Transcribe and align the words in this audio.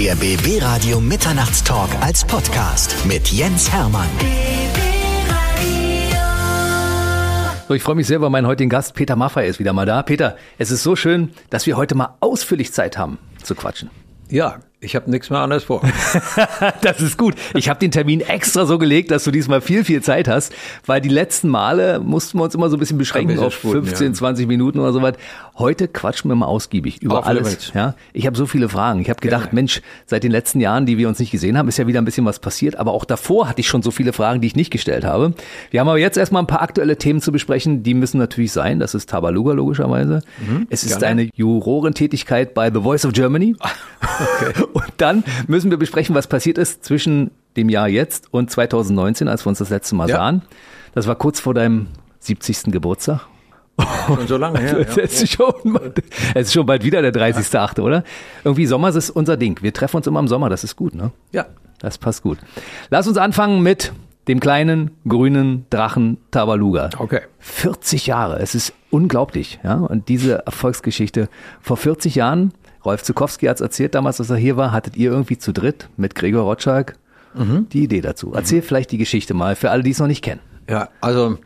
Der 0.00 0.14
BB 0.14 0.62
Radio 0.62 0.98
Mitternachtstalk 0.98 1.90
als 2.00 2.24
Podcast 2.24 2.96
mit 3.04 3.28
Jens 3.28 3.70
Hermann. 3.70 4.08
So, 7.68 7.74
ich 7.74 7.82
freue 7.82 7.96
mich 7.96 8.06
sehr, 8.06 8.22
weil 8.22 8.30
mein 8.30 8.46
heutigen 8.46 8.70
Gast 8.70 8.94
Peter 8.94 9.14
Maffay 9.14 9.46
ist 9.46 9.58
wieder 9.58 9.74
mal 9.74 9.84
da. 9.84 10.02
Peter, 10.02 10.38
es 10.56 10.70
ist 10.70 10.84
so 10.84 10.96
schön, 10.96 11.32
dass 11.50 11.66
wir 11.66 11.76
heute 11.76 11.96
mal 11.96 12.16
ausführlich 12.20 12.72
Zeit 12.72 12.96
haben 12.96 13.18
zu 13.42 13.54
quatschen. 13.54 13.90
Ja, 14.30 14.60
ich 14.80 14.96
habe 14.96 15.10
nichts 15.10 15.28
mehr 15.30 15.40
anderes 15.40 15.64
vor. 15.64 15.82
das 16.82 17.00
ist 17.00 17.18
gut. 17.18 17.34
Ich 17.54 17.68
habe 17.68 17.78
den 17.78 17.90
Termin 17.90 18.20
extra 18.20 18.64
so 18.64 18.78
gelegt, 18.78 19.10
dass 19.10 19.24
du 19.24 19.30
diesmal 19.30 19.60
viel, 19.60 19.84
viel 19.84 20.02
Zeit 20.02 20.26
hast, 20.26 20.52
weil 20.86 21.00
die 21.00 21.08
letzten 21.10 21.48
Male 21.48 22.00
mussten 22.00 22.38
wir 22.38 22.44
uns 22.44 22.54
immer 22.54 22.70
so 22.70 22.76
ein 22.76 22.80
bisschen 22.80 22.96
beschränken 22.98 23.28
bisschen 23.28 23.46
auf 23.46 23.54
sputen, 23.54 23.84
15, 23.84 24.06
ja. 24.08 24.12
20 24.14 24.46
Minuten 24.48 24.78
oder 24.78 24.92
so 24.92 25.02
was. 25.02 25.14
Heute 25.58 25.86
quatschen 25.88 26.30
wir 26.30 26.34
mal 26.34 26.46
ausgiebig 26.46 27.02
über 27.02 27.18
Auf 27.18 27.26
alles. 27.26 27.72
Ja, 27.74 27.94
ich 28.14 28.26
habe 28.26 28.36
so 28.36 28.46
viele 28.46 28.70
Fragen. 28.70 29.00
Ich 29.02 29.10
habe 29.10 29.20
gedacht, 29.20 29.42
Gerne. 29.50 29.54
Mensch, 29.54 29.82
seit 30.06 30.24
den 30.24 30.30
letzten 30.32 30.60
Jahren, 30.60 30.86
die 30.86 30.96
wir 30.96 31.08
uns 31.08 31.18
nicht 31.18 31.30
gesehen 31.30 31.58
haben, 31.58 31.68
ist 31.68 31.76
ja 31.76 31.86
wieder 31.86 32.00
ein 32.00 32.06
bisschen 32.06 32.24
was 32.24 32.38
passiert. 32.38 32.76
Aber 32.76 32.92
auch 32.92 33.04
davor 33.04 33.48
hatte 33.48 33.60
ich 33.60 33.68
schon 33.68 33.82
so 33.82 33.90
viele 33.90 34.14
Fragen, 34.14 34.40
die 34.40 34.46
ich 34.46 34.56
nicht 34.56 34.70
gestellt 34.70 35.04
habe. 35.04 35.34
Wir 35.70 35.80
haben 35.80 35.88
aber 35.88 35.98
jetzt 35.98 36.16
erstmal 36.16 36.42
ein 36.42 36.46
paar 36.46 36.62
aktuelle 36.62 36.96
Themen 36.96 37.20
zu 37.20 37.32
besprechen. 37.32 37.82
Die 37.82 37.92
müssen 37.92 38.16
natürlich 38.18 38.52
sein. 38.52 38.78
Das 38.78 38.94
ist 38.94 39.10
Tabaluga 39.10 39.52
logischerweise. 39.52 40.22
es 40.70 40.84
ist 40.84 40.94
Mhm, 40.96 41.00
gerne. 41.00 41.16
deine 41.24 41.30
Jurorentätigkeit 41.34 42.54
bei 42.54 42.70
The 42.72 42.80
Voice 42.80 43.04
of 43.04 43.12
Germany. 43.12 43.54
Und 44.72 44.92
dann 44.98 45.24
müssen 45.46 45.70
wir 45.70 45.78
besprechen, 45.78 46.14
was 46.14 46.26
passiert 46.26 46.58
ist 46.58 46.84
zwischen 46.84 47.30
dem 47.56 47.68
Jahr 47.68 47.88
jetzt 47.88 48.26
und 48.32 48.50
2019, 48.50 49.28
als 49.28 49.44
wir 49.44 49.48
uns 49.50 49.58
das 49.58 49.70
letzte 49.70 49.94
Mal 49.94 50.08
Ja. 50.08 50.16
sahen. 50.16 50.42
Das 50.94 51.06
war 51.06 51.14
kurz 51.16 51.40
vor 51.40 51.54
deinem 51.54 51.86
70. 52.20 52.70
Geburtstag. 52.72 53.26
Schon 54.06 54.26
so 54.26 54.36
lange 54.36 54.58
her. 54.60 54.78
Es 54.78 54.96
Ja. 54.96 55.02
ist, 55.04 55.32
schon, 55.32 55.80
es 56.34 56.48
ist 56.48 56.52
schon 56.52 56.66
bald 56.66 56.84
wieder 56.84 57.00
der 57.02 57.12
30.8., 57.12 57.80
oder? 57.80 58.04
Irgendwie 58.44 58.66
Sommer 58.66 58.88
ist 58.94 59.10
unser 59.10 59.36
Ding. 59.36 59.58
Wir 59.62 59.72
treffen 59.72 59.96
uns 59.96 60.06
immer 60.06 60.20
im 60.20 60.28
Sommer, 60.28 60.48
das 60.50 60.64
ist 60.64 60.76
gut, 60.76 60.94
ne? 60.94 61.12
ja. 61.32 61.46
Das 61.82 61.96
passt 61.96 62.22
gut. 62.22 62.36
Lass 62.90 63.08
uns 63.08 63.16
anfangen 63.16 63.62
mit 63.62 63.94
dem 64.28 64.38
kleinen 64.38 64.90
grünen 65.08 65.64
Drachen 65.70 66.18
Tabaluga. 66.30 66.90
Okay. 66.98 67.20
40 67.38 68.06
Jahre, 68.06 68.38
es 68.40 68.54
ist 68.54 68.74
unglaublich, 68.90 69.60
ja. 69.64 69.76
Und 69.76 70.10
diese 70.10 70.44
Erfolgsgeschichte 70.44 71.30
vor 71.62 71.78
40 71.78 72.16
Jahren, 72.16 72.52
Rolf 72.84 73.02
Zukowski 73.02 73.46
hat 73.46 73.56
es 73.56 73.60
erzählt 73.60 73.94
damals, 73.94 74.16
dass 74.16 74.30
er 74.30 74.36
hier 74.36 74.56
war, 74.56 74.72
hattet 74.72 74.96
ihr 74.96 75.10
irgendwie 75.10 75.38
zu 75.38 75.52
dritt 75.52 75.88
mit 75.96 76.14
Gregor 76.14 76.44
Rotschalk 76.44 76.96
die 77.34 77.84
Idee 77.84 78.00
dazu. 78.00 78.32
Erzähl 78.34 78.62
vielleicht 78.62 78.90
die 78.90 78.98
Geschichte 78.98 79.34
mal 79.34 79.54
für 79.54 79.70
alle, 79.70 79.82
die 79.82 79.90
es 79.90 79.98
noch 79.98 80.06
nicht 80.06 80.22
kennen. 80.22 80.40
Ja, 80.68 80.88
also 81.00 81.38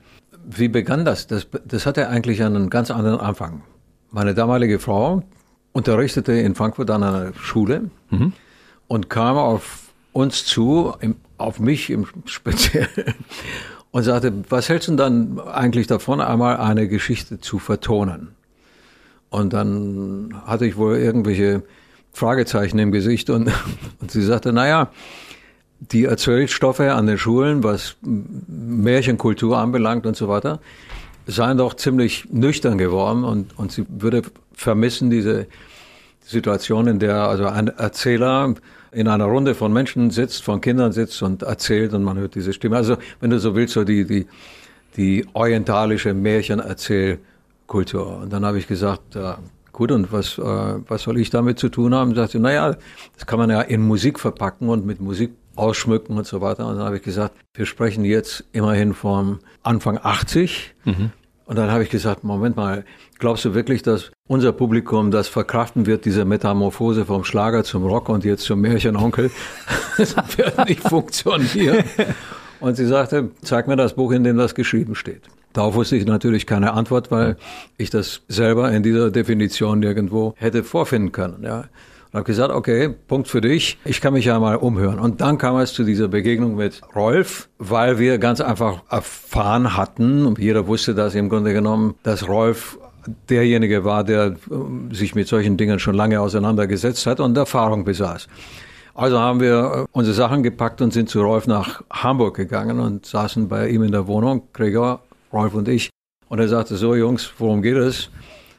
wie 0.46 0.68
begann 0.68 1.04
das? 1.04 1.26
Das, 1.26 1.46
das 1.64 1.86
hatte 1.86 2.08
eigentlich 2.08 2.42
einen 2.42 2.70
ganz 2.70 2.90
anderen 2.90 3.20
Anfang. 3.20 3.62
Meine 4.10 4.34
damalige 4.34 4.78
Frau 4.78 5.22
unterrichtete 5.72 6.32
in 6.32 6.54
Frankfurt 6.54 6.90
an 6.90 7.02
einer 7.02 7.34
Schule 7.34 7.90
und 8.86 9.10
kam 9.10 9.36
auf 9.36 9.88
uns 10.12 10.44
zu, 10.44 10.94
im, 11.00 11.16
auf 11.36 11.58
mich 11.58 11.90
im 11.90 12.06
Speziellen, 12.26 12.88
und 13.90 14.02
sagte, 14.02 14.32
was 14.48 14.68
hältst 14.68 14.88
du 14.88 14.92
denn 14.92 15.36
dann 15.36 15.40
eigentlich 15.40 15.86
davon, 15.86 16.20
einmal 16.20 16.56
eine 16.56 16.88
Geschichte 16.88 17.40
zu 17.40 17.58
vertonen? 17.58 18.33
Und 19.30 19.52
dann 19.52 20.34
hatte 20.46 20.66
ich 20.66 20.76
wohl 20.76 20.96
irgendwelche 20.96 21.62
Fragezeichen 22.12 22.78
im 22.78 22.92
Gesicht 22.92 23.30
und, 23.30 23.50
und 24.00 24.10
sie 24.10 24.22
sagte, 24.22 24.52
naja, 24.52 24.90
die 25.80 26.04
Erzählstoffe 26.04 26.80
an 26.80 27.06
den 27.06 27.18
Schulen, 27.18 27.62
was 27.62 27.96
Märchenkultur 28.02 29.58
anbelangt 29.58 30.06
und 30.06 30.16
so 30.16 30.28
weiter, 30.28 30.60
seien 31.26 31.58
doch 31.58 31.74
ziemlich 31.74 32.26
nüchtern 32.30 32.78
geworden 32.78 33.24
und, 33.24 33.58
und 33.58 33.72
sie 33.72 33.84
würde 33.88 34.22
vermissen 34.52 35.10
diese 35.10 35.46
Situation, 36.24 36.86
in 36.86 36.98
der 36.98 37.28
also 37.28 37.46
ein 37.46 37.68
Erzähler 37.68 38.54
in 38.92 39.08
einer 39.08 39.24
Runde 39.24 39.54
von 39.54 39.72
Menschen 39.72 40.10
sitzt, 40.10 40.44
von 40.44 40.60
Kindern 40.60 40.92
sitzt 40.92 41.20
und 41.22 41.42
erzählt 41.42 41.92
und 41.92 42.04
man 42.04 42.16
hört 42.16 42.34
diese 42.34 42.52
Stimme. 42.52 42.76
Also 42.76 42.96
wenn 43.20 43.30
du 43.30 43.38
so 43.38 43.54
willst, 43.54 43.74
so 43.74 43.84
die, 43.84 44.04
die, 44.06 44.26
die 44.96 45.26
orientalische 45.32 46.14
Märchenerzählkultur. 46.14 47.33
Und 47.66 48.32
dann 48.32 48.44
habe 48.44 48.58
ich 48.58 48.66
gesagt, 48.66 49.14
ja, 49.14 49.38
gut, 49.72 49.90
und 49.90 50.12
was, 50.12 50.38
äh, 50.38 50.42
was 50.42 51.02
soll 51.02 51.18
ich 51.18 51.30
damit 51.30 51.58
zu 51.58 51.68
tun 51.68 51.94
haben? 51.94 52.14
Sagte, 52.14 52.38
naja, 52.38 52.76
das 53.14 53.26
kann 53.26 53.38
man 53.38 53.50
ja 53.50 53.60
in 53.60 53.80
Musik 53.82 54.20
verpacken 54.20 54.68
und 54.68 54.86
mit 54.86 55.00
Musik 55.00 55.32
ausschmücken 55.56 56.16
und 56.16 56.26
so 56.26 56.40
weiter. 56.40 56.66
Und 56.66 56.76
dann 56.76 56.84
habe 56.84 56.96
ich 56.96 57.02
gesagt, 57.02 57.34
wir 57.54 57.66
sprechen 57.66 58.04
jetzt 58.04 58.44
immerhin 58.52 58.94
vom 58.94 59.38
Anfang 59.62 59.98
80. 60.02 60.74
Und 61.46 61.58
dann 61.58 61.70
habe 61.70 61.82
ich 61.82 61.90
gesagt, 61.90 62.24
Moment 62.24 62.56
mal, 62.56 62.84
glaubst 63.18 63.44
du 63.44 63.54
wirklich, 63.54 63.82
dass 63.82 64.10
unser 64.26 64.52
Publikum 64.52 65.10
das 65.10 65.28
verkraften 65.28 65.86
wird, 65.86 66.06
diese 66.06 66.24
Metamorphose 66.24 67.04
vom 67.04 67.24
Schlager 67.24 67.64
zum 67.64 67.84
Rock 67.84 68.08
und 68.08 68.24
jetzt 68.24 68.44
zum 68.44 68.60
Märchenonkel? 68.60 69.30
Das 69.96 70.16
wird 70.36 70.68
nicht 70.68 70.80
funktionieren. 70.80 71.84
Und 72.60 72.76
sie 72.76 72.86
sagte, 72.86 73.30
zeig 73.42 73.68
mir 73.68 73.76
das 73.76 73.94
Buch, 73.94 74.10
in 74.10 74.24
dem 74.24 74.36
das 74.36 74.56
geschrieben 74.56 74.96
steht. 74.96 75.22
Darauf 75.54 75.76
wusste 75.76 75.96
ich 75.96 76.04
natürlich 76.04 76.46
keine 76.46 76.74
Antwort, 76.74 77.10
weil 77.10 77.36
ich 77.78 77.88
das 77.88 78.22
selber 78.28 78.70
in 78.72 78.82
dieser 78.82 79.10
Definition 79.10 79.78
nirgendwo 79.78 80.34
hätte 80.36 80.64
vorfinden 80.64 81.12
können. 81.12 81.44
Ja. 81.44 81.64
Und 82.10 82.18
habe 82.18 82.24
gesagt, 82.24 82.52
okay, 82.52 82.88
Punkt 82.88 83.28
für 83.28 83.40
dich. 83.40 83.78
Ich 83.84 84.00
kann 84.00 84.14
mich 84.14 84.24
ja 84.24 84.38
mal 84.40 84.56
umhören. 84.56 84.98
Und 84.98 85.20
dann 85.20 85.38
kam 85.38 85.56
es 85.58 85.72
zu 85.72 85.84
dieser 85.84 86.08
Begegnung 86.08 86.56
mit 86.56 86.82
Rolf, 86.94 87.48
weil 87.58 87.98
wir 88.00 88.18
ganz 88.18 88.40
einfach 88.40 88.82
erfahren 88.90 89.76
hatten, 89.76 90.26
und 90.26 90.38
jeder 90.38 90.66
wusste 90.66 90.94
das 90.94 91.14
im 91.14 91.28
Grunde 91.28 91.52
genommen, 91.52 91.94
dass 92.02 92.28
Rolf 92.28 92.78
derjenige 93.28 93.84
war, 93.84 94.02
der 94.02 94.34
ähm, 94.50 94.90
sich 94.92 95.14
mit 95.14 95.28
solchen 95.28 95.56
Dingen 95.56 95.78
schon 95.78 95.94
lange 95.94 96.20
auseinandergesetzt 96.20 97.06
hat 97.06 97.20
und 97.20 97.36
Erfahrung 97.36 97.84
besaß. 97.84 98.26
Also 98.94 99.18
haben 99.18 99.40
wir 99.40 99.84
äh, 99.84 99.84
unsere 99.92 100.14
Sachen 100.14 100.42
gepackt 100.42 100.80
und 100.80 100.92
sind 100.92 101.08
zu 101.08 101.20
Rolf 101.22 101.46
nach 101.46 101.82
Hamburg 101.90 102.36
gegangen 102.36 102.80
und 102.80 103.06
saßen 103.06 103.48
bei 103.48 103.68
ihm 103.68 103.82
in 103.82 103.92
der 103.92 104.06
Wohnung, 104.06 104.48
Gregor, 104.52 105.00
Rolf 105.34 105.54
und 105.54 105.68
ich. 105.68 105.90
Und 106.28 106.38
er 106.38 106.48
sagte, 106.48 106.76
so 106.76 106.94
Jungs, 106.94 107.30
worum 107.38 107.60
geht 107.60 107.76
es? 107.76 108.10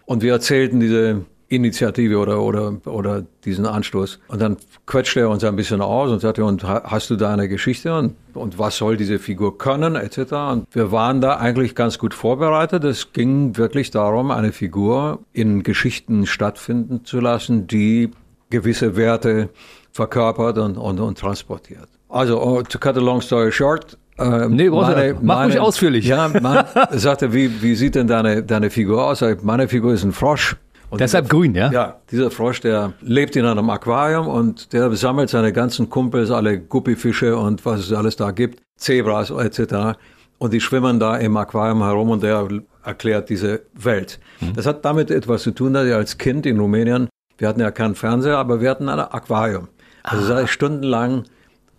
Und 0.05 0.21
wir 0.21 0.33
erzählten 0.33 0.79
diese 0.79 1.25
Initiative 1.47 2.17
oder, 2.17 2.41
oder, 2.41 2.75
oder 2.85 3.23
diesen 3.43 3.65
Anstoß. 3.65 4.19
Und 4.27 4.41
dann 4.41 4.57
quetschte 4.85 5.21
er 5.21 5.29
uns 5.29 5.43
ein 5.43 5.55
bisschen 5.55 5.81
aus 5.81 6.11
und 6.11 6.19
sagte, 6.19 6.43
und 6.43 6.63
ha- 6.63 6.83
hast 6.85 7.09
du 7.09 7.15
da 7.15 7.33
eine 7.33 7.47
Geschichte 7.47 7.95
und, 7.97 8.15
und 8.33 8.57
was 8.59 8.77
soll 8.77 8.97
diese 8.97 9.19
Figur 9.19 9.57
können, 9.57 9.95
etc. 9.95 10.17
Und 10.51 10.67
wir 10.71 10.91
waren 10.91 11.21
da 11.21 11.37
eigentlich 11.37 11.75
ganz 11.75 11.97
gut 11.99 12.13
vorbereitet. 12.13 12.83
Es 12.83 13.13
ging 13.13 13.57
wirklich 13.57 13.91
darum, 13.91 14.31
eine 14.31 14.51
Figur 14.51 15.19
in 15.33 15.63
Geschichten 15.63 16.25
stattfinden 16.25 17.05
zu 17.05 17.19
lassen, 17.19 17.67
die 17.67 18.11
gewisse 18.49 18.95
Werte 18.95 19.49
verkörpert 19.91 20.57
und, 20.57 20.77
und, 20.77 20.99
und 20.99 21.17
transportiert. 21.17 21.87
Also, 22.09 22.41
oh, 22.41 22.61
to 22.63 22.77
cut 22.79 22.97
a 22.97 23.01
long 23.01 23.21
story 23.21 23.51
short, 23.51 23.97
äh, 24.17 24.47
Nee, 24.49 24.69
brauchst 24.69 24.95
du- 24.95 25.15
mach 25.21 25.45
ruhig 25.45 25.59
ausführlich. 25.59 26.05
Ja, 26.05 26.29
man 26.41 26.65
sagte, 26.91 27.33
wie, 27.33 27.61
wie 27.61 27.75
sieht 27.75 27.95
denn 27.95 28.07
deine, 28.07 28.43
deine 28.43 28.69
Figur 28.69 29.05
aus? 29.05 29.23
Meine 29.41 29.67
Figur 29.67 29.93
ist 29.93 30.03
ein 30.03 30.11
Frosch. 30.11 30.55
Und 30.89 31.01
Deshalb 31.01 31.25
dieser- 31.25 31.35
grün, 31.37 31.55
ja? 31.55 31.71
Ja, 31.71 31.95
dieser 32.11 32.29
Frosch, 32.31 32.61
der 32.61 32.93
lebt 33.01 33.35
in 33.35 33.45
einem 33.45 33.69
Aquarium 33.69 34.27
und 34.27 34.71
der 34.71 34.91
sammelt 34.95 35.29
seine 35.29 35.51
ganzen 35.51 35.89
Kumpels, 35.89 36.29
alle 36.31 36.59
Guppifische 36.59 37.35
und 37.35 37.65
was 37.65 37.79
es 37.81 37.91
alles 37.93 38.15
da 38.15 38.31
gibt, 38.31 38.61
Zebras 38.79 39.31
etc. 39.31 39.97
Und 40.37 40.53
die 40.53 40.61
schwimmen 40.61 40.99
da 40.99 41.17
im 41.17 41.35
Aquarium 41.37 41.81
herum 41.83 42.11
und 42.11 42.23
der 42.23 42.47
erklärt 42.83 43.29
diese 43.29 43.61
Welt. 43.73 44.19
Das 44.55 44.67
hat 44.67 44.85
damit 44.85 45.09
etwas 45.09 45.41
zu 45.41 45.51
tun, 45.51 45.73
dass 45.73 45.87
ich 45.87 45.93
als 45.93 46.17
Kind 46.19 46.45
in 46.45 46.59
Rumänien, 46.59 47.09
wir 47.39 47.47
hatten 47.47 47.59
ja 47.61 47.71
keinen 47.71 47.95
Fernseher, 47.95 48.37
aber 48.37 48.61
wir 48.61 48.69
hatten 48.69 48.87
ein 48.87 48.99
Aquarium. 48.99 49.67
Also 50.03 50.23
saß 50.23 50.43
ich 50.43 50.51
stundenlang, 50.51 51.23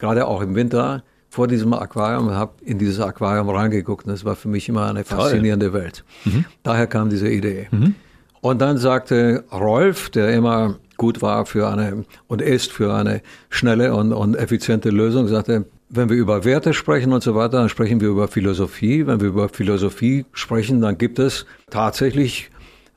gerade 0.01 0.27
auch 0.27 0.43
im 0.43 0.57
Winter, 0.57 1.05
vor 1.37 1.49
diesem 1.49 1.75
Aquarium 1.75 2.29
und 2.29 2.35
habe 2.35 2.53
in 2.65 2.79
dieses 2.79 2.99
Aquarium 2.99 3.51
reingeguckt. 3.51 4.07
Und 4.07 4.13
das 4.13 4.25
war 4.25 4.37
für 4.37 4.49
mich 4.49 4.71
immer 4.71 4.87
eine 4.87 5.05
faszinierende 5.05 5.75
Welt. 5.75 6.03
Daher 6.63 6.87
kam 6.87 7.11
diese 7.11 7.29
Idee. 7.29 7.69
Und 8.41 8.63
dann 8.63 8.79
sagte 8.79 9.45
Rolf, 9.53 10.09
der 10.09 10.33
immer 10.33 10.77
gut 10.97 11.21
war 11.21 11.45
für 11.45 11.69
eine 11.69 12.07
und 12.27 12.41
ist 12.41 12.73
für 12.73 12.95
eine 12.95 13.21
schnelle 13.51 13.95
und, 13.95 14.15
und 14.15 14.35
effiziente 14.35 14.89
Lösung, 14.89 15.29
sagte, 15.29 15.67
wenn 15.91 16.09
wir 16.09 16.17
über 16.17 16.45
Werte 16.45 16.73
sprechen 16.73 17.13
und 17.13 17.23
so 17.23 17.35
weiter, 17.35 17.59
dann 17.59 17.69
sprechen 17.69 18.01
wir 18.01 18.09
über 18.09 18.29
Philosophie. 18.29 19.07
Wenn 19.07 19.21
wir 19.21 19.29
über 19.29 19.51
Philosophie 19.51 20.25
sprechen, 20.33 20.81
dann 20.81 20.97
gibt 20.97 21.19
es 21.19 21.45
tatsächlich 21.69 22.51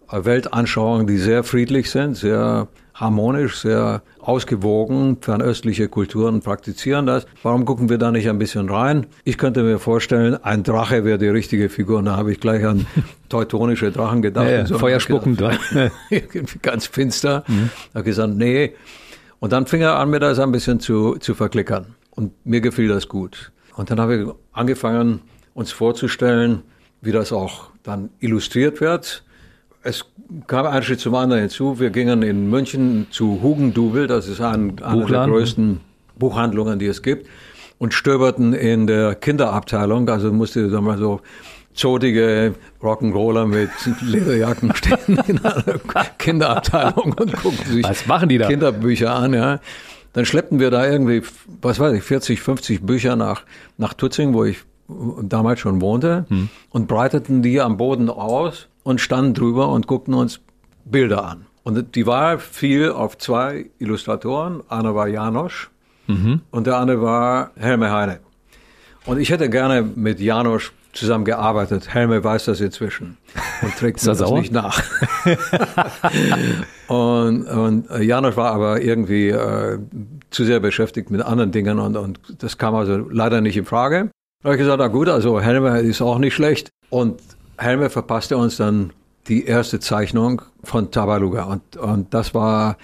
Weltanschauungen, 0.09 1.07
die 1.07 1.18
sehr 1.18 1.44
friedlich 1.44 1.92
sind, 1.92 2.15
sehr 2.15 2.69
harmonisch, 3.00 3.60
sehr 3.60 4.01
ausgewogen. 4.19 5.18
Fernöstliche 5.22 5.88
Kulturen 5.88 6.42
praktizieren 6.42 7.06
das. 7.06 7.25
Warum 7.44 7.66
gucken 7.66 7.90
wir 7.90 7.98
da 7.98 8.12
nicht 8.12 8.30
ein 8.30 8.38
bisschen 8.38 8.69
rein? 8.69 9.07
Ich 9.24 9.38
könnte 9.38 9.63
mir 9.63 9.80
vorstellen, 9.80 10.38
ein 10.44 10.63
Drache 10.63 11.06
wäre 11.06 11.18
die 11.18 11.28
richtige 11.28 11.69
Figur. 11.69 12.00
Und 12.00 12.06
da 12.06 12.18
habe 12.18 12.31
ich 12.31 12.40
gleich 12.40 12.66
an 12.66 12.86
teutonische 13.30 13.92
Drachen 13.92 14.22
gedacht. 14.22 14.46
Ja, 14.46 14.51
ja, 14.51 14.66
so. 14.66 14.78
feuerspuckend, 14.78 15.42
ich 16.10 16.31
ganz 16.62 16.88
finster. 16.88 17.44
Mhm. 17.48 17.69
habe 17.94 18.04
gesagt, 18.04 18.34
nee. 18.36 18.74
Und 19.40 19.54
dann 19.54 19.66
fing 19.66 19.81
er 19.81 19.98
an, 19.98 20.10
mir 20.10 20.19
das 20.19 20.40
ein 20.40 20.52
bisschen 20.52 20.80
zu, 20.80 21.16
zu 21.16 21.34
verklickern. 21.34 21.95
Und 22.12 22.34
mir 22.45 22.60
gefiel 22.60 22.90
das 22.90 23.07
gut. 23.07 23.52
Und 23.75 23.90
dann 23.90 24.00
habe 24.02 24.16
ich 24.18 24.28
angefangen, 24.52 25.22
uns 25.54 25.72
vorzustellen, 25.72 26.63
wie 27.02 27.13
das 27.13 27.31
auch 27.31 27.69
dann 27.84 28.10
illustriert 28.19 28.81
wird. 28.81 29.24
Es 29.84 30.06
kam 30.48 30.66
ein 30.66 30.84
Schritt 30.84 31.00
zum 31.00 31.16
anderen 31.16 31.42
hinzu. 31.42 31.80
Wir 31.80 31.90
gingen 31.90 32.22
in 32.22 32.50
München 32.50 33.08
zu 33.12 33.40
Hugendubel, 33.42 34.08
das 34.08 34.28
ist 34.28 34.42
ein, 34.42 34.81
eine 34.81 35.06
der 35.06 35.26
größten 35.26 35.80
Buchhandlungen, 36.18 36.80
die 36.80 36.88
es 36.88 37.02
gibt, 37.02 37.28
und 37.78 37.94
stöberten 37.94 38.54
in 38.54 38.88
der 38.88 39.16
Kinderabteilung. 39.16 40.08
Also 40.10 40.31
musste, 40.34 40.70
sagen 40.70 40.86
wir 40.86 40.92
mal 40.92 40.98
so, 40.98 41.22
zotige 41.74 42.56
Rock'n'Roller 42.81 43.46
mit 43.46 43.70
Lederjacken 44.02 44.76
stehen 44.76 45.20
in 45.28 45.40
einer 45.40 45.80
Kinderabteilung 46.18 47.14
und 47.14 47.34
guckten 47.42 47.72
sich 47.72 47.84
was 47.86 48.06
machen 48.06 48.28
die 48.28 48.38
da? 48.38 48.48
Kinderbücher 48.48 49.14
an. 49.16 49.34
Ja. 49.34 49.60
Dann 50.12 50.26
schleppten 50.26 50.60
wir 50.60 50.72
da 50.72 50.86
irgendwie, 50.86 51.22
was 51.62 51.80
weiß 51.80 51.94
ich, 51.94 52.04
40, 52.04 52.42
50 52.42 52.81
Bücher 52.81 53.16
nach, 53.16 53.44
nach 53.78 53.94
Tutzing, 53.94 54.34
wo 54.34 54.44
ich 54.44 54.58
damals 55.22 55.60
schon 55.60 55.81
wohnte, 55.81 56.26
hm. 56.30 56.50
und 56.72 56.88
breiteten 56.88 57.44
die 57.44 57.62
am 57.62 57.78
Boden 57.78 58.10
aus 58.10 58.68
und 58.89 59.00
standen 59.00 59.36
drüber 59.36 59.69
und 59.69 59.86
guckten 59.86 60.15
uns 60.15 60.39
Bilder 60.83 61.24
an. 61.24 61.45
Und 61.62 61.94
die 61.94 62.07
Wahl 62.07 62.39
fiel 62.39 62.89
auf 62.89 63.19
zwei 63.19 63.69
Illustratoren. 63.77 64.63
Einer 64.68 64.95
war 64.95 65.07
Janosch 65.07 65.69
mhm. 66.07 66.41
und 66.50 66.65
der 66.65 66.77
andere 66.77 67.03
war 67.03 67.51
Helme 67.56 67.91
Heine. 67.91 68.19
Und 69.06 69.19
ich 69.19 69.30
hätte 69.30 69.47
gerne 69.47 69.83
mit 69.83 70.19
Janosch 70.19 70.74
zusammengearbeitet. 70.94 71.94
Helme 71.94 72.24
weiß 72.24 72.45
das 72.45 72.62
inzwischen 72.62 73.18
und 73.62 73.77
trägt 73.77 74.06
das, 74.07 74.18
das 74.18 74.31
nicht 74.31 74.51
nach. 74.51 74.81
und, 76.88 77.45
und 77.45 77.89
Janosch 78.00 78.38
war 78.38 78.51
aber 78.51 78.81
irgendwie 78.81 79.30
äh, 79.30 79.77
zu 80.31 80.45
sehr 80.45 80.59
beschäftigt 80.59 81.12
mit 81.12 81.21
anderen 81.21 81.51
Dingen 81.51 81.77
und, 81.77 81.95
und 81.95 82.19
das 82.39 82.57
kam 82.57 82.74
also 82.74 83.07
leider 83.12 83.42
nicht 83.42 83.56
in 83.56 83.65
Frage. 83.65 84.09
Da 84.42 84.45
habe 84.47 84.56
ich 84.56 84.59
gesagt, 84.59 84.80
na 84.80 84.88
gut, 84.88 85.09
also 85.09 85.39
Helme 85.39 85.80
ist 85.81 86.01
auch 86.01 86.18
nicht 86.18 86.33
schlecht. 86.33 86.69
Und 86.89 87.21
Helme 87.59 87.89
verpasste 87.89 88.38
uns 88.38 88.57
dann 88.57 88.91
die 89.27 89.45
erste 89.45 89.79
Zeichnung 89.79 90.41
von 90.63 90.91
Tabaluga. 90.91 91.44
Und, 91.44 91.77
und 91.77 92.13
das 92.13 92.33
war, 92.33 92.77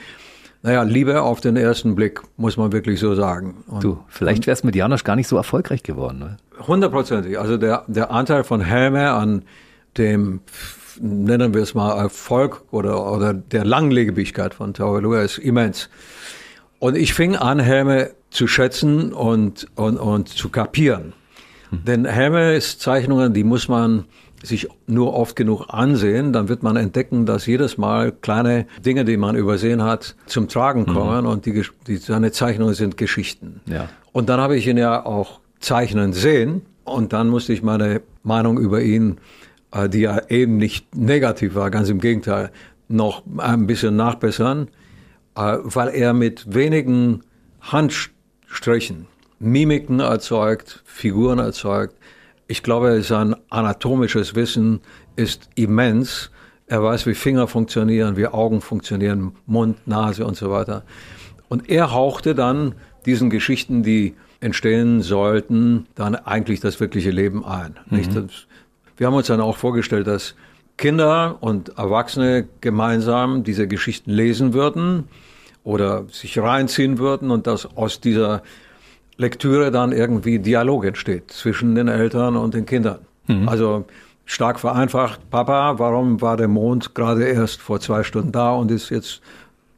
naja, 0.62 0.84
Liebe 0.84 1.22
auf 1.22 1.42
den 1.42 1.58
ersten 1.58 1.96
Blick, 1.96 2.22
muss 2.38 2.58
man 2.58 2.72
wirklich 2.72 3.00
so 3.00 3.16
sagen. 3.16 3.64
Und, 3.68 3.84
du, 3.84 4.00
vielleicht 4.08 4.48
wär's 4.48 4.64
mit 4.64 4.76
Janosch 4.76 5.04
gar 5.04 5.16
nicht 5.16 5.28
so 5.28 5.38
erfolgreich 5.38 5.84
geworden. 5.84 6.20
Ne? 6.20 6.38
Hundertprozentig. 6.68 7.40
Also 7.40 7.58
der, 7.58 7.84
der 7.88 8.12
Anteil 8.12 8.44
von 8.44 8.62
Helme 8.62 9.12
an 9.12 9.44
dem, 9.98 10.42
nennen 11.00 11.54
wir 11.54 11.62
es 11.62 11.74
mal, 11.74 11.98
Erfolg 11.98 12.64
oder, 12.72 13.12
oder 13.12 13.34
der 13.34 13.66
Langlebigkeit 13.66 14.54
von 14.54 14.74
Tabaluga 14.74 15.22
ist 15.22 15.38
immens. 15.38 15.90
Und 16.80 16.96
ich 16.98 17.14
fing 17.14 17.36
an, 17.36 17.60
Helme 17.60 18.12
zu 18.30 18.48
schätzen 18.48 19.14
und, 19.14 19.68
und, 19.76 19.98
und 19.98 20.30
zu 20.30 20.50
kapieren. 20.50 21.14
Hm. 21.70 21.86
Denn 21.86 22.06
Helmes 22.06 22.78
Zeichnungen, 22.78 23.34
die 23.34 23.44
muss 23.44 23.68
man 23.68 24.06
sich 24.46 24.68
nur 24.88 25.14
oft 25.14 25.36
genug 25.36 25.66
ansehen, 25.70 26.34
dann 26.34 26.48
wird 26.50 26.64
man 26.64 26.76
entdecken, 26.76 27.26
dass 27.26 27.46
jedes 27.46 27.78
Mal 27.78 28.12
kleine 28.12 28.66
Dinge, 28.86 29.06
die 29.06 29.18
man 29.18 29.36
übersehen 29.36 29.84
hat, 29.84 30.16
zum 30.26 30.48
Tragen 30.48 30.82
mhm. 30.82 30.94
kommen 30.94 31.22
mhm. 31.26 31.30
und 31.30 31.46
die, 31.46 31.64
die, 31.88 31.98
seine 31.98 32.32
Zeichnungen 32.32 32.74
sind 32.74 32.98
Geschichten. 32.98 33.62
Ja. 33.66 33.90
Und 34.12 34.30
dann 34.30 34.40
habe 34.40 34.56
ich 34.56 34.68
ihn 34.68 34.78
ja 34.78 35.06
auch 35.06 35.40
zeichnen 35.60 36.14
sehen 36.14 36.62
und 36.84 37.14
dann 37.14 37.30
musste 37.30 37.54
ich 37.54 37.64
meine 37.64 38.02
Meinung 38.24 38.58
über 38.58 38.82
ihn, 38.82 39.18
äh, 39.72 39.90
die 39.90 40.02
ja 40.02 40.22
eben 40.30 40.58
nicht 40.58 40.96
negativ 40.96 41.56
war, 41.56 41.72
ganz 41.72 41.90
im 41.90 42.00
Gegenteil, 42.00 42.52
noch 42.88 43.24
ein 43.38 43.68
bisschen 43.68 43.96
nachbessern, 43.96 44.68
äh, 45.36 45.58
weil 45.64 45.90
er 45.90 46.14
mit 46.14 46.54
wenigen 46.54 47.24
Handstrichen 47.62 49.08
Mimiken 49.40 50.00
erzeugt, 50.00 50.82
Figuren 50.86 51.40
erzeugt, 51.40 51.96
ich 52.48 52.64
glaube, 52.64 53.02
sein 53.02 53.36
anatomisches 53.50 54.36
Wissen 54.36 54.82
ist 55.16 55.50
immens. 55.56 56.32
Er 56.68 56.84
weiß, 56.84 57.06
wie 57.06 57.14
Finger 57.14 57.48
funktionieren, 57.48 58.18
wie 58.18 58.28
Augen 58.28 58.62
funktionieren, 58.62 59.34
Mund, 59.46 59.88
Nase 59.88 60.26
und 60.26 60.36
so 60.36 60.52
weiter. 60.52 60.84
Und 61.48 61.70
er 61.70 61.92
hauchte 61.92 62.36
dann 62.36 62.76
diesen 63.06 63.30
Geschichten, 63.30 63.84
die 63.84 64.16
entstehen 64.40 65.02
sollten, 65.02 65.88
dann 65.96 66.16
eigentlich 66.16 66.60
das 66.60 66.80
wirkliche 66.80 67.12
Leben 67.12 67.46
ein. 67.46 67.76
Mhm. 67.90 68.30
Wir 68.98 69.08
haben 69.08 69.14
uns 69.14 69.28
dann 69.28 69.42
auch 69.42 69.58
vorgestellt, 69.58 70.08
dass 70.08 70.36
Kinder 70.78 71.38
und 71.42 71.78
Erwachsene 71.78 72.48
gemeinsam 72.62 73.44
diese 73.44 73.68
Geschichten 73.68 74.12
lesen 74.12 74.54
würden 74.54 75.08
oder 75.64 76.06
sich 76.12 76.38
reinziehen 76.38 76.98
würden 76.98 77.32
und 77.32 77.48
dass 77.48 77.66
aus 77.76 78.02
dieser 78.02 78.44
Lektüre 79.18 79.72
dann 79.72 79.92
irgendwie 79.92 80.40
Dialog 80.40 80.86
entsteht 80.86 81.32
zwischen 81.32 81.76
den 81.76 81.88
Eltern 81.88 82.36
und 82.36 82.54
den 82.54 82.66
Kindern. 82.66 83.00
Mhm. 83.28 83.48
Also 83.48 83.86
stark 84.26 84.60
vereinfacht, 84.60 85.30
Papa, 85.30 85.80
warum 85.80 86.22
war 86.22 86.38
der 86.38 86.48
Mond 86.48 86.96
gerade 86.96 87.26
erst 87.26 87.62
vor 87.62 87.80
zwei 87.80 88.04
Stunden 88.04 88.32
da 88.32 88.52
und 88.52 88.72
ist 88.72 88.90
jetzt 88.90 89.22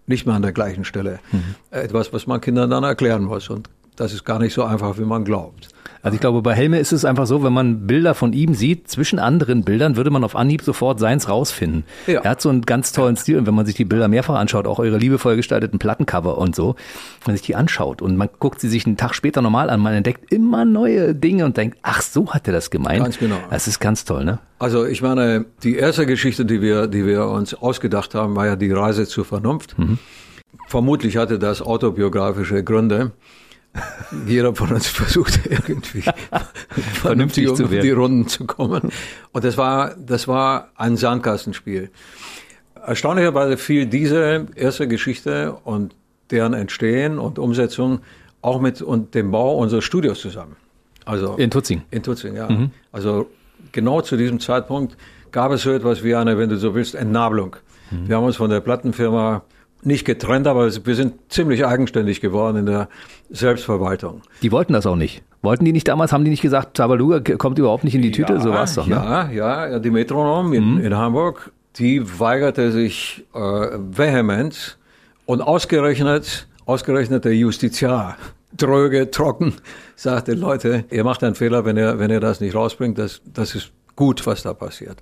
nicht 0.07 0.25
mehr 0.25 0.35
an 0.35 0.41
der 0.41 0.53
gleichen 0.53 0.85
Stelle? 0.85 1.19
Mhm. 1.31 1.55
Etwas, 1.71 2.13
was 2.13 2.27
man 2.27 2.41
Kindern 2.41 2.69
dann 2.69 2.83
erklären 2.83 3.23
muss. 3.23 3.49
Und 3.49 3.69
das 3.97 4.13
ist 4.13 4.23
gar 4.23 4.39
nicht 4.39 4.53
so 4.53 4.63
einfach, 4.63 4.97
wie 4.97 5.03
man 5.03 5.25
glaubt. 5.25 5.69
Also 6.03 6.15
ich 6.15 6.21
glaube, 6.21 6.41
bei 6.41 6.53
Helme 6.53 6.79
ist 6.79 6.93
es 6.93 7.03
einfach 7.03 7.25
so, 7.25 7.43
wenn 7.43 7.51
man 7.51 7.87
Bilder 7.87 8.13
von 8.13 8.31
ihm 8.31 8.53
sieht, 8.53 8.87
zwischen 8.87 9.19
anderen 9.19 9.63
Bildern 9.63 9.97
würde 9.97 10.11
man 10.11 10.23
auf 10.23 10.35
Anhieb 10.35 10.61
sofort 10.61 10.99
seins 10.99 11.27
rausfinden. 11.27 11.83
Ja. 12.05 12.21
Er 12.21 12.31
hat 12.31 12.41
so 12.41 12.49
einen 12.49 12.61
ganz 12.61 12.91
tollen 12.93 13.17
Stil 13.17 13.39
und 13.39 13.47
wenn 13.47 13.55
man 13.55 13.65
sich 13.65 13.75
die 13.75 13.83
Bilder 13.83 14.07
mehrfach 14.07 14.35
anschaut, 14.35 14.67
auch 14.67 14.79
eure 14.79 14.97
liebevoll 14.97 15.35
gestalteten 15.35 15.79
Plattencover 15.79 16.37
und 16.37 16.55
so, 16.55 16.75
wenn 17.21 17.31
man 17.31 17.35
sich 17.35 17.45
die 17.45 17.55
anschaut 17.55 18.01
und 18.01 18.15
man 18.15 18.29
guckt 18.39 18.61
sie 18.61 18.69
sich 18.69 18.85
einen 18.85 18.95
Tag 18.95 19.15
später 19.15 19.41
normal 19.41 19.69
an, 19.69 19.79
man 19.79 19.95
entdeckt 19.95 20.31
immer 20.31 20.63
neue 20.63 21.15
Dinge 21.15 21.43
und 21.43 21.57
denkt, 21.57 21.77
ach, 21.81 22.01
so 22.01 22.31
hat 22.31 22.47
er 22.47 22.53
das 22.53 22.69
gemeint. 22.69 23.03
Ganz 23.03 23.17
genau. 23.17 23.39
Das 23.49 23.67
ist 23.67 23.79
ganz 23.79 24.05
toll, 24.05 24.23
ne? 24.23 24.39
Also 24.59 24.85
ich 24.85 25.01
meine, 25.01 25.45
die 25.63 25.75
erste 25.75 26.05
Geschichte, 26.05 26.45
die 26.45 26.61
wir, 26.61 26.87
die 26.87 27.05
wir 27.05 27.25
uns 27.25 27.53
ausgedacht 27.53 28.15
haben, 28.15 28.35
war 28.35 28.45
ja 28.45 28.55
die 28.55 28.71
Reise 28.71 29.07
zur 29.07 29.25
Vernunft. 29.25 29.77
Mhm. 29.77 29.97
Vermutlich 30.67 31.17
hatte 31.17 31.39
das 31.39 31.61
autobiografische 31.61 32.63
Gründe. 32.63 33.11
Jeder 34.27 34.55
von 34.55 34.71
uns 34.71 34.87
versucht 34.87 35.39
irgendwie 35.45 36.03
vernünftig 36.93 37.49
um 37.49 37.69
die 37.69 37.91
Runden 37.91 38.27
zu 38.27 38.45
kommen. 38.45 38.91
Und 39.31 39.43
das 39.43 39.57
war, 39.57 39.95
das 39.95 40.27
war 40.27 40.69
ein 40.75 40.97
Sandkastenspiel. 40.97 41.89
Erstaunlicherweise 42.85 43.57
fiel 43.57 43.85
diese 43.85 44.47
erste 44.55 44.87
Geschichte 44.87 45.57
und 45.63 45.95
deren 46.31 46.53
Entstehen 46.53 47.19
und 47.19 47.39
Umsetzung 47.39 47.99
auch 48.41 48.61
mit 48.61 48.81
und 48.81 49.15
dem 49.15 49.31
Bau 49.31 49.57
unseres 49.57 49.83
Studios 49.83 50.21
zusammen. 50.21 50.55
Also 51.05 51.35
in 51.35 51.51
Tutzing. 51.51 51.83
In 51.91 52.03
Tutzing, 52.03 52.35
ja. 52.35 52.49
Mhm. 52.49 52.71
Also 52.91 53.29
genau 53.71 54.01
zu 54.01 54.17
diesem 54.17 54.39
Zeitpunkt 54.39 54.97
gab 55.31 55.51
es 55.51 55.63
so 55.63 55.71
etwas 55.71 56.03
wie 56.03 56.15
eine, 56.15 56.37
wenn 56.37 56.49
du 56.49 56.57
so 56.57 56.75
willst, 56.75 56.95
Entnabelung. 56.95 57.55
Mhm. 57.91 58.07
Wir 58.09 58.17
haben 58.17 58.25
uns 58.25 58.35
von 58.35 58.49
der 58.49 58.59
Plattenfirma 58.59 59.43
nicht 59.83 60.05
getrennt, 60.05 60.47
aber 60.47 60.69
wir 60.85 60.95
sind 60.95 61.13
ziemlich 61.29 61.65
eigenständig 61.65 62.21
geworden 62.21 62.57
in 62.57 62.65
der 62.65 62.89
Selbstverwaltung. 63.29 64.21
Die 64.41 64.51
wollten 64.51 64.73
das 64.73 64.85
auch 64.85 64.95
nicht. 64.95 65.23
Wollten 65.41 65.65
die 65.65 65.71
nicht 65.71 65.87
damals, 65.87 66.11
haben 66.11 66.23
die 66.23 66.31
nicht 66.31 66.41
gesagt, 66.41 66.75
Tabaluga 66.77 67.19
kommt 67.37 67.59
überhaupt 67.59 67.83
nicht 67.83 67.95
in 67.95 68.01
die 68.01 68.11
Tüte? 68.11 68.33
Ja, 68.33 68.39
so 68.39 68.49
war 68.49 68.63
es 68.63 68.75
doch, 68.75 68.87
ne? 68.87 68.95
Ja, 68.95 69.29
ja, 69.29 69.79
die 69.79 69.91
Metronom 69.91 70.53
in, 70.53 70.75
mhm. 70.75 70.81
in 70.81 70.95
Hamburg, 70.95 71.51
die 71.77 72.19
weigerte 72.19 72.71
sich 72.71 73.25
äh, 73.33 73.39
vehement 73.39 74.77
und 75.25 75.41
ausgerechnet, 75.41 76.47
ausgerechnet 76.65 77.25
der 77.25 77.35
Justiziar, 77.35 78.17
dröge, 78.57 79.11
trocken, 79.11 79.53
sagte, 79.95 80.33
Leute, 80.33 80.85
ihr 80.89 81.03
macht 81.03 81.23
einen 81.23 81.35
Fehler, 81.35 81.65
wenn 81.65 81.77
ihr, 81.77 81.99
wenn 81.99 82.09
ihr 82.09 82.19
das 82.19 82.41
nicht 82.41 82.55
rausbringt, 82.55 82.97
das, 82.97 83.21
das 83.25 83.53
ist 83.53 83.71
gut, 83.95 84.25
was 84.25 84.43
da 84.43 84.53
passiert 84.53 84.97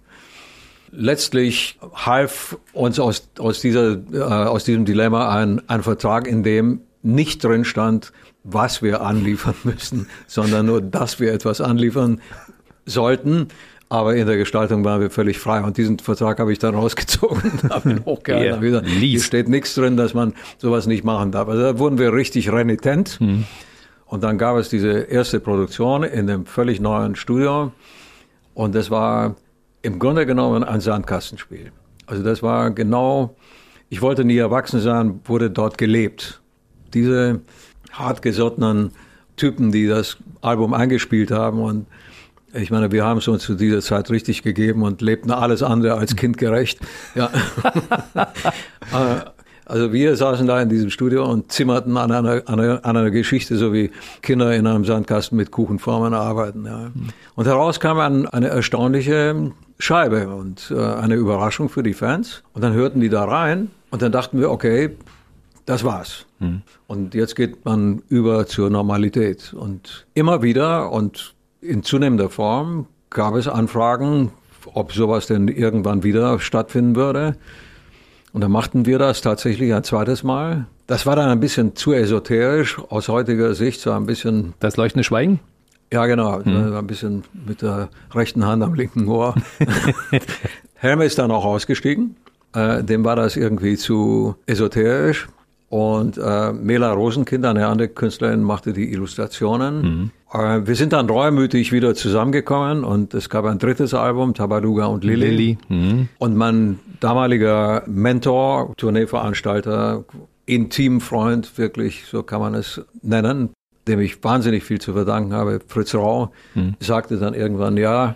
letztlich 0.96 1.78
half 1.94 2.58
uns 2.74 3.00
aus, 3.00 3.30
aus, 3.40 3.60
dieser, 3.60 3.98
äh, 4.14 4.20
aus 4.20 4.64
diesem 4.64 4.86
Dilemma 4.86 5.36
ein, 5.36 5.62
ein 5.68 5.84
Vertrag, 5.84 6.28
in 6.28 6.44
dem 6.44 6.82
nicht 7.04 7.44
drin 7.44 7.66
stand, 7.66 8.12
was 8.44 8.82
wir 8.82 9.02
anliefern 9.02 9.56
müssen, 9.64 10.08
sondern 10.28 10.66
nur, 10.66 10.82
dass 10.82 11.20
wir 11.20 11.34
etwas 11.34 11.62
anliefern 11.62 12.22
sollten. 12.86 13.48
Aber 13.88 14.16
in 14.16 14.26
der 14.26 14.38
Gestaltung 14.38 14.84
waren 14.84 15.00
wir 15.00 15.12
völlig 15.12 15.38
frei. 15.38 15.62
Und 15.62 15.78
diesen 15.78 16.00
Vertrag 16.00 16.40
habe 16.40 16.52
ich 16.52 16.58
dann 16.58 16.74
rausgezogen 16.74 17.52
und 17.62 17.72
habe 17.72 17.92
ihn 17.92 18.06
hochgehalten. 18.06 18.54
Yeah. 18.54 18.60
Gesagt, 18.60 18.88
hier 18.88 19.22
steht 19.22 19.48
nichts 19.48 19.76
drin, 19.76 19.96
dass 19.96 20.16
man 20.16 20.34
sowas 20.58 20.88
nicht 20.88 21.04
machen 21.04 21.32
darf. 21.32 21.48
Also 21.48 21.62
da 21.62 21.80
wurden 21.80 22.00
wir 22.00 22.12
richtig 22.12 22.52
renitent. 22.52 23.22
Mhm. 23.22 23.46
Und 24.08 24.24
dann 24.24 24.38
gab 24.38 24.58
es 24.58 24.70
diese 24.70 24.92
erste 24.92 25.40
Produktion 25.40 26.04
in 26.04 26.30
einem 26.30 26.46
völlig 26.46 26.80
neuen 26.80 27.16
Studio. 27.16 27.72
Und 28.56 28.74
das 28.74 28.90
war 28.90 29.36
im 29.86 30.00
Grunde 30.00 30.26
genommen 30.26 30.64
ein 30.64 30.82
Sandkastenspiel. 30.82 31.72
Also 32.08 32.24
das 32.24 32.42
war 32.42 32.72
genau, 32.72 33.36
ich 33.90 34.02
wollte 34.02 34.26
nie 34.26 34.38
erwachsen 34.38 34.80
sein, 34.80 35.22
wurde 35.26 35.52
dort 35.52 35.78
gelebt. 35.78 36.42
Diese 36.94 37.42
hartgesottenen 37.92 38.92
Typen, 39.38 39.72
die 39.72 39.88
das 39.88 40.18
Album 40.42 40.74
eingespielt 40.74 41.32
haben 41.32 41.60
und 41.62 41.86
ich 42.54 42.72
meine, 42.72 42.92
wir 42.92 43.04
haben 43.04 43.18
es 43.18 43.28
uns 43.28 43.44
zu 43.44 43.56
dieser 43.56 43.82
Zeit 43.82 44.10
richtig 44.10 44.42
gegeben 44.42 44.82
und 44.82 45.02
lebten 45.02 45.30
alles 45.30 45.62
andere 45.62 45.96
als 45.96 46.16
kindgerecht. 46.16 46.80
Ja. 47.14 47.30
Also 49.66 49.92
wir 49.92 50.16
saßen 50.16 50.46
da 50.48 50.62
in 50.62 50.70
diesem 50.70 50.90
Studio 50.90 51.26
und 51.26 51.52
zimmerten 51.52 51.98
an 51.98 52.12
einer, 52.12 52.44
an 52.46 52.60
einer, 52.60 52.86
an 52.86 52.98
einer 52.98 53.12
Geschichte, 53.12 53.58
so 53.58 53.74
wie 53.74 53.92
Kinder 54.22 54.54
in 54.54 54.68
einem 54.68 54.86
Sandkasten 54.86 55.38
mit 55.38 55.52
Kuchenformen 55.52 56.14
arbeiten. 56.14 56.66
Ja. 56.66 56.92
Und 57.36 57.46
heraus 57.46 57.80
kam 57.80 58.00
ein, 58.00 58.28
eine 58.28 58.48
erstaunliche 58.48 59.52
Scheibe 59.80 60.30
und 60.30 60.72
äh, 60.72 60.80
eine 60.80 61.16
Überraschung 61.16 61.70
für 61.70 61.84
die 61.84 61.94
Fans. 61.94 62.44
Und 62.54 62.64
dann 62.64 62.74
hörten 62.74 63.02
die 63.02 63.10
da 63.10 63.26
rein 63.26 63.72
und 63.90 64.02
dann 64.02 64.12
dachten 64.12 64.40
wir, 64.40 64.52
okay, 64.52 64.92
das 65.66 65.84
war's. 65.84 66.26
Mhm. 66.40 66.62
Und 66.88 67.16
jetzt 67.16 67.36
geht 67.36 67.66
man 67.66 68.04
über 68.08 68.46
zur 68.46 68.70
Normalität. 68.70 69.54
Und 69.54 70.06
immer 70.14 70.44
wieder 70.44 70.92
und 70.92 71.34
in 71.62 71.82
zunehmender 71.82 72.30
Form 72.30 72.88
gab 73.10 73.36
es 73.36 73.48
Anfragen, 73.48 74.32
ob 74.74 74.94
sowas 74.94 75.28
denn 75.28 75.48
irgendwann 75.48 76.04
wieder 76.04 76.40
stattfinden 76.40 76.96
würde. 76.96 77.36
Und 78.36 78.42
dann 78.42 78.52
machten 78.52 78.86
wir 78.86 79.00
das 79.00 79.22
tatsächlich 79.22 79.74
ein 79.74 79.86
zweites 79.86 80.22
Mal. 80.22 80.66
Das 80.88 81.06
war 81.06 81.16
dann 81.16 81.30
ein 81.30 81.40
bisschen 81.40 81.78
zu 81.78 81.94
esoterisch 81.94 82.78
aus 82.90 83.08
heutiger 83.08 83.54
Sicht, 83.54 83.80
so 83.80 83.94
ein 83.94 84.06
bisschen. 84.06 84.56
Das 84.60 84.76
leuchtende 84.76 85.06
Schweigen? 85.06 85.40
Ja, 85.94 86.06
genau. 86.06 86.44
Hm. 86.44 86.76
Ein 86.76 86.86
bisschen 86.86 87.24
mit 87.48 87.62
der 87.62 87.88
rechten 88.14 88.46
Hand 88.46 88.62
am 88.62 88.74
linken 88.74 89.08
Ohr. 89.08 89.36
Helme 90.74 91.06
ist 91.06 91.18
dann 91.18 91.32
auch 91.32 91.46
ausgestiegen. 91.46 92.18
Äh, 92.54 92.84
dem 92.84 93.06
war 93.06 93.16
das 93.16 93.38
irgendwie 93.38 93.78
zu 93.78 94.36
esoterisch. 94.48 95.30
Und 95.70 96.18
äh, 96.18 96.54
Mela 96.54 96.94
Rosenkind, 96.94 97.46
eine 97.46 97.68
andere 97.68 97.90
Künstlerin, 97.90 98.44
machte 98.44 98.72
die 98.72 98.92
Illustrationen. 98.92 99.82
Mhm. 99.82 100.12
Äh, 100.32 100.68
wir 100.68 100.76
sind 100.76 100.94
dann 100.94 101.10
reumütig 101.10 101.72
wieder 101.72 101.96
zusammengekommen 101.96 102.84
und 102.84 103.14
es 103.14 103.30
gab 103.30 103.46
ein 103.46 103.58
drittes 103.58 103.94
Album, 103.94 104.34
Tabaluga 104.34 104.86
und 104.86 105.04
Lilly. 105.04 105.30
Lilly. 105.30 105.58
Mhm. 105.70 106.10
Und 106.20 106.36
mein 106.36 106.80
damaliger 107.00 107.84
Mentor, 107.88 108.74
Tourneeveranstalter, 108.78 110.06
Intimfreund, 110.46 111.58
wirklich, 111.58 112.06
so 112.06 112.22
kann 112.22 112.42
man 112.42 112.54
es 112.54 112.82
nennen, 113.02 113.50
dem 113.88 114.00
ich 114.00 114.24
wahnsinnig 114.24 114.64
viel 114.64 114.80
zu 114.80 114.94
verdanken 114.94 115.34
habe, 115.34 115.60
Fritz 115.68 115.96
Rau, 115.96 116.32
mhm. 116.54 116.76
sagte 116.80 117.18
dann 117.18 117.34
irgendwann, 117.34 117.78
ja, 117.78 118.16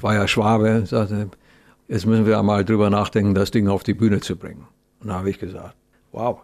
war 0.00 0.14
ja 0.14 0.26
Schwabe, 0.26 0.82
sagte, 0.86 1.28
jetzt 1.86 2.06
müssen 2.06 2.26
wir 2.26 2.38
einmal 2.38 2.64
drüber 2.64 2.90
nachdenken, 2.90 3.34
das 3.34 3.52
Ding 3.52 3.68
auf 3.68 3.84
die 3.84 3.94
Bühne 3.94 4.20
zu 4.20 4.36
bringen. 4.36 4.66
Und 5.00 5.08
da 5.08 5.14
habe 5.14 5.30
ich 5.30 5.38
gesagt, 5.38 5.74
wow, 6.10 6.40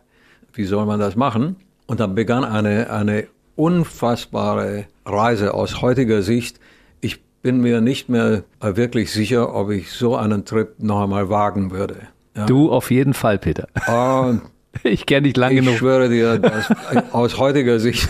wie 0.55 0.65
soll 0.65 0.87
man 0.87 1.01
das 1.01 1.17
machen? 1.17 1.57
Und 1.87 2.01
dann 2.01 2.15
begann 2.15 2.45
eine, 2.45 2.91
eine 2.91 3.27
unfassbare 3.57 4.87
Reise 5.05 5.55
aus 5.55 5.83
heutiger 5.83 6.23
Sicht. 6.23 6.59
Ich 7.01 7.23
bin 7.43 7.61
mir 7.61 7.81
nicht 7.81 8.09
mehr 8.09 8.45
wirklich 8.61 9.13
sicher, 9.13 9.55
ob 9.55 9.71
ich 9.71 9.93
so 9.93 10.17
einen 10.17 10.45
Trip 10.45 10.75
noch 10.79 11.03
einmal 11.03 11.29
wagen 11.29 11.71
würde. 11.71 11.97
Ja. 12.37 12.47
Du 12.47 12.71
auf 12.71 12.91
jeden 12.91 13.15
Fall, 13.15 13.39
Peter. 13.39 13.69
Und 13.87 14.43
ich 14.83 15.07
kenne 15.07 15.29
dich 15.29 15.37
lange 15.37 15.55
ich 15.55 15.61
genug. 15.61 15.75
Ich 15.75 15.79
schwöre 15.79 16.09
dir, 16.09 16.39
dass 16.39 16.73
aus 17.13 17.39
heutiger 17.39 17.79
Sicht 17.79 18.09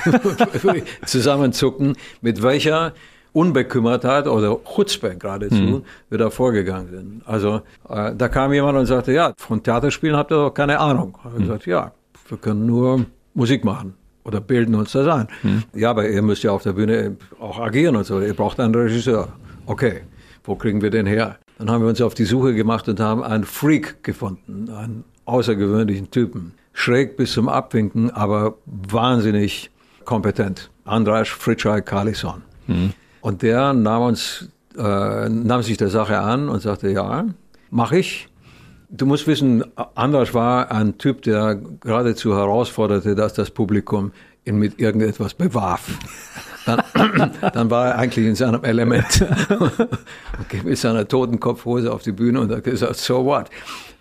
zusammenzucken, 1.04 1.96
mit 2.20 2.42
welcher 2.42 2.92
Unbekümmertheit 3.32 4.28
oder 4.28 4.58
Chutzpe 4.64 5.16
geradezu 5.16 5.56
mhm. 5.56 5.84
wir 6.08 6.18
da 6.18 6.30
vorgegangen 6.30 6.88
sind. 6.90 7.22
Also 7.26 7.62
äh, 7.88 8.14
da 8.16 8.28
kam 8.28 8.52
jemand 8.52 8.78
und 8.78 8.86
sagte, 8.86 9.12
ja, 9.12 9.34
von 9.36 9.62
Theaterspielen 9.62 10.16
habt 10.16 10.30
ihr 10.30 10.36
doch 10.36 10.54
keine 10.54 10.78
Ahnung. 10.78 11.16
Ich 11.18 11.24
habe 11.24 11.38
mhm. 11.38 11.42
gesagt, 11.42 11.66
ja, 11.66 11.92
wir 12.34 12.40
können 12.40 12.66
nur 12.66 13.06
Musik 13.34 13.64
machen 13.64 13.94
oder 14.24 14.40
bilden 14.40 14.74
uns 14.74 14.92
das 14.92 15.06
ein. 15.06 15.28
Hm. 15.42 15.62
Ja, 15.74 15.90
aber 15.90 16.08
ihr 16.08 16.22
müsst 16.22 16.42
ja 16.42 16.50
auf 16.50 16.62
der 16.62 16.72
Bühne 16.72 17.16
auch 17.38 17.60
agieren 17.60 17.96
und 17.96 18.04
so. 18.04 18.20
Ihr 18.20 18.34
braucht 18.34 18.58
einen 18.58 18.74
Regisseur. 18.74 19.28
Okay, 19.66 20.02
wo 20.42 20.56
kriegen 20.56 20.82
wir 20.82 20.90
den 20.90 21.06
her? 21.06 21.38
Dann 21.58 21.70
haben 21.70 21.82
wir 21.82 21.88
uns 21.88 22.00
auf 22.00 22.14
die 22.14 22.24
Suche 22.24 22.54
gemacht 22.54 22.88
und 22.88 22.98
haben 22.98 23.22
einen 23.22 23.44
Freak 23.44 24.02
gefunden, 24.02 24.68
einen 24.70 25.04
außergewöhnlichen 25.26 26.10
Typen. 26.10 26.54
Schräg 26.72 27.16
bis 27.16 27.32
zum 27.32 27.48
Abwinken, 27.48 28.10
aber 28.10 28.56
wahnsinnig 28.66 29.70
kompetent. 30.04 30.70
Andras 30.84 31.28
Fritschai 31.28 31.82
Carlison. 31.82 32.42
Hm. 32.66 32.92
Und 33.20 33.42
der 33.42 33.72
nahm 33.72 34.02
uns, 34.02 34.48
äh, 34.76 35.28
nahm 35.28 35.62
sich 35.62 35.76
der 35.76 35.88
Sache 35.88 36.18
an 36.18 36.48
und 36.48 36.60
sagte, 36.60 36.90
ja, 36.90 37.26
mache 37.70 37.98
ich. 37.98 38.28
Du 38.96 39.06
musst 39.06 39.26
wissen, 39.26 39.64
Anders 39.96 40.34
war 40.34 40.70
ein 40.70 40.98
Typ, 40.98 41.22
der 41.22 41.56
geradezu 41.56 42.36
herausforderte, 42.36 43.16
dass 43.16 43.34
das 43.34 43.50
Publikum 43.50 44.12
ihn 44.44 44.56
mit 44.56 44.78
irgendetwas 44.78 45.34
bewarf. 45.34 45.88
Dann, 46.64 46.80
dann 47.52 47.70
war 47.70 47.88
er 47.88 47.98
eigentlich 47.98 48.24
in 48.24 48.36
seinem 48.36 48.62
Element. 48.62 49.26
und 49.58 50.64
mit 50.64 50.78
seiner 50.78 51.08
Totenkopfhose 51.08 51.92
auf 51.92 52.02
die 52.02 52.12
Bühne 52.12 52.38
und 52.40 52.52
hat 52.52 52.62
gesagt, 52.62 52.94
so 52.94 53.24
what? 53.24 53.50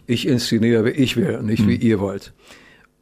Ich 0.05 0.27
inszeniere, 0.27 0.85
wie 0.85 0.89
ich 0.89 1.17
will, 1.17 1.41
nicht 1.41 1.67
wie 1.67 1.77
mhm. 1.77 1.81
ihr 1.81 1.99
wollt. 1.99 2.31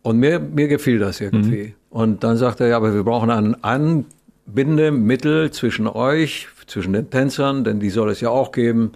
Und 0.02 0.18
mir, 0.18 0.40
mir 0.40 0.70
gefiel 0.70 0.98
das 0.98 1.20
irgendwie. 1.20 1.64
Mhm. 1.64 1.74
Und 1.90 2.24
dann 2.24 2.38
sagte 2.38 2.64
er, 2.64 2.70
ja, 2.70 2.78
aber 2.78 2.94
wir 2.94 3.04
brauchen 3.04 3.30
ein 3.30 3.62
Anbindemittel 3.66 5.52
zwischen 5.52 5.88
euch, 5.88 6.48
zwischen 6.68 6.94
den 6.94 7.10
Tänzern, 7.10 7.66
denn 7.66 7.82
die 7.82 7.90
soll 7.90 8.10
es 8.12 8.22
ja 8.22 8.30
auch 8.30 8.54
geben. 8.54 8.94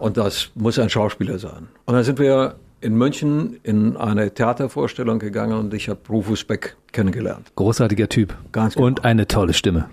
Und 0.00 0.16
das 0.16 0.50
muss 0.54 0.78
ein 0.78 0.88
Schauspieler 0.88 1.38
sein. 1.38 1.68
Und 1.84 1.94
dann 1.94 2.04
sind 2.04 2.18
wir 2.18 2.54
in 2.80 2.94
München 2.94 3.60
in 3.62 3.98
eine 3.98 4.32
Theatervorstellung 4.32 5.18
gegangen 5.18 5.58
und 5.58 5.74
ich 5.74 5.90
habe 5.90 6.00
Rufus 6.08 6.42
Beck 6.42 6.74
kennengelernt. 6.92 7.52
Großartiger 7.54 8.08
Typ. 8.08 8.34
Ganz 8.50 8.74
genau. 8.74 8.86
Und 8.86 9.04
eine 9.04 9.26
tolle 9.26 9.52
Stimme. 9.52 9.90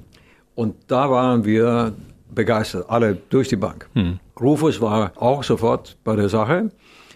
Und 0.56 0.76
da 0.88 1.12
waren 1.12 1.44
wir 1.44 1.94
begeistert, 2.34 2.90
alle 2.90 3.18
durch 3.30 3.50
die 3.50 3.58
Bank. 3.58 3.90
Hm. 3.96 4.20
Rufus 4.40 4.80
war 4.80 5.12
auch 5.18 5.44
sofort 5.44 5.98
bei 6.06 6.16
der 6.16 6.30
Sache 6.30 6.72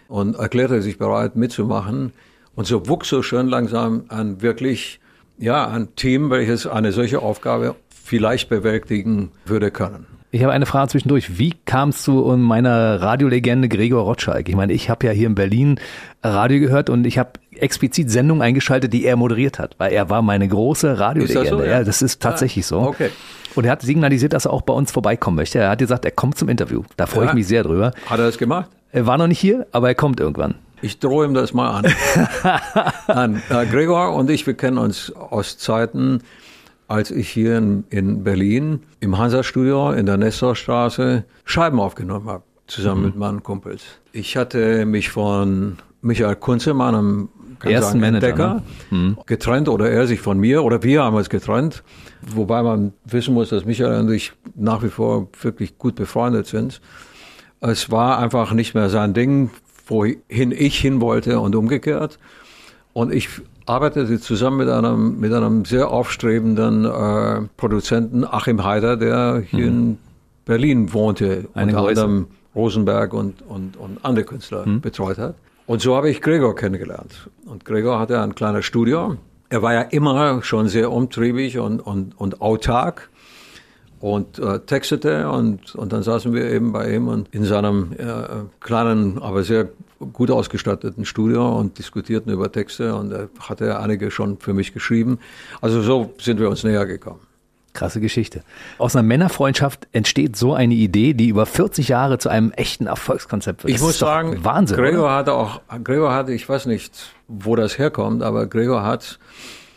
und 0.10 0.36
erklärte 0.36 0.82
sich 0.82 0.98
bereit 0.98 1.38
mitzumachen. 1.38 2.12
Und 2.56 2.68
so 2.68 2.90
wuchs 2.90 3.08
so 3.08 3.24
schön 3.24 3.48
langsam 3.48 4.04
ein 4.10 4.42
wirklich, 4.42 5.00
ja, 5.38 5.66
ein 5.66 5.96
Team, 5.96 6.30
welches 6.30 6.68
eine 6.68 6.92
solche 6.92 7.22
Aufgabe 7.22 7.76
vielleicht 7.90 8.50
bewältigen 8.50 9.32
würde 9.46 9.72
können. 9.72 10.11
Ich 10.34 10.44
habe 10.44 10.54
eine 10.54 10.66
Frage 10.66 10.88
zwischendurch. 10.88 11.38
Wie 11.38 11.54
kamst 11.66 12.08
du 12.08 12.22
um 12.22 12.42
meiner 12.42 13.02
Radiolegende 13.02 13.68
Gregor 13.68 14.04
Rotschalk? 14.04 14.48
Ich 14.48 14.56
meine, 14.56 14.72
ich 14.72 14.90
habe 14.90 15.06
ja 15.06 15.12
hier 15.12 15.28
in 15.28 15.36
Berlin 15.36 15.78
Radio 16.24 16.62
gehört 16.62 16.90
und 16.90 17.06
ich 17.06 17.18
habe 17.18 17.32
explizit 17.54 18.10
Sendungen 18.10 18.42
eingeschaltet, 18.42 18.94
die 18.94 19.04
er 19.04 19.18
moderiert 19.18 19.60
hat, 19.60 19.76
weil 19.78 19.92
er 19.92 20.10
war 20.10 20.22
meine 20.22 20.48
große 20.48 21.00
Radiolegende. 21.00 21.50
Das 21.50 21.60
so, 21.60 21.64
ja? 21.64 21.84
das 21.84 22.02
ist 22.02 22.22
tatsächlich 22.22 22.66
so. 22.66 22.80
Okay. 22.80 23.10
Und 23.56 23.66
er 23.66 23.74
hat 23.74 23.82
signalisiert, 23.82 24.32
dass 24.32 24.46
er 24.46 24.54
auch 24.54 24.62
bei 24.62 24.74
uns 24.74 24.94
vorbeikommen 24.94 25.36
möchte. 25.36 25.60
Er 25.60 25.72
hat 25.72 25.80
gesagt, 25.80 26.06
er 26.06 26.12
kommt 26.12 26.38
zum 26.38 26.48
Interview. 26.48 26.84
Da 26.96 27.08
freue 27.08 27.26
ja. 27.26 27.32
ich 27.32 27.36
mich 27.36 27.48
sehr 27.48 27.64
drüber. 27.64 27.92
Hat 28.06 28.20
er 28.20 28.26
das 28.26 28.38
gemacht? 28.38 28.70
Er 28.94 29.06
war 29.06 29.18
noch 29.18 29.28
nicht 29.28 29.40
hier, 29.40 29.68
aber 29.74 29.90
er 29.90 29.96
kommt 29.96 30.22
irgendwann. 30.22 30.56
Ich 30.82 31.00
drohe 31.00 31.26
ihm 31.26 31.34
das 31.34 31.54
mal 31.54 31.70
an. 31.72 31.94
an. 33.08 33.42
Äh, 33.50 33.66
Gregor 33.66 34.16
und 34.16 34.30
ich, 34.30 34.48
wir 34.48 34.54
kennen 34.54 34.78
uns 34.78 35.12
aus 35.12 35.58
Zeiten, 35.58 36.24
als 36.92 37.10
ich 37.10 37.30
hier 37.30 37.58
in, 37.58 37.86
in 37.90 38.24
Berlin 38.24 38.82
im 39.00 39.18
Hansa-Studio 39.18 39.92
in 39.92 40.06
der 40.06 40.18
Nestorstraße 40.18 41.24
Scheiben 41.46 41.80
aufgenommen 41.80 42.28
habe, 42.28 42.44
zusammen 42.68 43.00
mhm. 43.00 43.06
mit 43.08 43.16
meinen 43.16 43.44
Kumpels. 43.44 43.82
Ich 44.12 44.36
hatte 44.36 44.86
mich 44.86 45.10
von 45.10 45.78
Michael 46.02 46.36
Kunze, 46.36 46.74
meinem 46.74 47.30
ersten 47.64 48.02
sagen, 48.02 48.16
Entdecker, 48.16 48.62
ne? 48.90 48.98
mhm. 48.98 49.18
getrennt 49.26 49.70
oder 49.70 49.90
er 49.90 50.06
sich 50.06 50.20
von 50.20 50.38
mir 50.38 50.66
oder 50.66 50.84
wir 50.84 51.04
haben 51.04 51.16
uns 51.16 51.30
getrennt. 51.30 51.82
Wobei 52.22 52.62
man 52.62 52.92
wissen 53.06 53.34
muss, 53.34 53.50
dass 53.50 53.64
Michael 53.64 54.02
und 54.02 54.12
ich 54.12 54.34
nach 54.56 54.84
wie 54.84 54.90
vor 54.90 55.30
wirklich 55.42 55.78
gut 55.78 55.96
befreundet 55.96 56.48
sind. 56.48 56.82
Es 57.62 57.90
war 57.90 58.20
einfach 58.20 58.52
nicht 58.52 58.74
mehr 58.74 58.90
sein 58.90 59.14
Ding, 59.14 59.50
wohin 59.88 60.52
ich 60.52 60.78
hin 60.78 61.00
wollte 61.00 61.40
und 61.40 61.56
umgekehrt. 61.56 62.20
Und 62.92 63.14
ich 63.14 63.30
arbeitete 63.72 64.20
zusammen 64.20 64.58
mit 64.58 64.70
einem, 64.70 65.20
mit 65.20 65.32
einem 65.32 65.64
sehr 65.64 65.90
aufstrebenden 65.90 66.84
äh, 66.84 67.48
Produzenten, 67.56 68.26
Achim 68.26 68.66
Heider, 68.66 68.98
der 68.98 69.40
hier 69.40 69.72
mhm. 69.72 69.78
in 69.78 69.98
Berlin 70.44 70.94
wohnte, 70.94 71.46
Eine 71.54 71.72
unter 71.72 71.86
Größe. 71.86 72.02
anderem 72.04 72.28
Rosenberg 72.54 73.14
und, 73.14 73.42
und, 73.48 73.78
und 73.78 74.04
andere 74.04 74.26
Künstler 74.26 74.68
mhm. 74.68 74.82
betreut 74.82 75.18
hat. 75.18 75.36
Und 75.68 75.82
so 75.82 75.96
habe 75.96 76.10
ich 76.10 76.22
Gregor 76.22 76.54
kennengelernt. 76.54 77.30
Und 77.46 77.64
Gregor 77.64 77.98
hatte 77.98 78.20
ein 78.20 78.36
kleines 78.36 78.66
Studio. 78.66 79.16
Er 79.48 79.62
war 79.62 79.74
ja 79.74 79.82
immer 79.82 80.44
schon 80.44 80.68
sehr 80.68 80.92
umtriebig 80.92 81.58
und, 81.58 81.80
und, 81.80 82.20
und 82.20 82.42
autark 82.42 83.10
und 84.02 84.38
äh, 84.40 84.60
textete 84.60 85.30
und, 85.30 85.76
und 85.76 85.94
dann 85.94 86.04
saßen 86.04 86.34
wir 86.34 86.50
eben 86.50 86.74
bei 86.74 86.94
ihm 86.94 87.08
und 87.08 87.34
in 87.34 87.46
seinem 87.46 87.94
äh, 87.98 88.06
kleinen, 88.60 89.22
aber 89.22 89.44
sehr 89.44 89.70
gut 90.14 90.32
ausgestatteten 90.32 91.06
Studio 91.06 91.58
und 91.58 91.78
diskutierten 91.78 92.32
über 92.32 92.52
Texte 92.52 92.96
und 92.96 93.12
er 93.12 93.30
hatte 93.40 93.80
einige 93.80 94.12
schon 94.12 94.40
für 94.40 94.54
mich 94.54 94.74
geschrieben. 94.74 95.20
Also 95.62 95.82
so 95.82 96.14
sind 96.20 96.40
wir 96.40 96.50
uns 96.50 96.64
näher 96.64 96.86
gekommen. 96.86 97.20
Krasse 97.74 98.02
Geschichte. 98.02 98.44
Aus 98.80 98.96
einer 98.96 99.04
Männerfreundschaft 99.04 99.88
entsteht 99.94 100.36
so 100.36 100.54
eine 100.54 100.74
Idee, 100.74 101.14
die 101.14 101.30
über 101.30 101.46
40 101.46 101.88
Jahre 101.88 102.18
zu 102.18 102.28
einem 102.28 102.52
echten 102.52 102.86
Erfolgskonzept 102.86 103.64
wird. 103.64 103.70
Ich 103.70 103.78
das 103.78 103.84
muss 103.84 104.00
sagen, 104.00 104.44
Wahnsinn. 104.44 104.76
Gregor 104.76 105.06
oder? 105.06 105.16
hatte 105.16 105.34
auch, 105.34 105.62
Gregor 105.82 106.14
hatte, 106.14 106.34
ich 106.34 106.48
weiß 106.48 106.66
nicht, 106.66 107.14
wo 107.30 107.56
das 107.56 107.78
herkommt, 107.78 108.24
aber 108.24 108.48
Gregor 108.48 108.84
hat, 108.84 109.20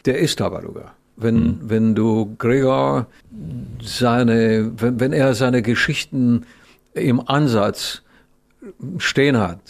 der 0.07 0.19
ist 0.19 0.41
Tabaluga. 0.41 0.93
Wenn, 1.17 1.37
mhm. 1.37 1.59
wenn 1.63 1.95
du 1.95 2.35
Gregor 2.37 3.07
seine, 3.81 4.73
wenn, 4.77 4.99
wenn 4.99 5.13
er 5.13 5.35
seine 5.37 5.63
Geschichten 5.63 6.47
im 6.95 7.27
Ansatz 7.29 8.03
stehen 8.99 9.39
hat, 9.39 9.61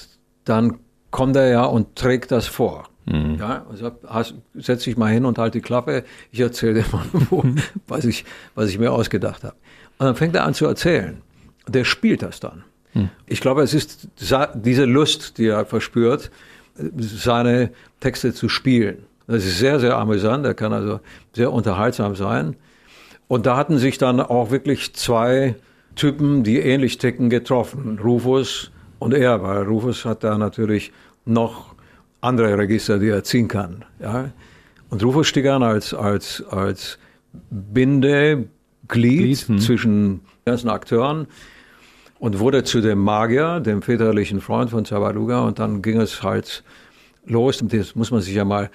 dann 0.45 0.79
kommt 1.11 1.37
er 1.37 1.49
ja 1.49 1.65
und 1.65 1.97
trägt 1.97 2.31
das 2.31 2.47
vor. 2.47 2.89
Mhm. 3.07 3.37
Ja, 3.39 3.67
also 3.71 3.93
hast, 4.07 4.35
setz 4.55 4.85
dich 4.85 4.97
mal 4.97 5.13
hin 5.13 5.25
und 5.25 5.39
halt 5.39 5.55
die 5.55 5.61
Klappe. 5.61 6.05
Ich 6.33 6.41
erzähle 6.41 6.83
dir 6.83 6.85
mal, 6.93 7.05
wo, 7.31 7.45
was, 7.87 8.05
ich, 8.05 8.25
was 8.55 8.71
ich 8.71 8.79
mir 8.79 8.93
ausgedacht 8.93 9.45
habe. 9.45 9.55
Und 9.99 10.07
dann 10.07 10.17
fängt 10.17 10.35
er 10.35 10.45
an 10.45 10.55
zu 10.55 10.67
erzählen. 10.67 11.21
Der 11.69 11.85
spielt 11.85 12.23
das 12.23 12.41
dann. 12.41 12.65
Mhm. 12.95 13.11
Ich 13.27 13.41
glaube, 13.41 13.63
es 13.63 13.75
ist 13.75 14.09
diese 14.55 14.85
Lust, 14.85 15.39
die 15.39 15.47
er 15.47 15.67
verspürt, 15.67 16.31
seine 16.99 17.71
Texte 18.01 18.35
zu 18.35 18.49
spielen. 18.49 19.05
Das 19.27 19.45
ist 19.45 19.59
sehr, 19.59 19.81
sehr 19.81 19.97
amüsant. 19.97 20.45
Er 20.45 20.55
kann 20.55 20.73
also 20.73 21.01
sehr 21.33 21.53
unterhaltsam 21.53 22.15
sein. 22.15 22.57
Und 23.29 23.47
da 23.47 23.57
hatten 23.57 23.79
sich 23.79 23.99
dann 23.99 24.21
auch 24.21 24.51
wirklich 24.51 24.95
zwei 24.95 25.55
Typen, 25.95 26.43
die 26.43 26.59
ähnlich 26.59 26.99
ticken, 26.99 27.31
getroffen. 27.31 27.99
Rufus 28.03 28.71
und 29.05 29.13
er, 29.13 29.43
weil 29.43 29.63
Rufus 29.65 30.07
hat 30.07 30.25
da 30.25 30.39
natürlich 30.39 30.91
noch 31.27 31.75
andere 32.23 32.57
Register, 32.57 32.99
die 32.99 33.09
er 33.09 33.23
ziehen 33.23 33.49
kann. 33.49 33.85
Ja? 34.01 34.31
Und 34.89 35.05
Rufus 35.05 35.27
stieg 35.27 35.47
an 35.47 35.63
als, 35.63 35.93
als, 35.93 36.43
als 36.49 36.99
Bindeglied 37.51 38.49
hm. 39.47 39.59
zwischen 39.59 40.21
ganzen 40.47 40.71
Akteuren 40.71 41.27
und 42.19 42.39
wurde 42.39 42.65
zu 42.65 42.81
dem 42.81 43.01
Magier, 43.01 43.61
dem 43.61 43.83
väterlichen 43.83 44.41
Freund 44.41 44.71
von 44.71 44.87
Zabaluga. 44.87 45.41
Und 45.41 45.59
dann 45.59 45.83
ging 45.83 46.01
es 46.01 46.23
halt 46.23 46.65
los. 47.27 47.61
Und 47.61 47.75
das 47.75 47.95
muss 47.95 48.11
man 48.11 48.23
sich 48.23 48.35
ja 48.35 48.47
mal 48.47 48.71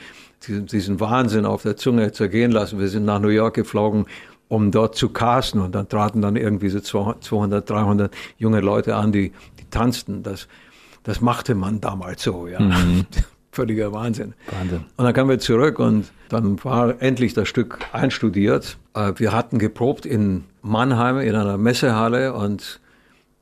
diesen, 0.47 0.67
diesen 0.67 0.99
Wahnsinn 0.99 1.45
auf 1.45 1.63
der 1.63 1.75
Zunge 1.75 2.11
zergehen 2.11 2.51
lassen. 2.51 2.79
Wir 2.79 2.87
sind 2.87 3.05
nach 3.05 3.19
New 3.19 3.29
York 3.29 3.55
geflogen 3.55 4.05
um 4.49 4.71
dort 4.71 4.95
zu 4.95 5.09
casten. 5.09 5.61
Und 5.61 5.73
dann 5.73 5.87
traten 5.87 6.21
dann 6.21 6.35
irgendwie 6.35 6.67
so 6.67 6.79
200, 6.81 7.69
300 7.69 8.13
junge 8.37 8.59
Leute 8.59 8.95
an, 8.95 9.13
die 9.13 9.31
tanzten. 9.69 10.23
Das, 10.23 10.47
das 11.03 11.21
machte 11.21 11.55
man 11.55 11.81
damals 11.81 12.23
so, 12.23 12.47
ja. 12.47 12.59
Mhm. 12.59 13.05
Völliger 13.51 13.91
Wahnsinn. 13.91 14.35
Wahnsinn. 14.51 14.85
Und 14.95 15.05
dann 15.05 15.13
kamen 15.13 15.29
wir 15.29 15.39
zurück 15.39 15.79
und 15.79 16.11
dann 16.29 16.63
war 16.63 17.01
endlich 17.01 17.33
das 17.33 17.47
Stück 17.47 17.79
einstudiert. 17.93 18.77
Äh, 18.93 19.13
wir 19.15 19.31
hatten 19.33 19.57
geprobt 19.57 20.05
in 20.05 20.43
Mannheim 20.61 21.17
in 21.17 21.35
einer 21.35 21.57
Messehalle 21.57 22.33
und, 22.33 22.79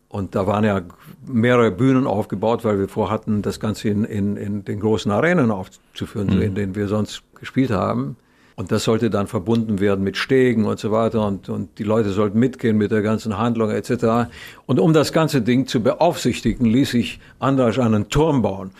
und 0.07 0.33
da 0.33 0.47
waren 0.47 0.63
ja 0.63 0.81
mehrere 1.25 1.71
Bühnen 1.71 2.07
aufgebaut, 2.07 2.63
weil 2.63 2.79
wir 2.79 2.87
vorhatten, 2.87 3.41
das 3.41 3.59
Ganze 3.59 3.89
in, 3.89 4.05
in, 4.05 4.37
in 4.37 4.63
den 4.63 4.79
großen 4.79 5.11
Arenen 5.11 5.51
aufzuführen, 5.51 6.37
mhm. 6.37 6.41
in 6.41 6.55
denen 6.55 6.75
wir 6.75 6.87
sonst 6.87 7.23
gespielt 7.35 7.71
haben. 7.71 8.15
Und 8.59 8.71
das 8.71 8.85
sollte 8.85 9.11
dann 9.11 9.27
verbunden 9.27 9.79
werden 9.79 10.03
mit 10.03 10.17
Stegen 10.17 10.65
und 10.65 10.79
so 10.79 10.91
weiter 10.91 11.25
und, 11.27 11.47
und 11.47 11.77
die 11.77 11.83
Leute 11.83 12.09
sollten 12.09 12.39
mitgehen 12.39 12.75
mit 12.75 12.89
der 12.89 13.03
ganzen 13.03 13.37
Handlung 13.37 13.69
etc. 13.69 14.31
Und 14.65 14.79
um 14.79 14.93
das 14.93 15.13
ganze 15.13 15.43
Ding 15.43 15.67
zu 15.67 15.79
beaufsichtigen, 15.83 16.65
ließ 16.65 16.95
ich 16.95 17.19
Andrasch 17.37 17.77
einen 17.77 18.09
Turm 18.09 18.41
bauen, 18.41 18.71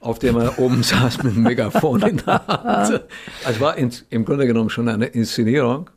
auf 0.00 0.18
dem 0.18 0.36
er 0.36 0.58
oben 0.58 0.82
saß 0.82 1.22
mit 1.22 1.34
einem 1.34 1.44
Megafon 1.44 2.02
in 2.02 2.16
der 2.16 2.44
Hand. 2.44 3.04
Es 3.48 3.60
war 3.60 3.76
ins, 3.76 4.04
im 4.10 4.24
Grunde 4.24 4.48
genommen 4.48 4.68
schon 4.68 4.88
eine 4.88 5.06
Inszenierung. 5.06 5.88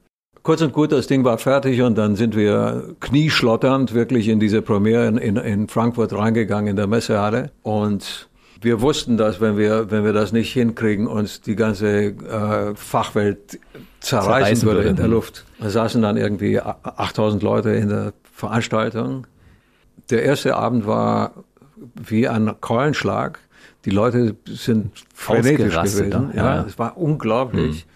Kurz 0.44 0.62
und 0.62 0.72
gut, 0.72 0.92
das 0.92 1.08
Ding 1.08 1.24
war 1.24 1.40
fertig 1.40 1.82
und 1.82 1.98
dann 1.98 2.16
sind 2.16 2.36
wir 2.36 2.96
knieschlotternd 3.00 3.96
wirklich 3.96 4.28
in 4.28 4.40
diese 4.40 4.62
Premiere 4.62 5.08
in, 5.08 5.18
in, 5.18 5.38
in 5.38 5.68
Frankfurt 5.70 6.13
reingegangen 6.13 6.68
in 6.68 6.75
der 6.75 6.86
Messehalle 6.86 7.50
und 7.63 8.30
wir 8.63 8.82
wussten, 8.82 9.17
dass 9.17 9.41
wenn 9.41 9.58
wir, 9.58 9.91
wenn 9.91 10.03
wir 10.03 10.13
das 10.13 10.32
nicht 10.32 10.51
hinkriegen, 10.53 11.08
uns 11.08 11.41
die 11.41 11.55
ganze 11.55 11.88
äh, 11.88 12.75
Fachwelt 12.75 13.60
zerreißen, 14.00 14.00
zerreißen 14.00 14.67
würde 14.67 14.84
in 14.89 14.96
der 14.96 15.08
Luft. 15.08 15.46
Da 15.60 15.70
saßen 15.70 16.01
dann 16.01 16.17
irgendwie 16.17 16.60
8000 16.60 17.43
Leute 17.43 17.72
in 17.72 17.89
der 17.89 18.13
Veranstaltung. 18.32 19.27
Der 20.10 20.24
erste 20.24 20.55
Abend 20.55 20.86
war 20.86 21.34
wie 21.96 22.27
ein 22.27 22.53
Keulenschlag. 22.62 23.39
Die 23.86 23.89
Leute 23.89 24.36
sind 24.48 24.91
frenetisch 25.13 25.75
gewesen. 25.75 26.32
Ja, 26.36 26.55
ja, 26.55 26.65
es 26.67 26.79
war 26.79 26.98
unglaublich. 26.98 27.86
Mhm. 27.86 27.93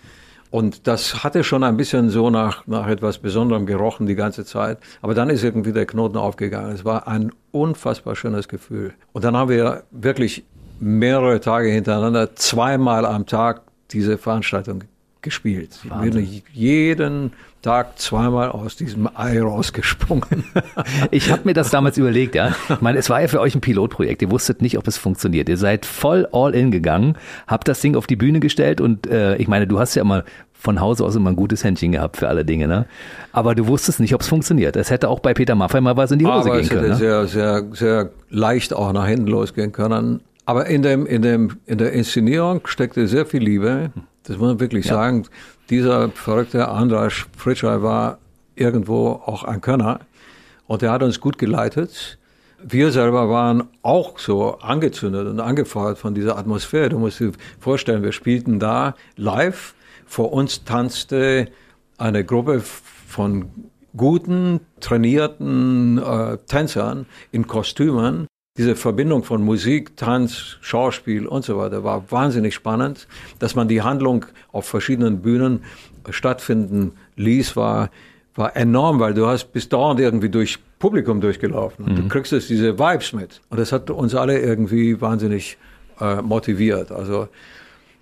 Und 0.50 0.88
das 0.88 1.24
hatte 1.24 1.43
schon 1.43 1.63
ein 1.63 1.75
bisschen 1.75 2.09
so 2.09 2.29
nach, 2.29 2.65
nach 2.67 2.88
etwas 2.88 3.17
Besonderem 3.17 3.65
gerochen 3.65 4.07
die 4.07 4.15
ganze 4.15 4.45
Zeit. 4.45 4.79
Aber 5.01 5.13
dann 5.13 5.29
ist 5.29 5.43
irgendwie 5.43 5.74
der 5.74 5.86
Knoten 5.86 6.17
aufgegangen. 6.17 6.71
Es 6.71 6.86
war 6.86 7.07
ein 7.07 7.31
unfassbar 7.51 8.15
schönes 8.15 8.47
Gefühl. 8.47 8.93
Und 9.12 9.25
dann 9.25 9.36
haben 9.36 9.50
wir 9.50 9.83
wirklich 9.91 10.45
mehrere 10.79 11.39
Tage 11.39 11.69
hintereinander, 11.69 12.36
zweimal 12.36 13.05
am 13.05 13.25
Tag 13.25 13.62
diese 13.91 14.17
Veranstaltung 14.17 14.84
gespielt. 15.22 15.79
Ich 15.84 16.12
bin 16.12 16.41
jeden 16.53 17.34
Tag 17.62 18.00
zweimal 18.00 18.50
aus 18.50 18.75
diesem 18.75 19.10
Ei 19.13 19.41
rausgesprungen. 19.41 20.45
ich 21.12 21.32
habe 21.32 21.41
mir 21.45 21.54
das 21.54 21.69
damals 21.69 21.97
überlegt, 21.97 22.36
ja. 22.36 22.56
Ich 22.69 22.82
meine, 22.82 22.99
es 22.99 23.10
war 23.10 23.19
ja 23.19 23.28
für 23.28 23.41
euch 23.41 23.56
ein 23.56 23.62
Pilotprojekt. 23.62 24.21
Ihr 24.21 24.32
wusstet 24.32 24.62
nicht, 24.62 24.78
ob 24.78 24.88
es 24.88 24.97
funktioniert. 24.97 25.49
Ihr 25.49 25.58
seid 25.58 25.86
voll 25.86 26.28
all 26.32 26.54
in 26.54 26.71
gegangen, 26.71 27.17
habt 27.47 27.67
das 27.67 27.82
Ding 27.82 27.95
auf 27.95 28.08
die 28.08 28.15
Bühne 28.15 28.39
gestellt 28.39 28.80
und 28.80 29.08
äh, 29.08 29.36
ich 29.38 29.47
meine, 29.47 29.67
du 29.67 29.80
hast 29.80 29.95
ja 29.95 30.04
immer 30.04 30.23
von 30.54 30.80
Hause 30.80 31.04
aus 31.04 31.15
immer 31.15 31.32
ein 31.32 31.36
gutes 31.36 31.63
Händchen 31.63 31.91
gehabt 31.91 32.17
für 32.17 32.28
alle 32.28 32.45
Dinge, 32.45 32.67
ne? 32.67 32.86
Aber 33.32 33.54
du 33.54 33.67
wusstest 33.67 33.99
nicht, 33.99 34.15
ob 34.15 34.21
es 34.21 34.28
funktioniert. 34.28 34.75
Es 34.75 34.89
hätte 34.89 35.10
auch 35.10 35.19
bei 35.19 35.34
Peter 35.34 35.56
Maffay 35.56 35.82
mal 35.82 35.97
was 35.97 36.12
in 36.12 36.19
die 36.19 36.25
Hose 36.25 36.49
Aber 36.49 36.60
gehen 36.60 36.69
können. 36.69 36.91
Es 36.91 36.99
hätte 36.99 37.06
ne? 37.06 37.28
sehr, 37.28 37.28
sehr, 37.28 37.65
sehr 37.73 38.10
leicht 38.30 38.73
auch 38.73 38.91
nach 38.93 39.08
hinten 39.08 39.28
losgehen 39.28 39.71
können. 39.71 40.21
Aber 40.47 40.67
in, 40.67 40.81
dem, 40.81 41.05
in, 41.05 41.23
dem, 41.23 41.57
in 41.65 41.77
der 41.77 41.91
Inszenierung 41.91 42.65
steckte 42.67 43.05
sehr 43.10 43.25
viel 43.25 43.43
Liebe. 43.43 43.91
Das 44.23 44.38
muss 44.38 44.47
man 44.47 44.60
wirklich 44.62 44.86
ja. 44.86 44.93
sagen. 44.93 45.27
Dieser 45.69 46.07
verrückte 46.10 46.69
Andras 46.69 47.25
Fritschei 47.36 47.81
war 47.81 48.19
irgendwo 48.55 49.10
auch 49.10 49.43
ein 49.43 49.60
Könner. 49.60 49.99
Und 50.65 50.83
er 50.83 50.93
hat 50.93 51.03
uns 51.03 51.19
gut 51.19 51.38
geleitet. 51.38 52.17
Wir 52.63 52.93
selber 52.93 53.29
waren 53.29 53.65
auch 53.81 54.19
so 54.19 54.60
angezündet 54.60 55.27
und 55.27 55.41
angefeuert 55.41 55.97
von 55.97 56.15
dieser 56.15 56.38
Atmosphäre. 56.38 56.88
Du 56.88 56.99
musst 56.99 57.19
dir 57.19 57.33
vorstellen, 57.60 58.01
wir 58.01 58.13
spielten 58.13 58.57
da 58.57 58.95
live. 59.17 59.75
Vor 60.05 60.31
uns 60.31 60.63
tanzte 60.63 61.49
eine 61.97 62.23
Gruppe 62.23 62.62
von 62.62 63.49
guten, 63.97 64.62
trainierten 64.79 65.97
äh, 65.97 66.38
Tänzern 66.47 67.05
in 67.33 67.47
Kostümen 67.47 68.27
diese 68.58 68.76
Verbindung 68.76 69.24
von 69.24 69.43
Musik, 69.43 69.96
Tanz, 69.98 70.58
Schauspiel 70.62 71.28
und 71.28 71.46
so 71.46 71.58
weiter 71.58 71.84
war 71.84 72.12
wahnsinnig 72.12 72.56
spannend. 72.56 73.08
Dass 73.39 73.56
man 73.56 73.67
die 73.67 73.82
Handlung 73.82 74.26
auf 74.52 74.65
verschiedenen 74.65 75.22
Bühnen 75.22 75.63
stattfinden 76.10 76.93
ließ, 77.15 77.56
war, 77.56 77.89
war 78.36 78.56
enorm, 78.56 79.00
weil 79.00 79.13
du 79.13 79.28
hast 79.28 79.52
bis 79.54 79.70
dauernd 79.70 80.00
irgendwie 80.00 80.30
durch 80.30 80.60
Publikum 80.80 81.22
durchgelaufen 81.22 81.86
und 81.86 81.91
mhm. 81.93 81.96
du 81.96 82.08
kriegst 82.08 82.32
jetzt 82.32 82.50
diese 82.50 82.78
Vibes 82.78 83.13
mit. 83.13 83.41
Und 83.50 83.60
das 83.60 83.72
hat 83.72 83.89
uns 83.89 84.13
alle 84.13 84.39
irgendwie 84.39 85.02
wahnsinnig 85.02 85.58
äh, 86.00 86.22
motiviert. 86.22 86.91
Also 86.91 87.30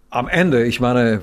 am 0.09 0.27
Ende, 0.27 0.65
ich 0.65 0.79
meine, 0.79 1.21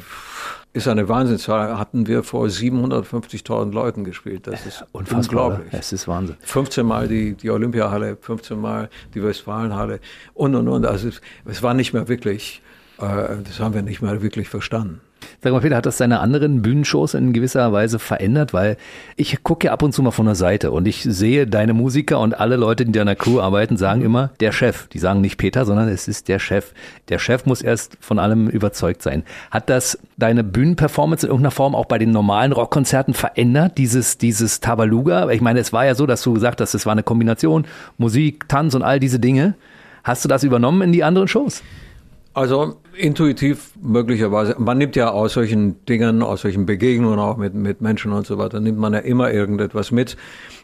ist 0.73 0.89
eine 0.89 1.09
Wahnsinnszahl, 1.09 1.79
hatten 1.79 2.07
wir 2.07 2.23
vor 2.23 2.47
750.000 2.47 3.73
Leuten 3.73 4.05
gespielt. 4.05 4.47
Das 4.47 4.65
ist 4.65 4.85
Unfassbar, 4.93 5.47
unglaublich. 5.47 5.73
Es 5.73 5.93
ist 5.93 6.09
Wahnsinn. 6.09 6.37
15 6.41 6.87
Mal 6.87 7.09
die, 7.09 7.35
die 7.35 7.51
Olympiahalle, 7.51 8.17
15 8.21 8.59
Mal 8.59 8.89
die 9.15 9.23
Westfalenhalle 9.23 10.01
und, 10.35 10.55
und, 10.55 10.69
und. 10.69 10.87
Also 10.87 11.09
es, 11.09 11.21
es 11.45 11.63
war 11.63 11.75
nicht 11.75 11.93
mehr 11.93 12.09
wirklich, 12.09 12.63
äh, 12.99 13.37
das 13.45 13.61
haben 13.61 13.75
wir 13.75 13.83
nicht 13.83 14.01
mehr 14.01 14.23
wirklich 14.23 14.49
verstanden. 14.49 15.01
Sag 15.43 15.53
mal, 15.53 15.61
Peter, 15.61 15.77
hat 15.77 15.87
das 15.87 15.97
deine 15.97 16.21
anderen 16.21 16.63
Bühnenshows 16.63 17.15
in 17.15 17.33
gewisser 17.33 17.73
Weise 17.73 17.99
verändert? 17.99 18.53
Weil 18.53 18.77
ich 19.17 19.43
gucke 19.43 19.67
ja 19.67 19.73
ab 19.73 19.83
und 19.83 19.93
zu 19.93 20.03
mal 20.03 20.11
von 20.11 20.27
der 20.27 20.35
Seite 20.35 20.71
und 20.71 20.87
ich 20.87 21.03
sehe 21.03 21.47
deine 21.47 21.75
Musiker 21.75 22.21
und 22.21 22.39
alle 22.39 22.57
Leute, 22.57 22.85
die 22.85 22.89
in 22.89 22.93
deiner 22.93 23.17
Crew 23.17 23.41
arbeiten, 23.41 23.77
sagen 23.77 24.01
mhm. 24.01 24.07
immer 24.07 24.31
der 24.41 24.53
Chef. 24.53 24.89
Die 24.89 24.99
sagen 24.99 25.21
nicht 25.21 25.39
Peter, 25.39 25.65
sondern 25.65 25.89
es 25.89 26.09
ist 26.09 26.29
der 26.29 26.39
Chef. 26.39 26.73
Der 27.09 27.19
Chef 27.19 27.47
muss 27.47 27.63
erst 27.63 27.97
von 28.01 28.19
allem 28.19 28.49
überzeugt 28.49 29.03
sein. 29.03 29.23
Hat 29.51 29.69
das 29.71 29.99
deine 30.17 30.45
Bühnenperformance 30.45 31.27
in 31.27 31.31
irgendeiner 31.31 31.51
Form 31.51 31.75
auch 31.75 31.87
bei 31.87 31.99
den 31.99 32.11
normalen 32.11 32.53
Rockkonzerten 32.53 33.15
verändert? 33.15 33.79
Dieses, 33.79 34.19
dieses 34.19 34.61
Tabaluga? 34.61 35.31
Ich 35.31 35.41
meine, 35.41 35.61
es 35.61 35.73
war 35.73 35.85
ja 35.85 35.95
so, 35.95 36.07
dass 36.07 36.23
du 36.23 36.35
gesagt 36.35 36.61
hast, 36.61 36.75
es 36.75 36.87
war 36.87 36.93
eine 36.93 37.03
Kombination 37.03 37.67
Musik, 37.99 38.49
Tanz 38.49 38.75
und 38.75 38.83
all 38.83 39.01
diese 39.01 39.19
Dinge. 39.19 39.55
Hast 40.05 40.25
du 40.25 40.29
das 40.29 40.43
übernommen 40.43 40.83
in 40.83 40.93
die 40.93 41.05
anderen 41.05 41.29
Shows? 41.29 41.63
Also 42.35 42.77
intuitiv 42.95 43.73
möglicherweise. 43.81 44.57
Man 44.59 44.79
nimmt 44.79 44.97
ja 44.97 45.11
aus 45.11 45.35
solchen 45.35 45.85
Dingen, 45.87 46.23
aus 46.23 46.43
solchen 46.43 46.67
Begegnungen 46.67 47.19
auch 47.19 47.37
mit, 47.37 47.55
mit 47.55 47.81
Menschen 47.81 48.13
und 48.13 48.27
so 48.27 48.39
weiter, 48.39 48.61
nimmt 48.61 48.79
man 48.79 48.93
ja 48.93 49.01
immer 49.01 49.31
irgendetwas 49.31 49.91
mit. 49.91 50.17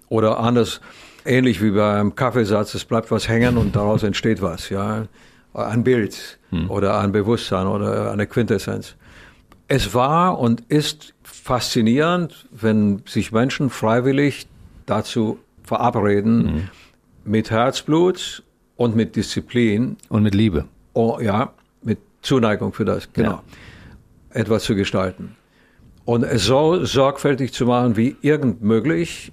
Oder 0.09 0.41
anders, 0.41 0.81
ähnlich 1.25 1.63
wie 1.63 1.71
beim 1.71 2.15
Kaffeesatz, 2.15 2.75
es 2.75 2.85
bleibt 2.85 3.11
was 3.11 3.29
hängen 3.29 3.57
und 3.57 3.77
daraus 3.77 4.03
entsteht 4.03 4.43
was, 4.43 4.71
ja. 4.71 5.07
Ein 5.55 5.83
Bild 5.83 6.39
hm. 6.51 6.71
oder 6.71 7.01
ein 7.01 7.11
Bewusstsein 7.11 7.67
oder 7.67 8.13
eine 8.13 8.27
Quintessenz. 8.27 8.97
Es 9.67 9.95
war 9.95 10.39
und 10.39 10.61
ist 10.69 11.15
faszinierend, 11.23 12.47
wenn 12.53 13.03
sich 13.07 13.33
Menschen 13.33 13.71
freiwillig 13.71 14.47
dazu 14.87 15.39
verabreden, 15.63 16.49
hm. 16.49 16.69
mit 17.25 17.51
Herzblut 17.51 18.45
und 18.77 18.95
mit 18.95 19.17
Disziplin. 19.17 19.97
Und 20.09 20.23
mit 20.23 20.35
Liebe. 20.35 20.67
Oh, 20.93 21.19
ja, 21.21 21.53
Zuneigung 22.29 22.73
für 22.73 22.85
das, 22.85 23.13
genau. 23.13 23.31
Ja. 23.31 23.43
Etwas 24.31 24.65
zu 24.65 24.75
gestalten. 24.75 25.35
Und 26.05 26.23
es 26.23 26.45
so 26.45 26.85
sorgfältig 26.85 27.53
zu 27.53 27.67
machen 27.67 27.97
wie 27.97 28.17
irgend 28.21 28.63
möglich, 28.63 29.33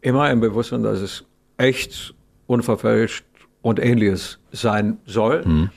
immer 0.00 0.30
im 0.30 0.40
Bewusstsein, 0.40 0.82
dass 0.82 1.00
es 1.00 1.24
echt, 1.56 2.14
unverfälscht 2.46 3.24
und 3.62 3.78
ähnliches 3.78 4.38
sein 4.50 4.98
soll. 5.06 5.44
Mhm. 5.44 5.70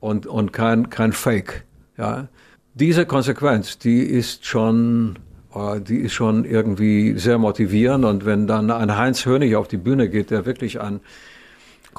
und, 0.00 0.26
und 0.26 0.52
kein, 0.52 0.90
kein 0.90 1.12
Fake. 1.12 1.64
Ja. 1.96 2.28
Diese 2.74 3.06
Konsequenz, 3.06 3.78
die 3.78 4.02
ist 4.02 4.46
schon, 4.46 5.18
äh, 5.54 5.80
die 5.80 5.98
ist 5.98 6.12
schon 6.12 6.44
irgendwie 6.44 7.18
sehr 7.18 7.38
motivierend. 7.38 8.04
Und 8.04 8.24
wenn 8.24 8.46
dann 8.46 8.70
ein 8.70 8.96
Heinz 8.96 9.26
Hönig 9.26 9.56
auf 9.56 9.68
die 9.68 9.76
Bühne 9.76 10.08
geht, 10.08 10.30
der 10.30 10.46
wirklich 10.46 10.80
ein, 10.80 11.00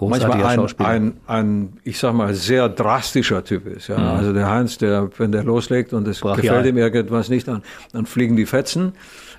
manchmal 0.01 0.43
ein, 0.43 0.67
ein, 0.77 1.13
ein, 1.27 1.73
ich 1.83 1.99
sag 1.99 2.13
mal, 2.13 2.33
sehr 2.33 2.69
drastischer 2.69 3.43
Typ 3.43 3.67
ist. 3.67 3.87
Ja. 3.87 3.97
Mhm. 3.97 4.05
Also 4.05 4.33
der 4.33 4.49
Heinz, 4.49 4.77
der, 4.77 5.09
wenn 5.17 5.31
der 5.31 5.43
loslegt 5.43 5.93
und 5.93 6.07
es 6.07 6.21
gefällt 6.21 6.65
ihm 6.65 6.77
irgendwas 6.77 7.29
nicht, 7.29 7.47
dann, 7.47 7.63
dann 7.91 8.05
fliegen 8.05 8.35
die 8.35 8.45
Fetzen. 8.45 8.93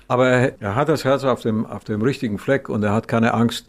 Aber 0.07 0.27
er, 0.27 0.53
er 0.59 0.75
hat 0.75 0.89
das 0.89 1.05
Herz 1.05 1.23
auf 1.23 1.41
dem, 1.41 1.65
auf 1.65 1.83
dem 1.83 2.01
richtigen 2.01 2.37
Fleck 2.37 2.69
und 2.69 2.83
er 2.83 2.93
hat 2.93 3.07
keine 3.07 3.33
Angst 3.33 3.67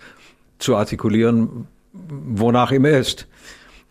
zu 0.59 0.77
artikulieren, 0.77 1.67
wonach 1.93 2.73
ihm 2.73 2.85
ist. 2.85 3.27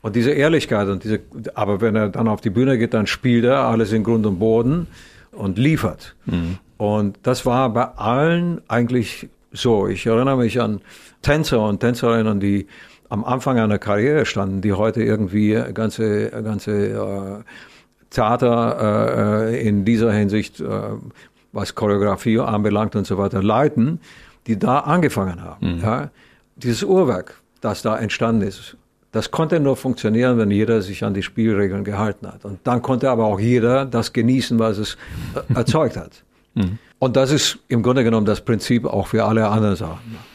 Und 0.02 0.16
diese 0.16 0.32
Ehrlichkeit 0.32 0.88
und 0.88 1.04
diese, 1.04 1.20
aber 1.54 1.80
wenn 1.80 1.96
er 1.96 2.10
dann 2.10 2.28
auf 2.28 2.42
die 2.42 2.50
Bühne 2.50 2.78
geht, 2.78 2.94
dann 2.94 3.08
spielt 3.08 3.46
er 3.46 3.60
alles 3.60 3.92
in 3.92 4.04
Grund 4.04 4.26
und 4.26 4.40
Boden 4.40 4.88
und 5.32 5.58
liefert. 5.58 6.16
Mhm. 6.26 6.58
Und 6.78 7.20
das 7.24 7.46
war 7.46 7.70
bei 7.72 7.86
allen 7.86 8.62
eigentlich 8.68 9.30
so. 9.52 9.88
Ich 9.88 10.06
erinnere 10.08 10.38
mich 10.38 10.60
an 10.60 10.82
Tänzer 11.22 11.62
und 11.68 11.80
Tänzerinnen, 11.80 12.40
die 12.40 12.68
am 13.12 13.26
Anfang 13.26 13.60
einer 13.60 13.78
Karriere 13.78 14.26
standen, 14.26 14.62
die 14.62 14.72
heute 14.72 15.04
irgendwie 15.04 15.62
ganze, 15.74 16.30
ganze 16.30 16.72
äh, 16.72 17.44
Theater 18.10 19.50
äh, 19.50 19.68
in 19.68 19.84
dieser 19.84 20.14
Hinsicht, 20.14 20.62
äh, 20.62 20.66
was 21.52 21.76
Choreografie 21.76 22.40
anbelangt 22.40 22.96
und 22.96 23.06
so 23.06 23.18
weiter, 23.18 23.44
leiten, 23.44 24.00
die 24.48 24.58
da 24.58 24.80
angefangen 24.80 25.44
haben. 25.44 25.76
Mhm. 25.76 25.82
Ja? 25.82 26.10
Dieses 26.56 26.84
Uhrwerk, 26.84 27.36
das 27.60 27.82
da 27.82 27.98
entstanden 27.98 28.44
ist, 28.44 28.78
das 29.12 29.30
konnte 29.30 29.60
nur 29.60 29.76
funktionieren, 29.76 30.38
wenn 30.38 30.50
jeder 30.50 30.82
sich 30.82 31.04
an 31.04 31.14
die 31.14 31.22
Spielregeln 31.22 31.84
gehalten 31.84 32.28
hat. 32.28 32.46
Und 32.46 32.60
dann 32.64 32.82
konnte 32.82 33.10
aber 33.10 33.26
auch 33.26 33.42
jeder 33.42 33.86
das 33.86 34.14
genießen, 34.14 34.58
was 34.58 34.78
es 34.78 34.98
äh, 35.50 35.54
erzeugt 35.54 35.98
hat. 35.98 36.24
Mhm. 36.54 36.80
Und 36.98 37.18
das 37.18 37.32
ist 37.32 37.60
im 37.68 37.84
Grunde 37.84 38.06
genommen 38.06 38.26
das 38.26 38.40
Prinzip 38.40 38.86
auch 38.86 39.08
für 39.08 39.26
alle 39.26 39.50
anderen 39.50 39.76
Sachen. 39.76 40.31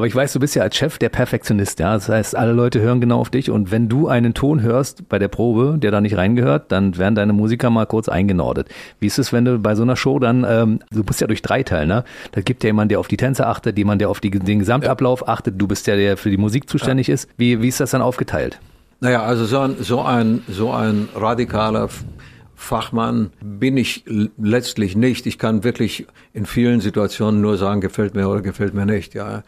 Aber 0.00 0.06
ich 0.06 0.14
weiß, 0.14 0.32
du 0.32 0.40
bist 0.40 0.54
ja 0.54 0.62
als 0.62 0.76
Chef 0.76 0.96
der 0.96 1.10
Perfektionist, 1.10 1.78
ja. 1.78 1.92
Das 1.92 2.08
heißt, 2.08 2.34
alle 2.34 2.52
Leute 2.52 2.80
hören 2.80 3.02
genau 3.02 3.20
auf 3.20 3.28
dich 3.28 3.50
und 3.50 3.70
wenn 3.70 3.90
du 3.90 4.08
einen 4.08 4.32
Ton 4.32 4.62
hörst 4.62 5.10
bei 5.10 5.18
der 5.18 5.28
Probe, 5.28 5.76
der 5.76 5.90
da 5.90 6.00
nicht 6.00 6.16
reingehört, 6.16 6.72
dann 6.72 6.96
werden 6.96 7.14
deine 7.14 7.34
Musiker 7.34 7.68
mal 7.68 7.84
kurz 7.84 8.08
eingenordet. 8.08 8.70
Wie 8.98 9.08
ist 9.08 9.18
es, 9.18 9.30
wenn 9.30 9.44
du 9.44 9.58
bei 9.58 9.74
so 9.74 9.82
einer 9.82 9.96
Show 9.96 10.18
dann, 10.18 10.46
ähm, 10.48 10.78
du 10.90 11.02
musst 11.02 11.20
ja 11.20 11.26
durch 11.26 11.42
drei 11.42 11.62
teilen, 11.64 11.88
ne? 11.88 12.04
Da 12.32 12.40
gibt 12.40 12.64
ja 12.64 12.68
jemand, 12.68 12.90
der 12.90 12.98
auf 12.98 13.08
die 13.08 13.18
Tänzer 13.18 13.46
achtet, 13.46 13.76
jemand, 13.76 14.00
der 14.00 14.08
auf 14.08 14.20
die, 14.20 14.30
den 14.30 14.60
Gesamtablauf 14.60 15.28
achtet, 15.28 15.60
du 15.60 15.68
bist 15.68 15.86
ja 15.86 15.96
der, 15.96 16.06
der 16.06 16.16
für 16.16 16.30
die 16.30 16.38
Musik 16.38 16.70
zuständig 16.70 17.08
ja. 17.08 17.14
ist. 17.16 17.28
Wie, 17.36 17.60
wie 17.60 17.68
ist 17.68 17.80
das 17.80 17.90
dann 17.90 18.00
aufgeteilt? 18.00 18.58
Naja, 19.00 19.22
also 19.22 19.44
so 19.44 19.58
ein, 19.58 19.76
so 19.80 20.00
ein, 20.00 20.42
so 20.48 20.72
ein 20.72 21.10
radikaler 21.14 21.90
Fachmann 22.54 23.32
bin 23.42 23.76
ich 23.76 24.04
letztlich 24.38 24.96
nicht. 24.96 25.26
Ich 25.26 25.38
kann 25.38 25.62
wirklich 25.62 26.06
in 26.32 26.46
vielen 26.46 26.80
Situationen 26.80 27.42
nur 27.42 27.58
sagen, 27.58 27.82
gefällt 27.82 28.14
mir 28.14 28.28
oder 28.30 28.40
gefällt 28.40 28.72
mir 28.72 28.86
nicht, 28.86 29.12
ja. 29.12 29.42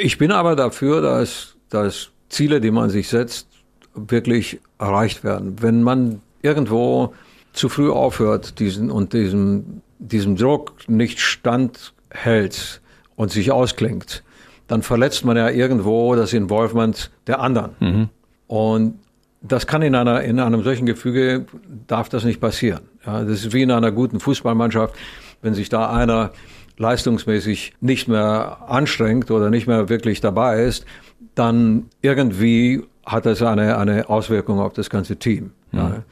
Ich 0.00 0.18
bin 0.18 0.32
aber 0.32 0.56
dafür, 0.56 1.00
dass, 1.00 1.56
dass 1.68 2.10
Ziele, 2.28 2.60
die 2.60 2.70
man 2.70 2.90
sich 2.90 3.08
setzt, 3.08 3.48
wirklich 3.94 4.60
erreicht 4.78 5.24
werden. 5.24 5.56
Wenn 5.60 5.82
man 5.82 6.20
irgendwo 6.42 7.14
zu 7.52 7.68
früh 7.68 7.90
aufhört 7.90 8.58
diesen, 8.60 8.90
und 8.90 9.12
diesem, 9.12 9.82
diesem 9.98 10.36
Druck 10.36 10.72
nicht 10.88 11.20
standhält 11.20 12.80
und 13.16 13.30
sich 13.30 13.50
ausklingt, 13.50 14.22
dann 14.68 14.82
verletzt 14.82 15.24
man 15.24 15.36
ja 15.36 15.48
irgendwo 15.48 16.14
das 16.14 16.32
Involvement 16.32 17.10
der 17.26 17.40
anderen. 17.40 17.70
Mhm. 17.80 18.08
Und 18.46 18.98
das 19.40 19.66
kann 19.66 19.82
in 19.82 19.94
einer, 19.94 20.22
in 20.22 20.38
einem 20.40 20.62
solchen 20.62 20.86
Gefüge, 20.86 21.46
darf 21.86 22.08
das 22.08 22.24
nicht 22.24 22.40
passieren. 22.40 22.80
Ja, 23.06 23.24
das 23.24 23.44
ist 23.44 23.52
wie 23.52 23.62
in 23.62 23.70
einer 23.70 23.92
guten 23.92 24.20
Fußballmannschaft, 24.20 24.94
wenn 25.42 25.54
sich 25.54 25.68
da 25.68 25.90
einer 25.90 26.32
leistungsmäßig 26.78 27.74
nicht 27.80 28.08
mehr 28.08 28.58
anstrengt 28.68 29.30
oder 29.30 29.50
nicht 29.50 29.66
mehr 29.66 29.88
wirklich 29.88 30.20
dabei 30.20 30.64
ist, 30.64 30.86
dann 31.34 31.86
irgendwie 32.02 32.82
hat 33.04 33.26
das 33.26 33.42
eine, 33.42 33.78
eine 33.78 34.08
Auswirkung 34.08 34.60
auf 34.60 34.72
das 34.72 34.90
ganze 34.90 35.16
Team. 35.16 35.52
Mhm. 35.72 35.78
Ja. 35.78 36.02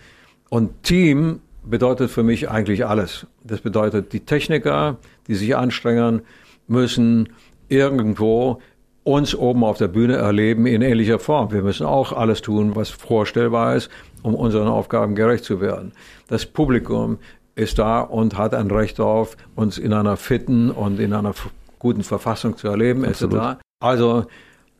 Und 0.48 0.82
Team 0.82 1.40
bedeutet 1.64 2.10
für 2.10 2.22
mich 2.22 2.48
eigentlich 2.48 2.86
alles. 2.86 3.26
Das 3.42 3.60
bedeutet, 3.60 4.12
die 4.12 4.20
Techniker, 4.20 4.98
die 5.26 5.34
sich 5.34 5.56
anstrengen, 5.56 6.22
müssen 6.68 7.28
irgendwo 7.68 8.60
uns 9.04 9.34
oben 9.36 9.62
auf 9.62 9.78
der 9.78 9.88
Bühne 9.88 10.16
erleben 10.16 10.66
in 10.66 10.82
ähnlicher 10.82 11.18
Form. 11.20 11.52
Wir 11.52 11.62
müssen 11.62 11.86
auch 11.86 12.12
alles 12.12 12.42
tun, 12.42 12.74
was 12.74 12.90
vorstellbar 12.90 13.76
ist, 13.76 13.88
um 14.22 14.34
unseren 14.34 14.66
Aufgaben 14.66 15.14
gerecht 15.14 15.44
zu 15.44 15.60
werden. 15.60 15.92
Das 16.26 16.44
Publikum 16.46 17.18
ist 17.56 17.78
da 17.78 18.00
und 18.00 18.38
hat 18.38 18.54
ein 18.54 18.70
Recht 18.70 18.98
darauf, 18.98 19.36
uns 19.56 19.78
in 19.78 19.92
einer 19.92 20.16
fitten 20.16 20.70
und 20.70 21.00
in 21.00 21.12
einer 21.12 21.34
guten 21.78 22.04
Verfassung 22.04 22.56
zu 22.56 22.68
erleben, 22.68 23.04
Absolut. 23.04 23.34
etc. 23.34 23.56
Also 23.80 24.26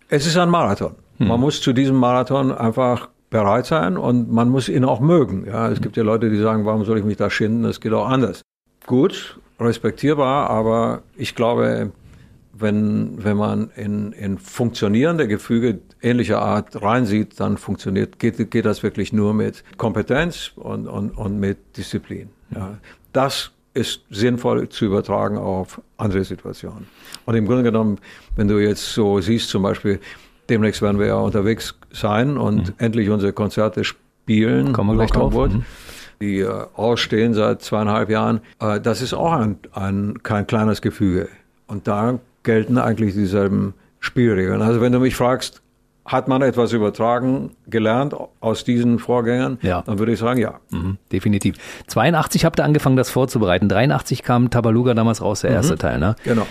es 0.08 0.26
ist 0.26 0.36
ein 0.36 0.50
Marathon. 0.50 0.94
Hm. 1.18 1.28
Man 1.28 1.40
muss 1.40 1.60
zu 1.60 1.72
diesem 1.72 1.96
Marathon 1.96 2.52
einfach 2.52 3.08
bereit 3.30 3.66
sein 3.66 3.96
und 3.96 4.30
man 4.30 4.48
muss 4.48 4.68
ihn 4.68 4.84
auch 4.84 5.00
mögen. 5.00 5.46
Ja, 5.46 5.68
es 5.68 5.80
gibt 5.80 5.96
ja 5.96 6.04
Leute, 6.04 6.30
die 6.30 6.38
sagen, 6.38 6.64
warum 6.64 6.84
soll 6.84 6.98
ich 6.98 7.04
mich 7.04 7.16
da 7.16 7.28
schinden? 7.28 7.64
Das 7.64 7.80
geht 7.80 7.92
auch 7.92 8.08
anders. 8.08 8.42
Gut, 8.86 9.40
respektierbar, 9.58 10.48
aber 10.48 11.02
ich 11.16 11.34
glaube, 11.34 11.90
wenn, 12.52 13.22
wenn 13.22 13.36
man 13.36 13.70
in, 13.74 14.12
in 14.12 14.38
funktionierende 14.38 15.28
Gefüge 15.28 15.80
ähnlicher 16.00 16.40
Art 16.40 16.80
reinsieht, 16.80 17.40
dann 17.40 17.56
funktioniert, 17.56 18.18
geht, 18.18 18.50
geht 18.50 18.64
das 18.64 18.82
wirklich 18.82 19.12
nur 19.12 19.34
mit 19.34 19.64
Kompetenz 19.76 20.52
und, 20.56 20.86
und, 20.86 21.10
und 21.10 21.40
mit 21.40 21.76
Disziplin. 21.76 22.30
Ja. 22.54 22.78
Das 23.12 23.50
ist 23.74 24.02
sinnvoll 24.10 24.68
zu 24.68 24.86
übertragen 24.86 25.36
auf 25.36 25.80
andere 25.98 26.24
Situationen. 26.24 26.86
Und 27.26 27.34
im 27.34 27.46
Grunde 27.46 27.62
genommen, 27.62 27.98
wenn 28.34 28.48
du 28.48 28.58
jetzt 28.58 28.92
so 28.92 29.20
siehst, 29.20 29.50
zum 29.50 29.62
Beispiel, 29.62 30.00
demnächst 30.48 30.80
werden 30.80 30.98
wir 30.98 31.06
ja 31.06 31.16
unterwegs 31.16 31.74
sein 31.92 32.38
und 32.38 32.68
mhm. 32.68 32.74
endlich 32.78 33.10
unsere 33.10 33.32
Konzerte 33.32 33.84
spielen. 33.84 34.72
Kommen 34.72 34.90
wir 34.90 34.96
gleich 34.96 35.10
drauf. 35.10 35.34
Mhm. 35.34 35.64
Die 36.20 36.40
äh, 36.40 36.66
ausstehen 36.74 37.34
seit 37.34 37.60
zweieinhalb 37.60 38.08
Jahren. 38.08 38.40
Äh, 38.60 38.80
das 38.80 39.02
ist 39.02 39.12
auch 39.12 39.32
ein, 39.32 39.58
ein, 39.72 40.22
kein 40.22 40.46
kleines 40.46 40.80
Gefüge. 40.80 41.28
Und 41.66 41.86
da 41.86 42.18
gelten 42.44 42.78
eigentlich 42.78 43.12
dieselben 43.12 43.74
Spielregeln. 44.00 44.62
Also 44.62 44.80
wenn 44.80 44.92
du 44.92 45.00
mich 45.00 45.16
fragst, 45.16 45.60
hat 46.06 46.28
man 46.28 46.42
etwas 46.42 46.72
übertragen, 46.72 47.50
gelernt 47.66 48.14
aus 48.40 48.64
diesen 48.64 48.98
Vorgängern? 48.98 49.58
Ja. 49.62 49.82
Dann 49.82 49.98
würde 49.98 50.12
ich 50.12 50.18
sagen, 50.18 50.40
ja. 50.40 50.60
Mhm, 50.70 50.98
definitiv. 51.12 51.56
82 51.88 52.44
habt 52.44 52.60
ihr 52.60 52.64
angefangen, 52.64 52.96
das 52.96 53.10
vorzubereiten. 53.10 53.68
83 53.68 54.22
kam 54.22 54.50
Tabaluga 54.50 54.94
damals 54.94 55.20
raus, 55.20 55.40
der 55.40 55.50
erste 55.50 55.74
mhm. 55.74 55.78
Teil, 55.78 55.98
ne? 55.98 56.16
Genau. 56.24 56.46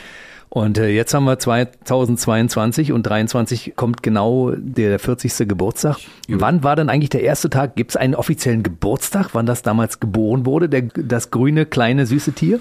Und 0.50 0.78
äh, 0.78 0.90
jetzt 0.90 1.14
haben 1.14 1.26
wir 1.26 1.38
2022 1.40 2.92
und 2.92 3.04
23 3.04 3.74
kommt 3.76 4.04
genau 4.04 4.54
der 4.56 5.00
40. 5.00 5.50
Geburtstag. 5.50 5.98
Ja. 6.28 6.38
Wann 6.40 6.64
war 6.64 6.76
denn 6.76 6.90
eigentlich 6.90 7.10
der 7.10 7.24
erste 7.24 7.50
Tag? 7.50 7.76
Gibt 7.76 7.92
es 7.92 7.98
einen 7.98 8.16
offiziellen 8.16 8.64
Geburtstag, 8.64 9.30
wann 9.34 9.46
das 9.46 9.64
damals 9.64 10.00
geboren 10.00 10.46
wurde, 10.46 10.70
der, 10.70 10.84
das 10.84 11.32
grüne, 11.32 11.66
kleine, 11.66 12.06
süße 12.06 12.34
Tier? 12.34 12.60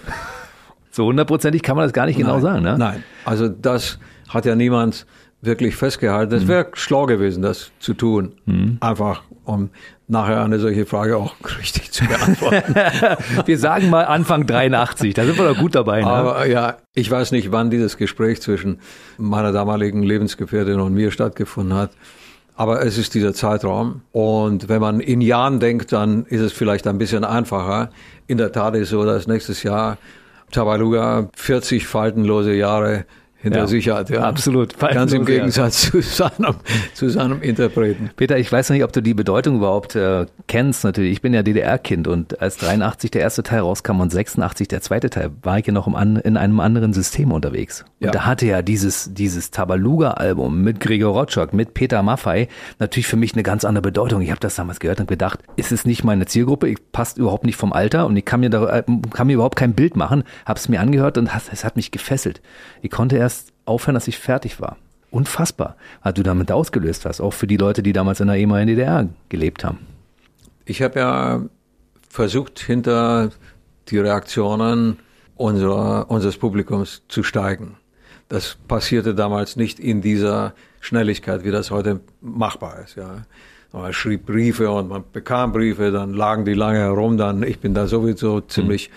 So 0.90 1.07
hundertprozentig 1.07 1.62
kann 1.62 1.76
man 1.76 1.85
das 1.85 1.92
gar 1.92 2.07
nicht 2.07 2.16
genau 2.16 2.35
Nein. 2.35 2.42
sagen, 2.42 2.62
ne? 2.62 2.78
Nein, 2.78 3.04
also 3.24 3.48
das 3.48 3.98
hat 4.28 4.44
ja 4.44 4.54
niemand 4.54 5.07
wirklich 5.44 5.76
festgehalten. 5.76 6.35
Es 6.35 6.44
mhm. 6.44 6.48
wäre 6.48 6.66
schlau 6.74 7.07
gewesen, 7.07 7.42
das 7.42 7.70
zu 7.78 7.94
tun. 7.94 8.33
Mhm. 8.46 8.78
Einfach, 8.80 9.22
um 9.44 9.70
nachher 10.07 10.42
eine 10.44 10.59
solche 10.59 10.87
Frage 10.87 11.16
auch 11.16 11.35
richtig 11.59 11.92
zu 11.92 12.04
beantworten. 12.07 12.74
Wir 13.46 13.59
sagen 13.59 13.90
mal 13.90 14.04
Anfang 14.04 14.46
83, 14.46 15.14
da 15.14 15.24
sind 15.24 15.38
wir 15.38 15.48
doch 15.48 15.59
gut 15.59 15.74
dabei. 15.74 16.00
Ne? 16.00 16.07
Aber 16.07 16.46
ja, 16.46 16.76
ich 16.94 17.11
weiß 17.11 17.33
nicht, 17.33 17.52
wann 17.52 17.70
dieses 17.70 17.96
Gespräch 17.96 18.42
zwischen 18.42 18.80
meiner 19.16 19.52
damaligen 19.52 20.02
Lebensgefährtin 20.02 20.80
und 20.80 20.94
mir 20.94 21.11
stattgefunden 21.11 21.76
hat. 21.76 21.90
Aber 22.57 22.85
es 22.85 22.98
ist 22.98 23.14
dieser 23.14 23.35
Zeitraum. 23.35 24.02
Und 24.12 24.68
wenn 24.68 24.80
man 24.80 25.00
in 25.00 25.20
Jahren 25.20 25.59
denkt, 25.59 25.92
dann 25.92 26.24
ist 26.26 26.40
es 26.40 26.52
vielleicht 26.52 26.87
ein 26.87 26.98
bisschen 26.98 27.24
einfacher. 27.24 27.90
In 28.26 28.38
der 28.38 28.52
Tat 28.52 28.74
ist 28.74 28.83
es 28.83 28.90
so, 28.90 29.04
dass 29.04 29.26
nächstes 29.26 29.64
Jahr 29.64 29.98
Tabaluga 30.52 31.30
40 31.35 31.87
faltenlose 31.87 32.54
Jahre 32.54 33.07
hinter 33.44 33.59
ja, 33.61 33.66
sich 33.66 33.88
hat. 33.90 34.09
Ja. 34.09 34.22
Absolut. 34.22 34.78
Ganz 34.78 35.12
im 35.12 35.26
Gegensatz 35.26 35.90
zu 35.90 36.00
seinem, 36.00 36.57
zu 36.94 37.11
seinem 37.11 37.42
Interpreten. 37.42 38.11
Peter, 38.16 38.38
ich 38.38 38.50
weiß 38.50 38.70
noch 38.70 38.74
nicht, 38.74 38.85
ob 38.85 38.92
du 38.92 39.02
die 39.02 39.12
Bedeutung 39.12 39.57
überhaupt 39.57 39.94
äh, 39.94 40.24
kennst. 40.48 40.83
Natürlich, 40.83 41.12
ich 41.12 41.22
bin 41.22 41.35
ja 41.35 41.42
DDR-Kind 41.42 42.09
und 42.09 42.40
als 42.40 42.57
83 42.57 43.11
der 43.11 43.20
erste 43.20 43.42
Teil 43.42 43.61
rauskam 43.61 44.00
und 44.00 44.11
86 44.11 44.68
der 44.68 44.80
zweite 44.80 45.11
Teil, 45.11 45.30
war 45.42 45.59
ich 45.59 45.66
ja 45.66 45.74
noch 45.74 45.87
im 45.87 45.94
an, 45.94 46.16
in 46.16 46.38
einem 46.38 46.59
anderen 46.59 46.94
System 46.94 47.33
unterwegs. 47.33 47.85
Ja. 48.00 48.09
Und 48.09 48.14
da 48.14 48.24
hatte 48.24 48.46
ja 48.46 48.62
dieses, 48.62 49.12
dieses 49.12 49.50
Tabaluga-Album 49.50 50.62
mit 50.62 50.80
Gregor 50.80 51.12
Rotschok, 51.12 51.52
mit 51.52 51.74
Peter 51.74 52.02
Maffei 52.02 52.48
natürlich 52.78 53.07
für 53.07 53.16
mich 53.16 53.35
eine 53.35 53.42
ganz 53.42 53.66
andere 53.66 53.83
Bedeutung. 53.83 54.22
Ich 54.22 54.30
habe 54.30 54.40
das 54.40 54.54
damals 54.54 54.80
gehört 54.80 55.00
und 55.00 55.09
gedacht, 55.09 55.40
ist 55.57 55.70
es 55.70 55.85
nicht 55.85 56.02
meine 56.02 56.24
Zielgruppe? 56.24 56.66
Ich 56.68 56.78
passt 56.92 57.18
überhaupt 57.18 57.44
nicht 57.44 57.57
vom 57.57 57.74
Alter 57.74 58.07
und 58.07 58.16
ich 58.16 58.24
kann 58.24 58.40
mir, 58.40 58.48
da, 58.48 58.78
äh, 58.78 58.85
kann 59.12 59.26
mir 59.26 59.35
überhaupt 59.35 59.57
kein 59.57 59.74
Bild 59.74 59.96
machen. 59.96 60.24
Habe 60.46 60.59
es 60.59 60.66
mir 60.70 60.80
angehört 60.80 61.18
und 61.18 61.28
es 61.52 61.62
hat 61.62 61.76
mich 61.76 61.90
gefesselt. 61.90 62.40
Ich 62.80 62.90
konnte 62.90 63.16
erst 63.16 63.34
aufhören, 63.64 63.94
dass 63.94 64.09
ich 64.09 64.18
fertig 64.18 64.61
war. 64.61 64.77
unfassbar, 65.11 65.77
was 66.03 66.14
du 66.14 66.24
damit 66.24 66.50
ausgelöst 66.50 67.05
hast, 67.05 67.20
auch 67.20 67.33
für 67.33 67.46
die 67.46 67.57
Leute, 67.57 67.85
die 67.85 67.92
damals 67.92 68.18
in 68.18 68.27
der 68.27 68.37
ehemaligen 68.37 68.77
DDR 68.77 69.09
gelebt 69.29 69.62
haben. 69.62 69.79
Ich 70.64 70.83
habe 70.83 70.98
ja 70.98 71.42
versucht, 72.09 72.59
hinter 72.59 73.31
die 73.88 73.98
Reaktionen 73.98 74.98
unserer, 75.37 76.11
unseres 76.11 76.37
Publikums 76.37 77.03
zu 77.09 77.22
steigen. 77.22 77.77
Das 78.29 78.57
passierte 78.66 79.14
damals 79.14 79.57
nicht 79.57 79.79
in 79.79 80.00
dieser 80.00 80.55
Schnelligkeit, 80.81 81.44
wie 81.44 81.50
das 81.50 81.70
heute 81.70 82.00
machbar 82.20 82.81
ist. 82.83 82.96
Ja. 82.96 83.22
Man 83.72 83.92
schrieb 83.92 84.27
Briefe 84.27 84.70
und 84.70 84.88
man 84.88 85.05
bekam 85.12 85.53
Briefe, 85.53 85.90
dann 85.90 86.14
lagen 86.14 86.44
die 86.44 86.55
lange 86.55 86.79
herum, 86.79 87.18
dann 87.18 87.42
ich 87.42 87.59
bin 87.59 87.74
da 87.74 87.87
sowieso 87.87 88.40
ziemlich 88.40 88.90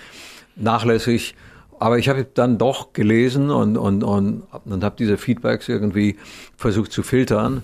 mhm. 0.55 0.63
nachlässig. 0.63 1.35
Aber 1.79 1.97
ich 1.97 2.09
habe 2.09 2.25
dann 2.33 2.57
doch 2.57 2.93
gelesen 2.93 3.49
und, 3.49 3.77
und, 3.77 4.03
und, 4.03 4.43
und 4.65 4.83
habe 4.83 4.95
diese 4.97 5.17
Feedbacks 5.17 5.69
irgendwie 5.69 6.17
versucht 6.55 6.91
zu 6.91 7.03
filtern. 7.03 7.61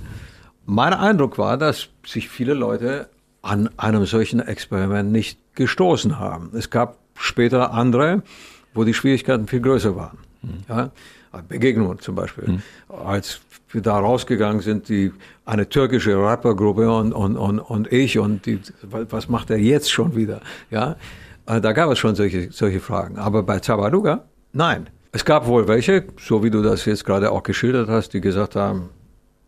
Mein 0.66 0.94
Eindruck 0.94 1.38
war, 1.38 1.58
dass 1.58 1.90
sich 2.06 2.30
viele 2.30 2.54
Leute 2.54 3.10
an 3.42 3.70
einem 3.78 4.06
solchen 4.06 4.40
Experiment 4.40 5.12
nicht 5.12 5.38
gestoßen 5.56 6.20
haben. 6.20 6.52
Es 6.54 6.70
gab 6.70 6.98
später 7.16 7.74
andere, 7.74 8.24
wo 8.74 8.84
die 8.84 8.94
Schwierigkeiten 8.94 9.48
viel 9.48 9.62
größer 9.62 9.96
waren. 9.96 10.18
Mhm. 10.42 10.64
Ja, 10.70 10.92
Begegnungen 11.48 12.00
zum 12.00 12.16
Beispiel. 12.16 12.48
Mhm. 12.48 12.62
Als 12.90 13.42
wir 13.70 13.82
da 13.82 13.98
rausgegangen 13.98 14.62
sind, 14.62 14.88
die, 14.88 15.12
eine 15.46 15.68
türkische 15.68 16.18
Rappergruppe 16.18 16.92
und, 16.92 17.12
und, 17.12 17.38
und, 17.38 17.60
und 17.60 17.92
ich 17.92 18.20
und 18.20 18.46
die, 18.46 18.60
was 18.84 19.28
macht 19.28 19.50
er 19.50 19.58
jetzt 19.58 19.92
schon 19.92 20.16
wieder? 20.16 20.42
Ja, 20.70 20.96
da 21.46 21.72
gab 21.74 21.92
es 21.92 22.00
schon 22.00 22.16
solche, 22.16 22.52
solche 22.52 22.80
Fragen. 22.80 23.18
Aber 23.18 23.44
bei 23.44 23.60
Zabaluga, 23.60 24.26
nein. 24.54 24.90
Es 25.12 25.26
gab 25.26 25.46
wohl 25.46 25.68
welche, 25.68 26.06
so 26.20 26.44
wie 26.44 26.50
du 26.50 26.64
das 26.64 26.86
jetzt 26.86 27.06
gerade 27.06 27.32
auch 27.32 27.44
geschildert 27.44 27.88
hast, 27.88 28.14
die 28.14 28.22
gesagt 28.22 28.56
haben, 28.56 28.90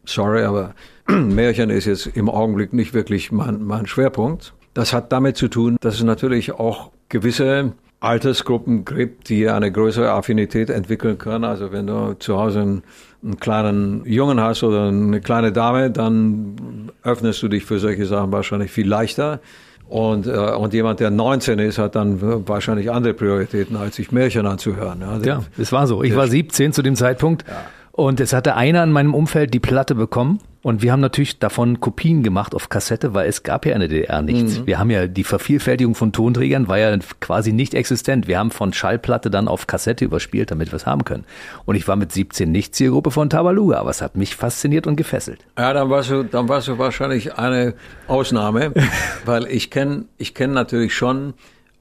sorry, 0.05 0.43
aber 0.43 0.75
Märchen 1.08 1.69
ist 1.69 1.86
jetzt 1.86 2.08
im 2.08 2.29
Augenblick 2.29 2.73
nicht 2.73 2.93
wirklich 2.93 3.31
mein, 3.31 3.63
mein 3.63 3.88
Schwerpunkt. 3.88 4.53
Das 4.73 4.93
hat 4.93 5.12
damit 5.12 5.38
zu 5.38 5.47
tun, 5.47 5.77
dass 5.81 5.95
es 5.95 6.03
natürlich 6.03 6.51
auch 6.53 6.91
gewisse 7.10 7.73
Altersgruppen 7.99 8.86
gibt, 8.86 9.29
die 9.29 9.49
eine 9.49 9.71
größere 9.71 10.12
Affinität 10.12 10.69
entwickeln 10.69 11.17
können. 11.17 11.43
Also 11.43 11.71
wenn 11.71 11.88
du 11.88 12.13
zu 12.19 12.38
Hause 12.38 12.62
einen, 12.62 12.84
einen, 13.23 13.39
kleinen 13.39 14.05
Jungen 14.05 14.39
hast 14.39 14.63
oder 14.63 14.89
eine 14.89 15.21
kleine 15.21 15.51
Dame, 15.51 15.89
dann 15.89 16.91
öffnest 17.03 17.41
du 17.41 17.47
dich 17.47 17.65
für 17.65 17.79
solche 17.79 18.05
Sachen 18.05 18.31
wahrscheinlich 18.31 18.71
viel 18.71 18.88
leichter. 18.88 19.39
Und, 19.87 20.25
äh, 20.27 20.31
und 20.31 20.73
jemand, 20.73 20.99
der 20.99 21.11
19 21.11 21.59
ist, 21.59 21.77
hat 21.77 21.95
dann 21.95 22.47
wahrscheinlich 22.47 22.91
andere 22.91 23.13
Prioritäten, 23.13 23.75
als 23.75 23.95
sich 23.95 24.11
Märchen 24.11 24.45
anzuhören. 24.45 25.01
Ja, 25.01 25.17
ja 25.17 25.43
es 25.57 25.71
war 25.71 25.87
so. 25.87 26.03
Ich 26.03 26.15
war 26.15 26.27
17 26.27 26.73
zu 26.73 26.81
dem 26.81 26.95
Zeitpunkt. 26.95 27.45
Ja. 27.47 27.55
Und 27.91 28.19
es 28.19 28.33
hatte 28.33 28.55
einer 28.55 28.83
in 28.83 28.91
meinem 28.91 29.13
Umfeld 29.13 29.53
die 29.53 29.59
Platte 29.59 29.95
bekommen 29.95 30.39
und 30.65 30.82
wir 30.82 30.91
haben 30.91 30.99
natürlich 30.99 31.38
davon 31.38 31.80
Kopien 31.80 32.23
gemacht 32.23 32.56
auf 32.56 32.69
Kassette, 32.69 33.13
weil 33.13 33.30
es 33.30 33.43
gab 33.43 33.67
ja 33.67 33.73
in 33.73 33.82
der 33.82 33.88
DDR 33.88 34.23
nichts. 34.23 34.58
Mhm. 34.58 34.65
Wir 34.65 34.80
haben 34.80 34.89
ja 34.89 35.06
die 35.06 35.23
Vervielfältigung 35.23 35.93
von 35.93 36.12
Tonträgern 36.12 36.67
war 36.67 36.80
ja 36.80 36.97
quasi 37.19 37.54
nicht 37.54 37.75
existent. 37.75 38.28
Wir 38.28 38.39
haben 38.39 38.49
von 38.49 38.73
Schallplatte 38.73 39.30
dann 39.30 39.47
auf 39.47 39.67
Kassette 39.67 40.04
überspielt, 40.04 40.49
damit 40.49 40.71
wir 40.71 40.78
es 40.78 40.88
haben 40.88 41.06
können. 41.06 41.23
Und 41.65 41.75
ich 41.75 41.88
war 41.88 41.95
mit 41.97 42.12
17 42.12 42.51
nicht 42.51 42.73
Zielgruppe 42.73 43.12
von 43.12 43.30
Tabaluga, 43.30 43.78
aber 43.78 43.91
es 43.91 44.01
hat 44.01 44.17
mich 44.17 44.36
fasziniert 44.36 44.88
und 44.88 44.95
gefesselt. 44.95 45.45
Ja, 45.56 45.71
dann 45.71 45.91
warst 45.91 46.10
du, 46.10 46.23
dann 46.23 46.49
warst 46.49 46.67
du 46.67 46.80
wahrscheinlich 46.80 47.36
eine 47.36 47.75
Ausnahme, 48.08 48.73
weil 49.25 49.45
ich 49.45 49.69
kenne, 49.69 50.06
ich 50.17 50.34
kenne 50.34 50.54
natürlich 50.54 50.95
schon 50.95 51.36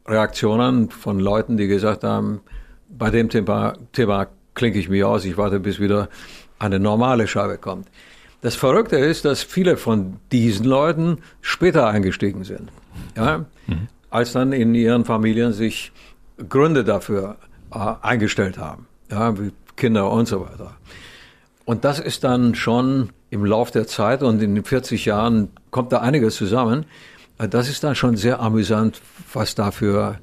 Reaktionen 0.07 0.90
von 0.90 1.20
Leuten, 1.20 1.57
die 1.57 1.68
gesagt 1.68 2.05
haben, 2.05 2.42
bei 2.90 3.09
dem 3.09 3.31
Thema, 3.31 3.79
Thema 3.92 4.27
klinke 4.53 4.79
ich 4.79 4.90
mich 4.90 5.05
aus, 5.05 5.25
ich 5.25 5.38
warte, 5.38 5.59
bis 5.59 5.81
wieder 5.81 6.11
eine 6.59 6.79
normale 6.79 7.27
Scheibe 7.27 7.57
kommt. 7.57 7.88
Das 8.44 8.57
Verrückte 8.57 8.96
ist, 8.96 9.24
dass 9.24 9.42
viele 9.42 9.78
von 9.78 10.18
diesen 10.30 10.66
Leuten 10.66 11.18
später 11.40 11.88
eingestiegen 11.88 12.44
sind, 12.44 12.70
ja, 13.16 13.46
mhm. 13.66 13.88
als 14.11 14.33
dann 14.33 14.52
in 14.52 14.74
ihren 14.74 15.07
Familien 15.07 15.54
sich 15.54 15.92
Gründe 16.48 16.85
dafür 16.85 17.38
äh, 17.72 17.78
eingestellt 18.02 18.59
haben, 18.59 18.87
ja, 19.11 19.38
wie 19.38 19.50
Kinder 19.76 20.11
und 20.11 20.28
so 20.28 20.42
weiter. 20.42 20.76
Und 21.64 21.87
das 21.87 21.98
ist 21.98 22.22
dann 22.22 22.54
schon 22.54 23.11
im 23.30 23.46
Lauf 23.46 23.70
der 23.70 23.87
Zeit 23.87 24.22
und 24.22 24.42
in 24.42 24.54
den 24.54 24.64
40 24.64 25.07
Jahren 25.07 25.48
kommt 25.70 25.92
da 25.92 26.00
einiges 26.00 26.37
zusammen. 26.37 26.85
Äh, 27.38 27.48
das 27.48 27.70
ist 27.70 27.83
dann 27.83 27.94
schon 27.94 28.16
sehr 28.18 28.40
amüsant, 28.40 29.00
was 29.33 29.54
da 29.54 29.70
für, 29.70 30.18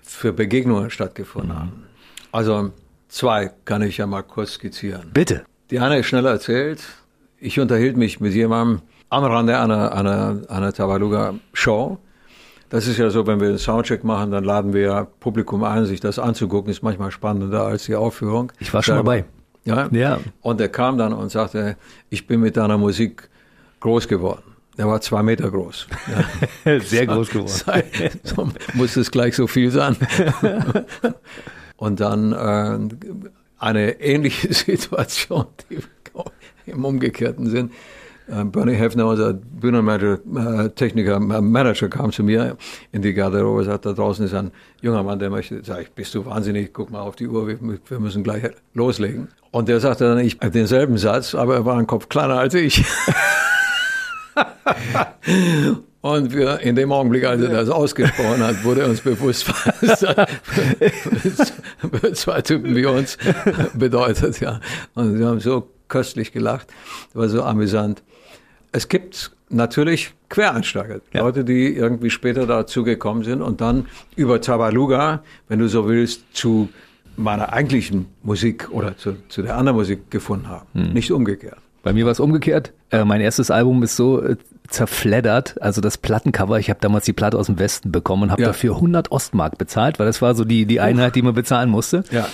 für 0.00 0.32
Begegnungen 0.32 0.90
stattgefunden 0.90 1.52
mhm. 1.52 1.58
haben. 1.60 1.84
Also 2.32 2.72
Zwei 3.10 3.50
kann 3.64 3.82
ich 3.82 3.98
ja 3.98 4.06
mal 4.06 4.22
kurz 4.22 4.52
skizzieren. 4.52 5.10
Bitte. 5.12 5.44
Die 5.70 5.80
eine 5.80 5.98
ist 5.98 6.06
schneller 6.06 6.30
erzählt. 6.30 6.80
Ich 7.40 7.58
unterhielt 7.58 7.96
mich 7.96 8.20
mit 8.20 8.34
jemandem 8.34 8.82
am 9.08 9.24
Rande 9.24 9.58
einer, 9.58 9.92
einer, 9.92 10.42
einer 10.48 10.72
Tabaluga-Show. 10.72 11.98
Das 12.68 12.86
ist 12.86 12.98
ja 12.98 13.10
so, 13.10 13.26
wenn 13.26 13.40
wir 13.40 13.48
einen 13.48 13.58
Soundcheck 13.58 14.04
machen, 14.04 14.30
dann 14.30 14.44
laden 14.44 14.74
wir 14.74 15.08
Publikum 15.18 15.64
ein, 15.64 15.86
sich 15.86 16.00
das 16.00 16.18
anzugucken. 16.18 16.70
Ist 16.70 16.82
manchmal 16.82 17.10
spannender 17.10 17.62
als 17.62 17.86
die 17.86 17.96
Aufführung. 17.96 18.52
Ich 18.60 18.72
war 18.72 18.82
schon 18.82 18.96
dabei. 18.96 19.24
Ja? 19.64 19.88
ja. 19.90 20.20
Und 20.42 20.60
er 20.60 20.68
kam 20.68 20.98
dann 20.98 21.12
und 21.12 21.30
sagte, 21.30 21.76
ich 22.10 22.26
bin 22.26 22.40
mit 22.40 22.56
deiner 22.56 22.78
Musik 22.78 23.28
groß 23.80 24.06
geworden. 24.06 24.42
Er 24.76 24.86
war 24.86 25.00
zwei 25.00 25.22
Meter 25.22 25.50
groß. 25.50 25.88
Ja. 26.66 26.80
Sehr 26.80 27.06
groß 27.06 27.30
geworden. 27.30 27.50
So, 28.22 28.48
muss 28.74 28.96
es 28.96 29.10
gleich 29.10 29.34
so 29.34 29.46
viel 29.46 29.70
sein. 29.70 29.96
Und 31.76 32.00
dann 32.00 32.32
äh, 32.32 32.78
eine 33.58 34.00
ähnliche 34.00 34.52
Situation, 34.52 35.46
die 35.70 35.78
im 36.70 36.84
umgekehrten 36.84 37.46
Sinn. 37.46 37.70
Äh, 38.30 38.44
Bernie 38.44 38.74
Hefner, 38.74 39.06
unser 39.06 39.32
Bühnenmanager, 39.32 40.20
äh, 40.64 40.70
Techniker, 40.70 41.16
äh, 41.16 41.40
Manager, 41.40 41.88
kam 41.88 42.12
zu 42.12 42.22
mir 42.22 42.56
in 42.92 43.02
die 43.02 43.12
Garderobe, 43.12 43.64
sagt, 43.64 43.86
da 43.86 43.92
draußen 43.92 44.24
ist 44.24 44.34
ein 44.34 44.52
junger 44.80 45.02
Mann, 45.02 45.18
der 45.18 45.30
möchte, 45.30 45.60
sag 45.64 45.82
ich, 45.82 45.90
bist 45.90 46.14
du 46.14 46.24
wahnsinnig, 46.24 46.72
guck 46.72 46.90
mal 46.90 47.00
auf 47.00 47.16
die 47.16 47.26
Uhr, 47.26 47.48
wir, 47.48 47.58
wir 47.60 48.00
müssen 48.00 48.22
gleich 48.22 48.44
loslegen. 48.74 49.28
Und 49.50 49.68
der 49.68 49.80
sagte 49.80 50.04
dann, 50.04 50.18
ich 50.18 50.38
denselben 50.38 50.96
Satz, 50.96 51.34
aber 51.34 51.54
er 51.54 51.64
war 51.64 51.76
ein 51.76 51.88
Kopf 51.88 52.08
kleiner 52.08 52.38
als 52.38 52.54
ich. 52.54 52.84
Und 56.02 56.32
wir, 56.32 56.60
in 56.60 56.76
dem 56.76 56.92
Augenblick, 56.92 57.24
als 57.26 57.42
er 57.42 57.50
das 57.50 57.68
ausgesprochen 57.68 58.42
hat, 58.42 58.64
wurde 58.64 58.86
uns 58.86 59.02
bewusst, 59.02 59.46
was 59.82 60.00
das 60.00 61.52
für 62.00 62.12
zwei 62.14 62.40
Typen 62.40 62.74
wie 62.74 62.86
uns 62.86 63.18
bedeutet. 63.74 64.40
Ja. 64.40 64.60
Und 64.94 65.18
wir 65.18 65.26
haben 65.26 65.40
so 65.40 65.68
köstlich 65.90 66.32
gelacht, 66.32 66.68
war 67.12 67.28
so 67.28 67.42
amüsant. 67.42 68.02
Es 68.72 68.88
gibt 68.88 69.32
natürlich 69.50 70.14
Quereinsteiger, 70.28 71.00
ja. 71.12 71.20
Leute, 71.22 71.44
die 71.44 71.74
irgendwie 71.74 72.10
später 72.10 72.46
dazu 72.46 72.84
gekommen 72.84 73.24
sind 73.24 73.42
und 73.42 73.60
dann 73.60 73.86
über 74.16 74.40
Tabaluga, 74.40 75.22
wenn 75.48 75.58
du 75.58 75.68
so 75.68 75.88
willst, 75.88 76.22
zu 76.32 76.68
meiner 77.16 77.52
eigentlichen 77.52 78.06
Musik 78.22 78.68
oder 78.70 78.96
zu, 78.96 79.16
zu 79.28 79.42
der 79.42 79.56
anderen 79.56 79.76
Musik 79.76 80.10
gefunden 80.10 80.48
haben. 80.48 80.66
Hm. 80.72 80.92
Nicht 80.92 81.10
umgekehrt. 81.10 81.58
Bei 81.82 81.92
mir 81.92 82.04
war 82.04 82.12
es 82.12 82.20
umgekehrt. 82.20 82.72
Äh, 82.90 83.04
mein 83.04 83.20
erstes 83.20 83.50
Album 83.50 83.82
ist 83.82 83.96
so 83.96 84.22
äh, 84.22 84.36
zerfleddert, 84.68 85.60
also 85.60 85.80
das 85.80 85.98
Plattencover. 85.98 86.58
Ich 86.58 86.70
habe 86.70 86.80
damals 86.80 87.04
die 87.04 87.12
Platte 87.12 87.38
aus 87.38 87.46
dem 87.46 87.58
Westen 87.58 87.90
bekommen 87.90 88.24
und 88.24 88.30
habe 88.32 88.42
ja. 88.42 88.48
dafür 88.48 88.76
100 88.76 89.10
Ostmark 89.10 89.58
bezahlt, 89.58 89.98
weil 89.98 90.06
das 90.06 90.22
war 90.22 90.34
so 90.34 90.44
die, 90.44 90.66
die 90.66 90.80
Einheit, 90.80 91.16
die 91.16 91.22
man 91.22 91.34
bezahlen 91.34 91.70
musste. 91.70 92.04
Ja. 92.10 92.28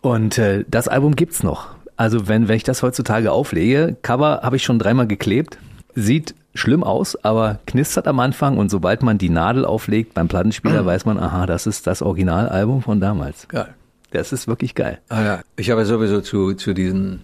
Und 0.00 0.38
äh, 0.38 0.64
das 0.68 0.88
Album 0.88 1.16
gibt's 1.16 1.42
noch. 1.42 1.68
Also 2.00 2.28
wenn, 2.28 2.48
wenn 2.48 2.56
ich 2.56 2.62
das 2.62 2.82
heutzutage 2.82 3.30
auflege, 3.30 3.94
Cover 4.00 4.40
habe 4.42 4.56
ich 4.56 4.62
schon 4.62 4.78
dreimal 4.78 5.06
geklebt. 5.06 5.58
Sieht 5.94 6.34
schlimm 6.54 6.82
aus, 6.82 7.14
aber 7.26 7.58
knistert 7.66 8.08
am 8.08 8.20
Anfang 8.20 8.56
und 8.56 8.70
sobald 8.70 9.02
man 9.02 9.18
die 9.18 9.28
Nadel 9.28 9.66
auflegt 9.66 10.14
beim 10.14 10.26
Plattenspieler, 10.26 10.86
weiß 10.86 11.04
man, 11.04 11.18
aha, 11.18 11.44
das 11.44 11.66
ist 11.66 11.86
das 11.86 12.00
Originalalbum 12.00 12.80
von 12.80 13.00
damals. 13.00 13.48
Geil. 13.48 13.74
Das 14.12 14.32
ist 14.32 14.48
wirklich 14.48 14.74
geil. 14.74 14.98
Ah 15.10 15.22
ja, 15.22 15.40
ich 15.56 15.70
habe 15.70 15.84
sowieso 15.84 16.22
zu, 16.22 16.54
zu 16.54 16.72
diesen 16.72 17.20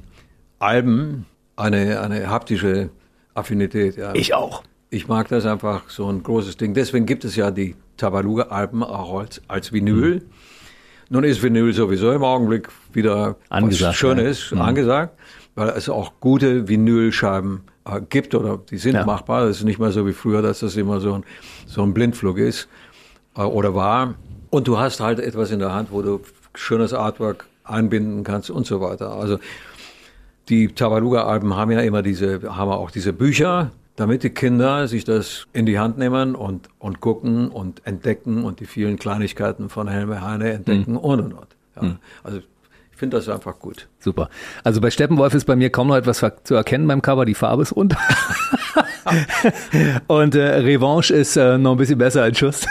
Alben 0.59 1.25
eine, 1.57 2.03
eine 2.03 2.29
haptische 2.29 2.91
Affinität. 3.33 3.97
Ja. 3.97 4.15
Ich 4.15 4.35
auch. 4.35 4.63
Ich 4.91 5.09
mag 5.09 5.29
das 5.29 5.47
einfach, 5.47 5.89
so 5.89 6.07
ein 6.07 6.23
großes 6.23 6.59
Ding. 6.59 6.75
Deswegen 6.75 7.07
gibt 7.07 7.25
es 7.25 7.35
ja 7.35 7.51
die 7.51 7.77
Tabaluga-Alben 7.97 8.83
auch 8.83 9.21
als, 9.21 9.41
als 9.49 9.73
Vinyl. 9.73 10.17
Mhm. 10.17 10.23
Nun 11.09 11.25
ist 11.25 11.43
Vinyl 11.43 11.73
sowieso 11.73 12.13
im 12.13 12.25
Augenblick 12.25 12.69
wieder 12.97 13.37
angesagt, 13.49 13.91
was 13.91 13.97
Schönes 13.97 14.51
ja. 14.51 14.57
mhm. 14.57 14.63
angesagt, 14.63 15.19
weil 15.55 15.69
es 15.69 15.89
auch 15.89 16.15
gute 16.21 16.69
Vinylscheiben 16.69 17.61
äh, 17.85 18.01
gibt 18.01 18.35
oder 18.35 18.59
die 18.71 18.79
sind 18.79 18.97
ja. 18.97 19.05
machbar. 19.05 19.47
Das 19.47 19.59
ist 19.59 19.65
nicht 19.65 19.79
mehr 19.79 19.93
so 19.93 20.07
wie 20.07 20.13
früher, 20.13 20.43
dass 20.43 20.61
das 20.61 20.77
immer 20.77 21.01
so 21.01 21.15
ein, 21.15 21.25
so 21.67 21.83
ein 21.83 21.95
Blindflug 21.95 22.39
ist 22.39 22.69
äh, 23.37 23.43
oder 23.43 23.75
war. 23.75 24.15
Und 24.51 24.67
du 24.67 24.79
hast 24.79 25.01
halt 25.01 25.21
etwas 25.21 25.51
in 25.51 25.59
der 25.59 25.73
Hand, 25.73 25.93
wo 25.93 26.03
du 26.03 26.21
schönes 26.55 26.93
Artwork 26.93 27.47
einbinden 27.65 28.25
kannst 28.25 28.51
und 28.51 28.67
so 28.67 28.81
weiter. 28.81 29.13
Also 29.13 29.39
die 30.49 30.69
Tabaluga-Alben 30.69 31.57
haben 31.57 31.73
ja 31.73 31.81
immer 31.81 32.03
diese, 32.03 32.57
haben 32.57 32.71
auch 32.71 32.91
diese 32.91 33.13
Bücher, 33.13 33.73
damit 33.97 34.23
die 34.23 34.31
Kinder 34.31 34.87
sich 34.89 35.05
das 35.05 35.47
in 35.53 35.67
die 35.67 35.79
Hand 35.79 35.99
nehmen 35.99 36.35
und, 36.35 36.69
und 36.79 37.01
gucken 37.01 37.49
und 37.49 37.85
entdecken 37.87 38.45
und 38.45 38.61
die 38.61 38.67
vielen 38.67 38.99
Kleinigkeiten 38.99 39.69
von 39.69 39.89
Helme 39.89 40.23
Heine 40.23 40.53
entdecken 40.53 40.93
mhm. 40.93 40.99
und 40.99 41.21
und 41.21 41.33
und. 41.33 41.47
Ja. 41.75 41.83
Mhm. 41.83 41.97
Also 42.23 42.41
Ich 42.97 43.01
finde 43.01 43.19
das 43.19 43.29
einfach 43.29 43.59
gut. 43.59 43.89
Super. 43.99 44.31
Also 44.65 44.81
bei 44.81 44.91
Steppenwolf 44.91 45.35
ist 45.35 45.45
bei 45.45 45.55
mir 45.55 45.69
kaum 45.69 45.89
noch 45.89 45.97
etwas 45.97 46.25
zu 46.45 46.55
erkennen 46.55 46.89
beim 46.89 47.03
Cover. 47.03 47.27
Die 47.27 47.35
Farbe 47.35 47.61
ist 47.61 47.77
rund. 47.77 47.95
Und 50.07 50.35
äh, 50.35 50.41
Revanche 50.61 51.13
ist 51.13 51.37
äh, 51.37 51.59
noch 51.59 51.73
ein 51.73 51.77
bisschen 51.77 51.99
besser 51.99 52.23
als 52.23 52.39
Schuss. 52.39 52.67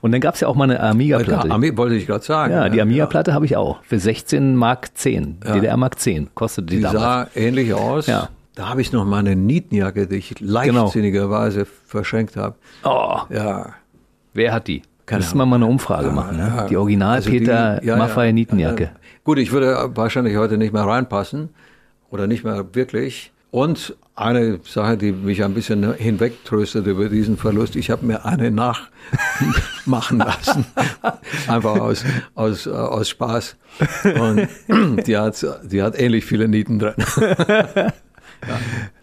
Und 0.00 0.12
dann 0.12 0.22
gab 0.22 0.36
es 0.36 0.40
ja 0.40 0.48
auch 0.48 0.54
mal 0.54 0.64
eine 0.64 0.80
Amiga-Platte. 0.80 1.48
Ja, 1.48 1.54
Ami 1.54 1.76
wollte 1.76 1.96
ich 1.96 2.06
gerade 2.06 2.24
sagen. 2.24 2.54
Ja, 2.54 2.70
die 2.70 2.80
Amiga-Platte 2.80 3.34
habe 3.34 3.44
ich 3.44 3.58
auch. 3.58 3.82
Für 3.82 3.98
16 3.98 4.56
Mark 4.56 4.96
10. 4.96 5.36
Ja. 5.44 5.52
DDR 5.52 5.76
Mark 5.76 5.98
10 6.00 6.30
kostete 6.34 6.68
die, 6.68 6.76
Die 6.76 6.82
damals. 6.84 7.34
sah 7.34 7.38
ähnlich 7.38 7.74
aus. 7.74 8.06
Ja. 8.06 8.30
Da 8.54 8.70
habe 8.70 8.80
ich 8.80 8.90
noch 8.90 9.04
meine 9.04 9.36
Nietenjacke, 9.36 10.06
die 10.06 10.16
ich 10.16 10.40
leichtsinnigerweise 10.40 11.66
verschenkt 11.66 12.38
habe. 12.38 12.54
Oh, 12.84 13.18
Ja. 13.28 13.74
wer 14.32 14.54
hat 14.54 14.66
die? 14.66 14.80
Keine 15.06 15.20
Müssen 15.20 15.38
wir 15.38 15.46
mal 15.46 15.56
eine 15.56 15.66
Umfrage 15.66 16.10
machen. 16.10 16.36
Ne? 16.36 16.52
Ja. 16.56 16.66
Die 16.66 16.76
Original 16.76 17.14
Also 17.16 17.30
Peter 17.30 17.82
ja, 17.84 17.96
ja. 17.96 18.32
Nietenjacke. 18.32 18.90
Ja. 19.26 19.32
Gut, 19.32 19.38
ich 19.38 19.50
würde 19.52 19.90
wahrscheinlich 19.96 20.36
heute 20.36 20.56
nicht 20.56 20.72
mehr 20.72 20.84
reinpassen 20.84 21.48
oder 22.10 22.26
nicht 22.26 22.44
mehr 22.44 22.64
wirklich. 22.74 23.32
Und 23.50 23.96
eine 24.14 24.60
Sache, 24.64 24.96
die 24.96 25.12
mich 25.12 25.42
ein 25.42 25.52
bisschen 25.54 25.94
hinwegtröstet 25.94 26.86
über 26.86 27.08
diesen 27.08 27.36
Verlust, 27.36 27.74
ich 27.76 27.90
habe 27.90 28.04
mir 28.06 28.24
eine 28.24 28.50
nachmachen 28.50 28.90
lassen. 30.18 30.64
Einfach 31.48 31.78
aus, 31.80 32.04
aus, 32.34 32.66
äh, 32.66 32.70
aus 32.70 33.08
Spaß. 33.08 33.56
Und 34.20 34.48
die 35.06 35.16
hat, 35.16 35.44
die 35.64 35.82
hat 35.82 35.98
ähnlich 35.98 36.24
viele 36.24 36.48
Nieten 36.48 36.78
drin. 36.78 36.94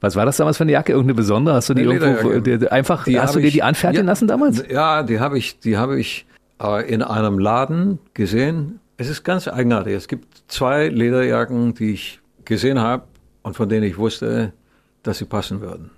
Was 0.02 0.16
war 0.16 0.26
das 0.26 0.38
damals 0.38 0.58
für 0.58 0.64
eine 0.64 0.72
Jacke? 0.74 0.92
Irgendeine 0.92 1.16
besondere? 1.16 1.56
Hast 1.56 1.70
du 1.70 1.74
die 1.74 1.82
Eine 1.82 1.94
irgendwo 1.96 2.40
die- 2.40 2.68
einfach 2.70 3.04
Die 3.06 3.20
hast 3.20 3.36
du 3.36 3.40
dir 3.40 3.52
die 3.52 3.64
anfertigen 3.64 4.06
ja, 4.06 4.12
lassen 4.12 4.28
damals? 4.28 4.64
Ja, 4.70 5.04
die 5.04 5.20
habe 5.20 5.38
ich, 5.38 5.60
die 5.60 5.78
habe 5.78 6.00
ich 6.00 6.26
äh, 6.62 6.88
in 6.92 7.02
einem 7.02 7.40
Laden 7.40 8.00
gesehen. 8.14 8.80
Es 8.98 9.10
ist 9.10 9.24
ganz 9.24 9.48
eigenartig. 9.48 9.94
Es 9.94 10.08
gibt 10.08 10.44
zwei 10.48 10.88
Lederjacken, 10.88 11.74
die 11.74 11.94
ich 11.94 12.20
gesehen 12.46 12.80
habe 12.80 13.04
und 13.42 13.56
von 13.56 13.70
denen 13.70 13.84
ich 13.84 13.98
wusste, 13.98 14.54
dass 15.02 15.18
sie 15.18 15.26
passen 15.26 15.62
würden. 15.62 15.92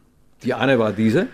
Die 0.43 0.53
eine 0.53 0.79
war 0.79 0.91
diese 0.91 1.27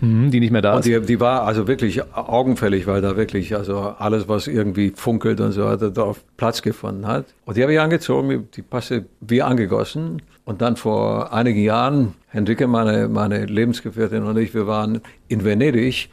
Mhm, 0.00 0.30
die 0.30 0.40
nicht 0.40 0.50
mehr 0.50 0.60
da 0.60 0.74
und 0.74 0.80
ist. 0.80 0.86
die, 0.86 1.00
die 1.00 1.20
war 1.20 1.42
also 1.44 1.66
wirklich 1.66 2.02
augenfällig, 2.14 2.86
weil 2.86 3.00
da 3.00 3.16
wirklich 3.16 3.56
also 3.56 3.78
alles, 3.80 4.28
was 4.28 4.46
irgendwie 4.46 4.92
funkelt 4.94 5.40
und 5.40 5.52
so 5.52 5.64
weiter, 5.64 5.90
da 5.90 6.02
auf 6.02 6.22
Platz 6.36 6.60
gefunden 6.60 7.06
hat. 7.06 7.24
Und 7.46 7.56
die 7.56 7.62
habe 7.62 7.72
ich 7.72 7.80
angezogen, 7.80 8.48
die 8.54 8.62
passte 8.62 9.06
wie 9.20 9.40
angegossen. 9.40 10.20
Und 10.44 10.60
dann 10.60 10.76
vor 10.76 11.32
einigen 11.32 11.62
Jahren, 11.62 12.12
Henrike, 12.28 12.66
meine, 12.66 13.08
meine 13.08 13.46
Lebensgefährtin 13.46 14.22
und 14.22 14.36
ich, 14.36 14.52
wir 14.54 14.66
waren 14.66 15.00
in 15.28 15.44
Venedig 15.44 16.10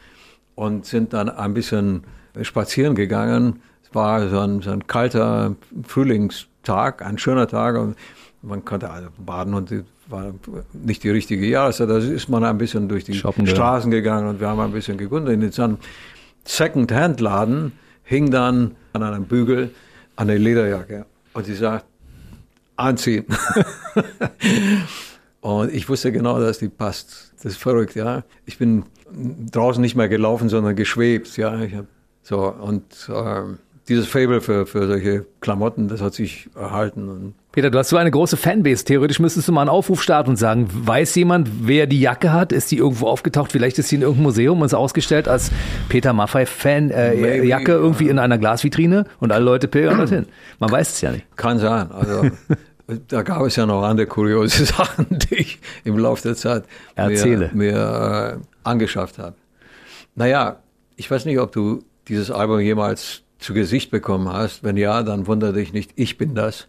und 0.56 0.86
sind 0.86 1.12
dann 1.12 1.30
ein 1.30 1.54
bisschen 1.54 2.04
spazieren 2.42 2.96
gegangen. 2.96 3.62
War 3.94 4.28
so 4.30 4.40
ein, 4.40 4.62
so 4.62 4.72
ein 4.72 4.88
kalter 4.88 5.56
Frühlingstag, 5.88 7.06
ein 7.06 7.18
schöner 7.18 7.48
Tag 7.48 7.78
und 7.78 7.96
man 8.42 8.66
konnte 8.66 8.90
also 8.90 9.10
baden 9.18 9.54
und 9.54 9.72
es 9.72 9.84
war 10.08 10.34
nicht 10.74 11.04
die 11.04 11.10
richtige 11.10 11.46
Jahreszeit. 11.46 11.90
Da 11.90 11.98
ist 11.98 12.30
man 12.30 12.44
ein 12.44 12.58
bisschen 12.58 12.90
durch 12.90 13.04
die 13.06 13.14
Shoppen. 13.14 13.48
Straßen 13.48 13.90
gegangen 13.90 14.28
und 14.28 14.40
wir 14.40 14.50
haben 14.50 14.60
ein 14.60 14.72
bisschen 14.72 14.98
gekundet. 14.98 15.34
In 15.34 15.52
so 15.52 15.64
einem 15.64 15.78
Second-Hand-Laden 16.44 17.72
hing 18.04 18.32
dann 18.32 18.76
an 18.92 19.04
einem 19.04 19.26
Bügel 19.26 19.72
eine 20.16 20.38
Lederjacke 20.38 21.06
und 21.34 21.46
sie 21.46 21.56
sagt, 21.56 21.86
anziehen. 22.76 23.26
und 25.42 25.74
ich 25.74 25.88
wusste 25.90 26.12
genau, 26.12 26.40
dass 26.40 26.60
die 26.60 26.70
passt. 26.70 27.34
Das 27.38 27.54
ist 27.54 27.58
verrückt, 27.58 27.96
ja. 27.96 28.24
Ich 28.46 28.58
bin 28.58 28.84
draußen 29.52 29.82
nicht 29.82 29.96
mehr 29.96 30.10
gelaufen, 30.10 30.50
sondern 30.50 30.76
geschwebt, 30.76 31.38
ja. 31.38 31.62
Ich 31.62 31.76
hab, 31.76 31.86
so, 32.24 32.48
und 32.48 33.10
ähm, 33.14 33.60
dieses 33.90 34.08
Fable 34.08 34.40
für, 34.40 34.66
für 34.66 34.88
solche 34.88 35.26
Klamotten, 35.42 35.88
das 35.90 36.02
hat 36.02 36.14
sich 36.14 36.50
erhalten. 36.56 37.36
Peter, 37.52 37.70
du 37.70 37.78
hast 37.78 37.90
so 37.90 37.98
eine 37.98 38.10
große 38.10 38.38
Fanbase. 38.38 38.86
Theoretisch 38.86 39.20
müsstest 39.20 39.48
du 39.48 39.52
mal 39.52 39.62
einen 39.62 39.70
Aufruf 39.70 40.02
starten 40.02 40.32
und 40.32 40.38
sagen, 40.38 40.68
weiß 40.72 41.14
jemand, 41.16 41.50
wer 41.68 41.86
die 41.86 42.00
Jacke 42.00 42.32
hat? 42.32 42.52
Ist 42.52 42.72
die 42.72 42.78
irgendwo 42.78 43.08
aufgetaucht? 43.08 43.52
Vielleicht 43.52 43.78
ist 43.78 43.90
sie 43.90 43.96
in 43.96 44.02
irgendeinem 44.02 44.24
Museum 44.24 44.62
und 44.62 44.66
ist 44.66 44.74
ausgestellt 44.74 45.28
als 45.28 45.52
Peter 45.90 46.14
Maffei-Fan, 46.14 46.92
äh, 46.92 47.16
Maybe, 47.16 47.46
Jacke 47.46 47.74
irgendwie 47.74 48.08
in 48.08 48.20
einer 48.20 48.38
Glasvitrine 48.38 49.06
und 49.20 49.32
alle 49.32 49.44
Leute 49.44 49.68
pilgern 49.68 49.98
dorthin. 49.98 50.26
Man 50.60 50.72
weiß 50.72 50.94
es 50.94 51.02
ja 51.02 51.12
nicht. 51.12 51.26
Kann 51.36 51.60
sein. 51.60 51.92
Also 51.92 52.32
da 53.10 53.22
gab 53.22 53.42
es 53.42 53.56
ja 53.56 53.66
noch 53.66 53.84
andere 53.84 54.08
kuriose 54.08 54.66
Sachen, 54.66 55.08
die 55.10 55.36
ich 55.36 55.60
im 55.84 55.98
Laufe 55.98 56.24
der 56.24 56.36
Zeit 56.36 56.64
Erzähle. 56.96 57.52
mir, 57.54 57.74
mir 57.74 58.40
äh, 58.40 58.46
angeschafft 58.64 59.20
habe. 59.20 59.36
Naja, 60.16 60.58
ich 60.96 61.10
weiß 61.12 61.26
nicht, 61.26 61.40
ob 61.40 61.52
du 61.52 61.84
dieses 62.08 62.32
Album 62.32 62.60
jemals 62.60 63.23
zu 63.44 63.54
Gesicht 63.54 63.92
bekommen 63.92 64.32
hast. 64.32 64.64
Wenn 64.64 64.78
ja, 64.78 65.04
dann 65.04 65.28
wundere 65.28 65.54
dich 65.54 65.74
nicht, 65.74 65.92
ich 65.96 66.18
bin 66.18 66.34
das. 66.34 66.68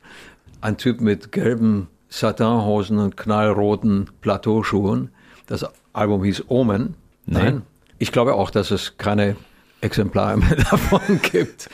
Ein 0.61 0.77
Typ 0.77 1.01
mit 1.01 1.33
gelben 1.33 1.89
Satinhosen 2.09 2.99
und 2.99 3.17
knallroten 3.17 4.11
Plateauschuhen. 4.21 5.11
Das 5.47 5.67
Album 5.93 6.25
hieß 6.25 6.45
Omen. 6.49 6.95
Nein. 7.27 7.63
Ich 7.99 8.13
glaube 8.13 8.35
auch, 8.35 8.51
dass 8.51 8.71
es 8.71 8.99
keine 8.99 9.37
Exemplare 9.81 10.37
mehr 10.39 10.57
davon 10.57 11.21
gibt. 11.23 11.69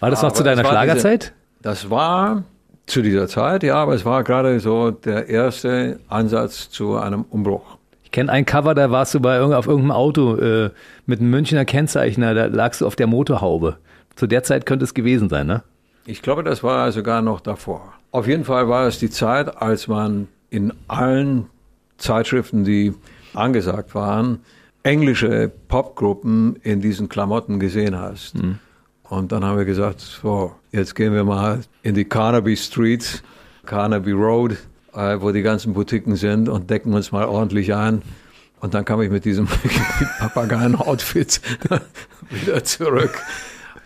War 0.00 0.10
das 0.10 0.22
noch 0.22 0.28
Aber 0.28 0.36
zu 0.36 0.44
deiner 0.44 0.64
Schlagerzeit? 0.64 1.32
Das 1.62 1.90
war 1.90 2.44
zu 2.86 3.02
dieser 3.02 3.28
Zeit, 3.28 3.62
ja, 3.62 3.76
aber 3.76 3.94
es 3.94 4.04
war 4.04 4.22
gerade 4.24 4.60
so 4.60 4.90
der 4.90 5.28
erste 5.28 5.98
Ansatz 6.08 6.68
zu 6.70 6.96
einem 6.96 7.22
Umbruch. 7.22 7.78
Ich 8.02 8.10
kenne 8.10 8.30
ein 8.30 8.44
Cover, 8.44 8.74
da 8.74 8.90
warst 8.90 9.14
du 9.14 9.20
bei 9.20 9.36
irgend, 9.38 9.54
auf 9.54 9.66
irgendeinem 9.66 9.92
Auto 9.92 10.36
äh, 10.36 10.70
mit 11.06 11.20
einem 11.20 11.30
Münchner 11.30 11.64
Kennzeichner, 11.64 12.34
da 12.34 12.46
lagst 12.46 12.82
du 12.82 12.86
auf 12.86 12.94
der 12.94 13.06
Motorhaube. 13.06 13.78
Zu 14.16 14.26
der 14.26 14.42
Zeit 14.42 14.66
könnte 14.66 14.84
es 14.84 14.94
gewesen 14.94 15.28
sein, 15.28 15.46
ne? 15.46 15.62
Ich 16.06 16.22
glaube, 16.22 16.42
das 16.42 16.62
war 16.62 16.92
sogar 16.92 17.22
noch 17.22 17.40
davor. 17.40 17.94
Auf 18.10 18.26
jeden 18.26 18.44
Fall 18.44 18.68
war 18.68 18.86
es 18.86 18.98
die 18.98 19.10
Zeit, 19.10 19.56
als 19.60 19.88
man 19.88 20.28
in 20.50 20.72
allen 20.86 21.46
Zeitschriften, 21.96 22.64
die 22.64 22.92
angesagt 23.32 23.94
waren, 23.94 24.40
englische 24.82 25.50
Popgruppen 25.68 26.56
in 26.62 26.80
diesen 26.80 27.08
Klamotten 27.08 27.58
gesehen 27.58 27.98
hast. 27.98 28.34
Und 29.04 29.32
dann 29.32 29.44
haben 29.44 29.56
wir 29.56 29.64
gesagt, 29.64 30.00
so, 30.00 30.54
jetzt 30.72 30.94
gehen 30.94 31.14
wir 31.14 31.24
mal 31.24 31.60
in 31.82 31.94
die 31.94 32.04
Carnaby 32.04 32.56
Streets, 32.56 33.22
Carnaby 33.64 34.12
Road, 34.12 34.56
äh, 34.94 35.20
wo 35.20 35.30
die 35.32 35.42
ganzen 35.42 35.74
Boutiquen 35.74 36.16
sind 36.16 36.48
und 36.48 36.70
decken 36.70 36.92
uns 36.94 37.12
mal 37.12 37.24
ordentlich 37.24 37.74
ein. 37.74 38.02
Und 38.60 38.74
dann 38.74 38.84
kam 38.84 39.00
ich 39.02 39.10
mit 39.10 39.24
diesem 39.24 39.46
Papageien-Outfit 40.18 41.40
wieder 42.30 42.64
zurück, 42.64 43.20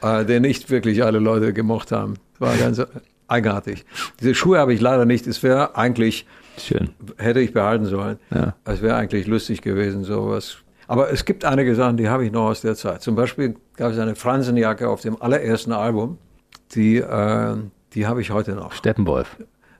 äh, 0.02 0.24
den 0.24 0.42
nicht 0.42 0.70
wirklich 0.70 1.04
alle 1.04 1.18
Leute 1.18 1.52
gemocht 1.52 1.92
haben. 1.92 2.14
War 2.38 2.56
ganz 2.56 2.82
eigenartig. 3.26 3.84
Diese 4.20 4.34
Schuhe 4.34 4.58
habe 4.58 4.72
ich 4.74 4.80
leider 4.80 5.04
nicht. 5.04 5.26
Es 5.26 5.42
wäre 5.42 5.76
eigentlich, 5.76 6.26
Schön. 6.58 6.90
hätte 7.18 7.40
ich 7.40 7.52
behalten 7.52 7.84
sollen. 7.87 8.18
Ja. 8.34 8.54
Es 8.64 8.80
wäre 8.82 8.96
eigentlich 8.96 9.26
lustig 9.26 9.62
gewesen, 9.62 10.04
sowas. 10.04 10.58
Aber 10.87 11.12
es 11.12 11.24
gibt 11.24 11.44
einige 11.44 11.74
Sachen, 11.74 11.96
die 11.98 12.08
habe 12.08 12.24
ich 12.24 12.32
noch 12.32 12.46
aus 12.48 12.62
der 12.62 12.74
Zeit. 12.74 13.02
Zum 13.02 13.14
Beispiel 13.14 13.56
gab 13.76 13.92
es 13.92 13.98
eine 13.98 14.14
Fransenjacke 14.16 14.88
auf 14.88 15.02
dem 15.02 15.20
allerersten 15.20 15.72
Album. 15.72 16.16
Die, 16.74 16.96
äh, 16.96 17.56
die 17.92 18.06
habe 18.06 18.20
ich 18.22 18.30
heute 18.30 18.52
noch. 18.52 18.72
Steppenwolf. 18.72 19.37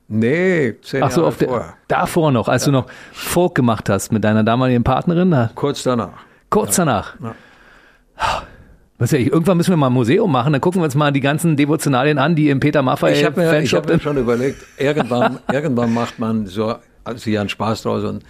Nee, 0.07 0.75
zehn 0.81 1.03
Ach 1.03 1.11
so, 1.11 1.21
Jahre 1.21 1.27
auf 1.29 1.37
der, 1.37 1.47
vorher. 1.49 1.73
davor 1.87 2.31
noch, 2.31 2.47
als 2.47 2.65
du 2.65 2.71
noch 2.71 2.87
Folk 3.11 3.53
gemacht 3.55 3.89
hast 3.89 4.11
mit 4.11 4.23
deiner 4.23 4.43
damaligen 4.43 4.83
Partnerin, 4.83 5.49
Kurz 5.55 5.83
danach. 5.83 6.13
kurz 6.49 6.75
danach. 6.77 7.15
Ja. 7.21 7.35
Was 8.99 9.11
ja, 9.11 9.19
irgendwann 9.19 9.55
müssen 9.55 9.71
wir 9.71 9.77
mal 9.77 9.87
ein 9.87 9.93
Museum 9.93 10.29
machen, 10.29 10.51
dann 10.51 10.61
gucken 10.61 10.81
wir 10.81 10.85
uns 10.85 10.93
mal 10.93 11.11
die 11.11 11.21
ganzen 11.21 11.55
Devotionalien 11.55 12.17
an, 12.17 12.35
die 12.35 12.49
im 12.49 12.59
Peter 12.59 12.81
Maffei 12.81 13.13
Ich 13.13 13.23
habe 13.23 13.39
mir, 13.39 13.61
ich 13.61 13.73
hab 13.73 13.87
mir 13.87 13.97
schon 13.97 14.17
überlegt, 14.17 14.65
irgendwann, 14.77 15.39
irgendwann 15.51 15.93
macht 15.93 16.19
man 16.19 16.47
so 16.47 16.75
sich 17.15 17.39
einen 17.39 17.47
Spaß 17.47 17.83
draus 17.83 18.03
und 18.03 18.23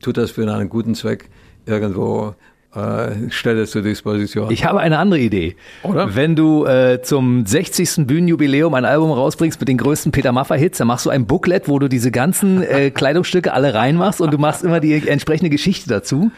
tut 0.00 0.16
das 0.16 0.30
für 0.30 0.50
einen 0.50 0.70
guten 0.70 0.94
Zweck 0.94 1.28
irgendwo, 1.66 2.34
äh, 2.74 3.30
stellt 3.30 3.58
es 3.58 3.70
zur 3.70 3.82
Disposition. 3.82 4.50
Ich 4.50 4.64
habe 4.64 4.80
eine 4.80 4.98
andere 4.98 5.20
Idee. 5.20 5.56
Oder? 5.82 6.14
Wenn 6.14 6.34
du 6.34 6.66
äh, 6.66 7.00
zum 7.02 7.46
60. 7.46 8.06
Bühnenjubiläum 8.06 8.74
ein 8.74 8.84
Album 8.84 9.12
rausbringst 9.12 9.60
mit 9.60 9.68
den 9.68 9.78
größten 9.78 10.12
Peter 10.12 10.32
Maffay-Hits, 10.32 10.78
dann 10.78 10.88
machst 10.88 11.06
du 11.06 11.10
ein 11.10 11.26
Booklet, 11.26 11.68
wo 11.68 11.78
du 11.78 11.88
diese 11.88 12.10
ganzen 12.10 12.62
äh, 12.62 12.90
Kleidungsstücke 12.94 13.52
alle 13.52 13.74
reinmachst 13.74 14.20
und 14.20 14.32
du 14.32 14.38
machst 14.38 14.64
immer 14.64 14.80
die 14.80 15.06
entsprechende 15.06 15.50
Geschichte 15.50 15.88
dazu, 15.88 16.30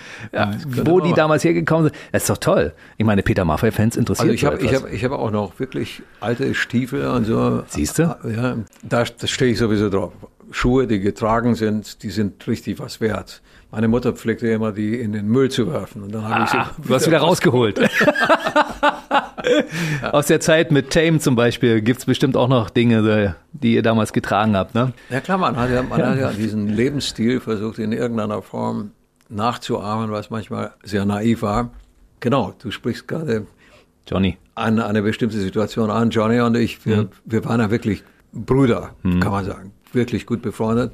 wo 0.67 1.01
die 1.01 1.09
man 1.09 1.17
damals 1.17 1.45
hergekommen 1.45 1.87
sind. 1.87 1.97
Das 2.13 2.23
ist 2.25 2.31
doch 2.31 2.39
toll. 2.39 2.73
Ich 2.97 3.07
meine, 3.07 3.23
Peter 3.23 3.45
Maffay-Fans 3.45 3.97
interessiert 3.97 4.31
also 4.31 4.35
ich 4.35 4.45
habe 4.45 4.57
ich 4.57 4.73
etwas. 4.73 4.83
hab, 4.83 4.93
ich 4.93 5.05
hab 5.05 5.13
auch 5.13 5.31
noch 5.31 5.59
wirklich 5.59 6.03
alte 6.21 6.55
Stiefel 6.55 7.07
und 7.09 7.25
so. 7.25 7.63
Siehst 7.69 7.99
du? 7.99 8.03
Ja, 8.03 8.57
da, 8.83 9.05
da 9.05 9.27
stehe 9.27 9.53
ich 9.53 9.59
sowieso 9.59 9.89
drauf. 9.89 10.13
Schuhe, 10.51 10.87
die 10.87 11.01
getragen 11.01 11.55
sind, 11.55 12.03
die 12.03 12.11
sind 12.11 12.47
richtig 12.47 12.79
was 12.79 13.01
wert. 13.01 13.43
Meine 13.71 13.89
Mutter 13.89 14.13
pflegte 14.13 14.49
immer, 14.49 14.73
die 14.73 14.95
in 15.01 15.13
den 15.13 15.27
Müll 15.29 15.51
zu 15.51 15.71
werfen. 15.73 16.03
Und 16.03 16.15
dann 16.15 16.27
habe 16.29 16.45
ich 16.45 16.51
sie 16.51 16.57
Ah, 16.57 16.71
du 16.87 16.95
hast 16.95 17.07
wieder 17.07 17.19
rausgeholt. 17.19 17.81
Aus 20.13 20.27
der 20.27 20.41
Zeit 20.41 20.71
mit 20.73 20.91
Tame 20.91 21.19
zum 21.19 21.37
Beispiel 21.37 21.81
gibt's 21.81 22.05
bestimmt 22.05 22.37
auch 22.37 22.49
noch 22.49 22.71
Dinge, 22.71 23.37
die 23.53 23.75
ihr 23.75 23.83
damals 23.83 24.13
getragen 24.13 24.57
habt, 24.57 24.75
ne? 24.75 24.93
Ja 25.11 25.21
klar, 25.21 25.39
man 25.39 25.57
hat 25.57 25.71
ja, 25.71 25.83
man 25.83 26.03
hat 26.03 26.19
ja 26.19 26.33
diesen 26.33 26.69
Lebensstil 26.69 27.41
versucht 27.41 27.79
in 27.79 27.93
irgendeiner 27.93 28.43
Form 28.43 28.93
nachzuahmen, 29.29 30.11
was 30.11 30.31
manchmal 30.31 30.73
sehr 30.83 31.05
naiv 31.05 31.43
war. 31.43 31.71
Genau, 32.21 32.55
du 32.63 32.71
sprichst 32.71 33.07
gerade 33.09 33.47
Johnny. 34.09 34.39
an 34.55 34.81
eine 34.81 35.03
bestimmte 35.03 35.39
Situation 35.39 35.91
an, 35.91 36.11
Johnny 36.11 36.41
und 36.41 36.57
ich, 36.57 36.85
wir, 36.87 37.09
wir 37.25 37.45
waren 37.45 37.61
ja 37.61 37.71
wirklich 37.71 38.03
Brüder, 38.33 38.91
kann 39.03 39.31
man 39.31 39.45
sagen. 39.45 39.73
Wirklich 39.93 40.27
gut 40.27 40.43
befreundet. 40.43 40.93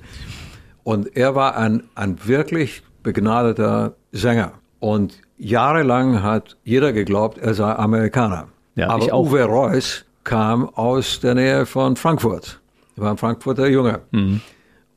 Und 0.85 1.17
er 1.17 1.35
war 1.35 1.57
ein, 1.57 1.85
ein 1.95 2.17
wirklich 2.27 2.83
begnadeter 3.03 3.95
Sänger. 4.13 4.53
Und 4.81 5.19
jahrelang 5.39 6.23
hat 6.23 6.57
jeder 6.65 6.93
geglaubt, 6.93 7.39
er 7.39 7.55
sei 7.55 7.73
Amerikaner. 7.73 8.49
Ja, 8.75 8.89
Aber. 8.89 9.13
Uwe 9.15 9.45
Reuss 9.45 10.05
kam 10.25 10.69
aus 10.71 11.21
der 11.21 11.35
Nähe 11.35 11.67
von 11.67 11.97
Frankfurt. 11.97 12.61
Er 12.97 13.03
war 13.05 13.11
ein 13.13 13.17
Frankfurter 13.17 13.69
Junge. 13.69 14.01
Mhm. 14.11 14.41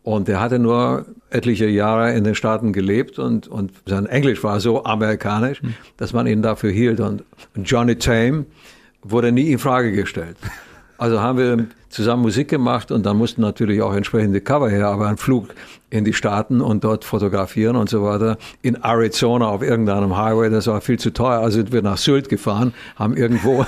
Und 0.03 0.29
er 0.29 0.39
hatte 0.39 0.59
nur 0.59 1.05
etliche 1.31 1.65
Jahre 1.67 2.13
in 2.13 2.23
den 2.23 2.35
Staaten 2.35 2.73
gelebt 2.73 3.17
und, 3.17 3.47
und 3.47 3.71
sein 3.87 4.05
Englisch 4.05 4.43
war 4.43 4.59
so 4.59 4.85
amerikanisch, 4.85 5.61
Mhm. 5.63 5.73
dass 5.97 6.13
man 6.13 6.27
ihn 6.27 6.41
dafür 6.41 6.71
hielt. 6.71 6.99
Und 6.99 7.23
Johnny 7.63 7.95
Tame 7.95 8.45
wurde 9.01 9.31
nie 9.31 9.51
in 9.51 9.59
Frage 9.59 9.91
gestellt. 9.91 10.37
Also 10.97 11.19
haben 11.21 11.37
wir 11.37 11.65
zusammen 11.95 12.23
Musik 12.23 12.49
gemacht 12.49 12.91
und 12.91 13.05
dann 13.05 13.17
mussten 13.17 13.41
natürlich 13.41 13.81
auch 13.81 13.93
entsprechende 13.93 14.41
Cover 14.41 14.69
her, 14.69 14.87
aber 14.87 15.07
ein 15.07 15.15
Flug 15.17 15.55
in 15.89 16.03
die 16.03 16.13
Staaten 16.13 16.59
und 16.59 16.83
dort 16.83 17.05
fotografieren 17.05 17.77
und 17.77 17.89
so 17.89 18.03
weiter. 18.03 18.37
In 18.61 18.75
Arizona 18.75 19.47
auf 19.47 19.61
irgendeinem 19.61 20.17
Highway, 20.17 20.49
das 20.49 20.67
war 20.67 20.81
viel 20.81 20.99
zu 20.99 21.13
teuer. 21.13 21.39
Also 21.39 21.57
sind 21.57 21.71
wir 21.71 21.81
nach 21.81 21.97
Sylt 21.97 22.27
gefahren, 22.27 22.73
haben 22.97 23.15
irgendwo 23.15 23.65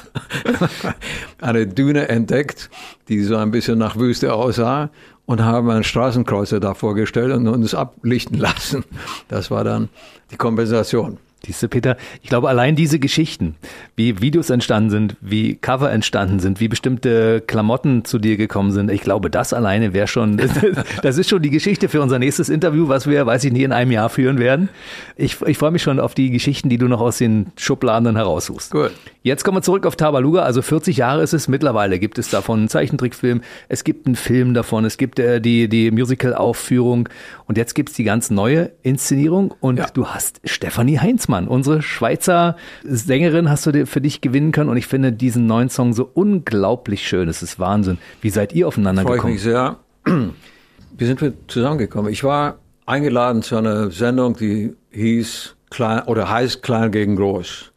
eine 1.40 1.68
Düne 1.68 2.08
entdeckt, 2.08 2.68
die 3.08 3.22
so 3.22 3.36
ein 3.36 3.52
bisschen 3.52 3.78
nach 3.78 3.96
Wüste 3.96 4.34
aussah 4.34 4.90
und 5.24 5.44
haben 5.44 5.70
einen 5.70 5.84
Straßenkreuzer 5.84 6.58
da 6.58 6.74
vorgestellt 6.74 7.32
und 7.32 7.46
uns 7.46 7.74
ablichten 7.76 8.38
lassen. 8.40 8.84
Das 9.28 9.52
war 9.52 9.62
dann 9.62 9.88
die 10.32 10.36
Kompensation. 10.36 11.18
Siehst 11.46 11.62
du, 11.62 11.68
Peter, 11.68 11.96
ich 12.22 12.28
glaube, 12.28 12.48
allein 12.48 12.76
diese 12.76 12.98
Geschichten, 12.98 13.56
wie 13.96 14.20
Videos 14.20 14.50
entstanden 14.50 14.90
sind, 14.90 15.16
wie 15.20 15.54
Cover 15.56 15.90
entstanden 15.90 16.38
sind, 16.38 16.60
wie 16.60 16.68
bestimmte 16.68 17.40
Klamotten 17.40 18.04
zu 18.04 18.18
dir 18.18 18.36
gekommen 18.36 18.72
sind, 18.72 18.90
ich 18.90 19.00
glaube, 19.00 19.30
das 19.30 19.52
alleine 19.52 19.94
wäre 19.94 20.06
schon, 20.06 20.36
das 21.02 21.16
ist 21.18 21.30
schon 21.30 21.40
die 21.42 21.50
Geschichte 21.50 21.88
für 21.88 22.02
unser 22.02 22.18
nächstes 22.18 22.48
Interview, 22.50 22.88
was 22.88 23.06
wir, 23.06 23.24
weiß 23.24 23.44
ich 23.44 23.52
nicht, 23.52 23.62
in 23.62 23.72
einem 23.72 23.90
Jahr 23.90 24.10
führen 24.10 24.38
werden. 24.38 24.68
Ich, 25.16 25.40
ich 25.42 25.56
freue 25.58 25.70
mich 25.70 25.82
schon 25.82 25.98
auf 25.98 26.14
die 26.14 26.30
Geschichten, 26.30 26.68
die 26.68 26.76
du 26.78 26.88
noch 26.88 27.00
aus 27.00 27.18
den 27.18 27.46
Schubladen 27.56 28.04
dann 28.04 28.16
heraussuchst. 28.16 28.70
Gut. 28.72 28.90
Jetzt 29.22 29.44
kommen 29.44 29.58
wir 29.58 29.62
zurück 29.62 29.84
auf 29.86 29.96
Tabaluga. 29.96 30.42
Also 30.42 30.62
40 30.62 30.96
Jahre 30.96 31.22
ist 31.22 31.34
es 31.34 31.46
mittlerweile. 31.48 31.98
Gibt 31.98 32.18
es 32.18 32.30
davon 32.30 32.60
einen 32.60 32.68
Zeichentrickfilm, 32.68 33.42
es 33.68 33.84
gibt 33.84 34.06
einen 34.06 34.16
Film 34.16 34.54
davon, 34.54 34.84
es 34.84 34.96
gibt 34.98 35.18
äh, 35.18 35.40
die, 35.40 35.68
die 35.68 35.90
Musical-Aufführung 35.90 37.08
und 37.46 37.58
jetzt 37.58 37.74
gibt's 37.74 37.94
die 37.94 38.04
ganz 38.04 38.30
neue 38.30 38.70
Inszenierung 38.82 39.54
und 39.60 39.78
Ja. 39.78 39.86
du 39.92 40.06
hast 40.06 40.40
Stefanie 40.44 40.98
Heinzmann, 41.30 41.48
unsere 41.48 41.82
Schweizer 41.82 42.56
Sängerin, 42.84 43.48
hast 43.48 43.66
du 43.66 43.86
für 43.86 44.00
dich 44.00 44.20
gewinnen 44.20 44.52
können 44.52 44.70
und 44.70 44.76
ich 44.76 44.86
finde 44.86 45.12
diesen 45.12 45.46
neuen 45.46 45.68
Song 45.68 45.92
so 45.92 46.10
unglaublich 46.12 47.06
schön. 47.06 47.28
Es 47.28 47.42
ist 47.42 47.58
Wahnsinn. 47.58 47.98
Wie 48.20 48.30
seid 48.30 48.52
ihr 48.52 48.68
aufeinander 48.68 49.02
freue 49.02 49.16
ich 49.16 49.16
gekommen? 49.18 49.34
mich 49.34 49.42
sehr. 49.42 49.76
Wie 50.98 51.06
sind 51.06 51.20
wir 51.20 51.32
zusammengekommen? 51.46 52.12
Ich 52.12 52.24
war 52.24 52.56
eingeladen 52.86 53.42
zu 53.42 53.56
einer 53.56 53.90
Sendung, 53.90 54.36
die 54.36 54.74
hieß 54.90 55.56
Klein 55.70 56.02
oder 56.06 56.28
heißt 56.28 56.62
Klein 56.62 56.90
gegen 56.90 57.16
Groß. 57.16 57.72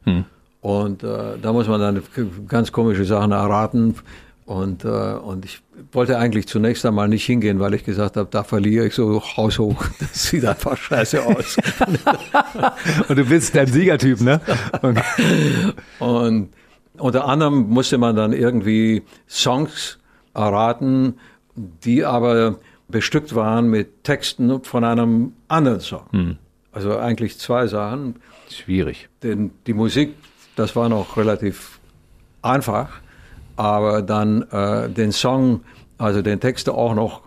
Und 0.62 1.04
äh, 1.04 1.38
da 1.42 1.54
muss 1.54 1.68
man 1.68 1.80
dann 1.80 2.02
ganz 2.48 2.72
komische 2.72 3.06
Sachen 3.06 3.32
erraten. 3.32 3.96
Und, 4.46 4.84
äh, 4.84 4.88
und 4.88 5.46
ich 5.46 5.62
wollte 5.94 6.18
eigentlich 6.18 6.48
zunächst 6.48 6.86
einmal 6.86 7.08
nicht 7.08 7.26
hingehen, 7.26 7.60
weil 7.60 7.74
ich 7.74 7.86
gesagt 7.86 8.18
habe, 8.18 8.28
da 8.30 8.44
verliere 8.44 8.88
ich 8.88 8.94
so 8.94 9.22
haushoch. 9.22 9.86
Das 10.00 10.24
sieht 10.24 10.46
einfach 10.46 10.78
scheiße 10.78 11.26
aus. 11.26 11.58
Und 13.08 13.18
du 13.18 13.26
bist 13.26 13.56
der 13.56 13.68
Siegertyp, 13.68 14.22
ne? 14.22 14.42
Und 16.00 16.50
unter 16.98 17.26
anderem 17.26 17.70
musste 17.70 17.98
man 17.98 18.16
dann 18.16 18.34
irgendwie 18.34 19.04
Songs 19.28 20.00
erraten, 20.34 21.20
die 21.56 22.04
aber 22.04 22.58
bestückt 22.90 23.34
waren 23.34 23.68
mit 23.68 24.04
Texten 24.04 24.64
von 24.64 24.84
einem 24.84 25.34
anderen 25.48 25.80
Song. 25.80 26.38
Also 26.72 26.98
eigentlich 26.98 27.38
zwei 27.40 27.68
Sachen. 27.68 28.16
Schwierig. 28.50 29.10
Denn 29.22 29.52
die 29.68 29.74
Musik, 29.74 30.16
das 30.56 30.76
war 30.76 30.90
noch 30.90 31.18
relativ 31.18 31.80
einfach, 32.42 33.02
aber 33.56 34.02
dann 34.02 34.44
äh, 34.52 34.90
den 34.90 35.12
Song, 35.12 35.62
also 35.98 36.22
den 36.22 36.40
Text 36.40 36.70
auch 36.70 36.96
noch 36.96 37.22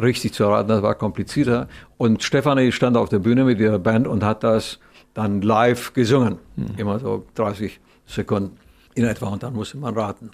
richtig 0.00 0.32
zu 0.32 0.44
erraten, 0.44 0.68
das 0.68 0.82
war 0.82 0.94
komplizierter. 0.94 1.68
Und 1.96 2.22
Stefanie 2.22 2.72
stand 2.72 2.96
auf 2.96 3.08
der 3.08 3.18
Bühne 3.18 3.44
mit 3.44 3.60
ihrer 3.60 3.78
Band 3.78 4.06
und 4.06 4.24
hat 4.24 4.42
das 4.42 4.78
dann 5.14 5.42
live 5.42 5.92
gesungen. 5.92 6.38
Immer 6.76 6.98
so 6.98 7.24
30 7.34 7.80
Sekunden 8.06 8.56
in 8.94 9.04
etwa 9.04 9.28
und 9.28 9.42
dann 9.42 9.54
musste 9.54 9.78
man 9.78 9.94
raten. 9.94 10.30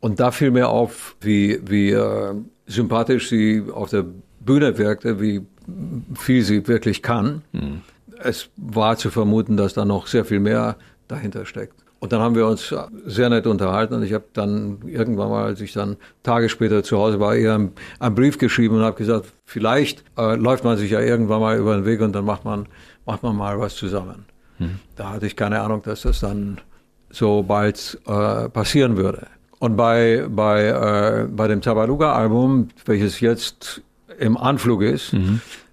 Und 0.00 0.20
da 0.20 0.30
fiel 0.30 0.50
mir 0.50 0.68
auf, 0.68 1.16
wie, 1.20 1.60
wie 1.64 1.90
äh, 1.90 2.34
sympathisch 2.66 3.28
sie 3.28 3.64
auf 3.72 3.90
der 3.90 4.04
Bühne 4.40 4.78
wirkte, 4.78 5.20
wie 5.20 5.42
viel 6.14 6.42
sie 6.42 6.66
wirklich 6.68 7.02
kann. 7.02 7.42
Es 8.18 8.50
war 8.56 8.96
zu 8.96 9.10
vermuten, 9.10 9.56
dass 9.56 9.74
da 9.74 9.84
noch 9.84 10.06
sehr 10.06 10.24
viel 10.24 10.40
mehr 10.40 10.76
dahinter 11.08 11.44
steckt. 11.44 11.74
Und 12.06 12.12
dann 12.12 12.20
haben 12.20 12.36
wir 12.36 12.46
uns 12.46 12.72
sehr 13.04 13.28
nett 13.30 13.48
unterhalten 13.48 13.94
und 13.94 14.04
ich 14.04 14.12
habe 14.12 14.26
dann 14.32 14.78
irgendwann 14.86 15.28
mal, 15.28 15.46
als 15.46 15.60
ich 15.60 15.72
dann 15.72 15.96
Tage 16.22 16.48
später 16.48 16.84
zu 16.84 16.98
Hause 16.98 17.18
war, 17.18 17.34
ihr 17.34 17.52
einen, 17.52 17.72
einen 17.98 18.14
Brief 18.14 18.38
geschrieben 18.38 18.76
und 18.76 18.82
habe 18.82 18.96
gesagt, 18.96 19.26
vielleicht 19.44 20.04
äh, 20.16 20.36
läuft 20.36 20.62
man 20.62 20.76
sich 20.76 20.92
ja 20.92 21.00
irgendwann 21.00 21.40
mal 21.40 21.58
über 21.58 21.74
den 21.74 21.84
Weg 21.84 22.00
und 22.02 22.12
dann 22.12 22.24
macht 22.24 22.44
man, 22.44 22.68
macht 23.06 23.24
man 23.24 23.34
mal 23.34 23.58
was 23.58 23.74
zusammen. 23.74 24.24
Da 24.94 25.10
hatte 25.10 25.26
ich 25.26 25.34
keine 25.34 25.60
Ahnung, 25.60 25.82
dass 25.82 26.02
das 26.02 26.20
dann 26.20 26.60
so 27.10 27.42
bald 27.42 27.98
äh, 28.06 28.48
passieren 28.50 28.96
würde. 28.96 29.26
Und 29.58 29.74
bei, 29.76 30.26
bei, 30.28 30.66
äh, 30.66 31.26
bei 31.28 31.48
dem 31.48 31.60
Tabaluga-Album, 31.60 32.68
welches 32.84 33.18
jetzt 33.18 33.82
im 34.20 34.36
Anflug 34.36 34.82
ist, 34.82 35.12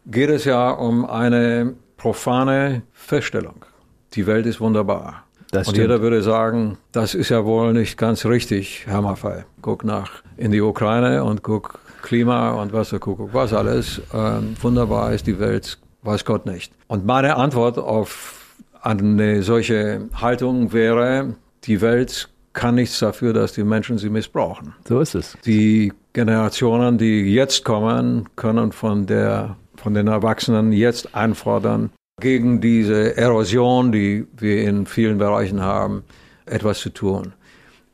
geht 0.08 0.32
es 0.32 0.46
ja 0.46 0.72
um 0.72 1.06
eine 1.06 1.76
profane 1.98 2.82
Feststellung. 2.92 3.66
Die 4.14 4.26
Welt 4.26 4.48
ist 4.48 4.60
wunderbar. 4.60 5.23
Das 5.54 5.68
Und 5.68 5.76
stimmt. 5.76 5.90
jeder 5.90 6.02
würde 6.02 6.24
sagen, 6.24 6.80
das 6.92 7.14
ist 7.14 7.30
ja 7.30 7.46
wohl 7.46 7.74
nicht 7.74 7.96
ganz 7.96 8.26
richtig, 8.26 8.86
Herr 8.88 9.04
Maffei. 9.04 9.46
Guck 9.62 9.84
nach 9.84 10.10
in 10.36 10.52
die 10.52 10.62
Ukraine 10.62 11.24
und 11.24 11.44
guck 11.44 11.78
Klima 12.02 12.54
und 12.54 12.74
was, 12.74 12.90
guck, 12.90 13.18
guck 13.18 13.34
was 13.36 13.54
alles. 13.54 14.02
Ähm, 14.14 14.56
wunderbar 14.62 15.14
ist 15.14 15.28
die 15.28 15.40
Welt, 15.40 15.78
weiß 16.02 16.26
Gott 16.26 16.48
nicht. 16.48 16.74
Und 16.88 17.06
meine 17.06 17.36
Antwort 17.36 17.78
auf 17.78 18.56
eine 18.82 19.44
solche 19.44 20.10
Haltung 20.16 20.74
wäre, 20.74 21.36
die 21.66 21.82
Welt 21.82 22.30
kann 22.54 22.74
nichts 22.76 22.98
dafür, 22.98 23.34
dass 23.34 23.54
die 23.54 23.64
Menschen 23.64 24.00
sie 24.00 24.10
missbrauchen. 24.10 24.74
So 24.88 25.02
ist 25.02 25.14
es. 25.14 25.38
Die 25.46 25.94
Generationen, 26.14 26.98
die 26.98 27.32
jetzt 27.32 27.64
kommen, 27.64 28.28
können 28.36 28.72
von, 28.72 29.06
der, 29.06 29.56
von 29.76 29.94
den 29.94 30.08
Erwachsenen 30.08 30.72
jetzt 30.72 31.14
einfordern, 31.14 31.92
gegen 32.24 32.62
diese 32.62 33.18
Erosion, 33.18 33.92
die 33.92 34.26
wir 34.38 34.64
in 34.64 34.86
vielen 34.88 35.18
Bereichen 35.18 35.62
haben, 35.62 36.04
etwas 36.46 36.80
zu 36.80 36.90
tun. 36.90 37.34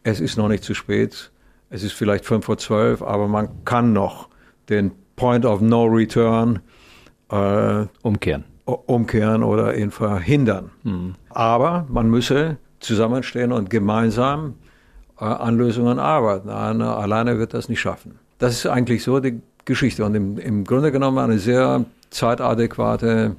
Es 0.04 0.22
ist 0.22 0.38
noch 0.38 0.48
nicht 0.48 0.64
zu 0.64 0.76
spät. 0.76 1.32
Es 1.72 1.84
ist 1.84 1.94
vielleicht 1.94 2.26
fünf 2.26 2.46
vor 2.46 2.58
zwölf, 2.58 3.02
aber 3.02 3.28
man 3.28 3.50
kann 3.66 3.92
noch 3.92 4.30
den 4.70 4.92
Point 5.16 5.46
of 5.46 5.62
No 5.62 5.86
Return 5.86 6.60
äh, 7.32 7.86
Umkehren. 8.04 8.44
umkehren 8.66 9.44
oder 9.44 9.76
ihn 9.76 9.92
verhindern. 9.92 10.70
Aber 11.30 11.86
man 11.90 12.10
müsse 12.10 12.58
zusammenstehen 12.80 13.52
und 13.52 13.70
gemeinsam 13.70 14.54
äh, 15.20 15.26
an 15.26 15.58
Lösungen 15.58 15.98
arbeiten. 15.98 16.50
Eine, 16.50 16.96
alleine 16.96 17.40
wird 17.40 17.54
das 17.54 17.68
nicht 17.68 17.82
schaffen. 17.82 18.20
Das 18.38 18.54
ist 18.54 18.68
eigentlich 18.68 19.04
so 19.04 19.20
die 19.20 19.42
Geschichte 19.66 20.06
und 20.06 20.14
im, 20.16 20.38
im 20.38 20.64
Grunde 20.66 20.92
genommen 20.92 21.18
eine 21.18 21.40
sehr 21.40 21.84
zeitadäquate, 22.12 23.36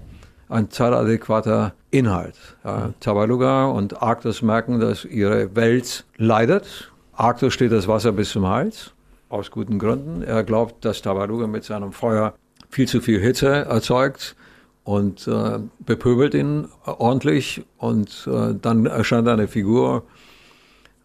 ein 0.51 0.71
zeitadäquater 0.71 1.73
Inhalt. 1.91 2.35
Ja, 2.65 2.93
Tabaluga 3.01 3.67
und 3.67 4.03
Arktos 4.03 4.43
merken, 4.43 4.81
dass 4.81 5.05
ihre 5.05 5.55
Welt 5.57 6.05
leidet. 6.17 6.93
Arktos 7.15 7.55
steht 7.55 7.73
das 7.73 7.89
Wasser 7.89 8.13
bis 8.13 8.31
zum 8.31 8.47
Hals, 8.47 8.93
aus 9.29 9.51
guten 9.51 9.79
Gründen. 9.79 10.23
Er 10.23 10.45
glaubt, 10.45 10.85
dass 10.85 11.03
Tabaluga 11.03 11.47
mit 11.47 11.65
seinem 11.65 11.93
Feuer 11.93 12.35
viel 12.69 12.89
zu 12.89 13.01
viel 13.01 13.21
Hitze 13.21 13.49
erzeugt 13.49 14.37
und 14.85 15.27
äh, 15.29 15.59
bepöbelt 15.81 16.35
ihn 16.35 16.69
ordentlich 16.85 17.63
und 17.79 18.29
äh, 18.31 18.55
dann 18.61 18.87
erscheint 18.87 19.29
eine 19.29 19.49
Figur 19.49 20.05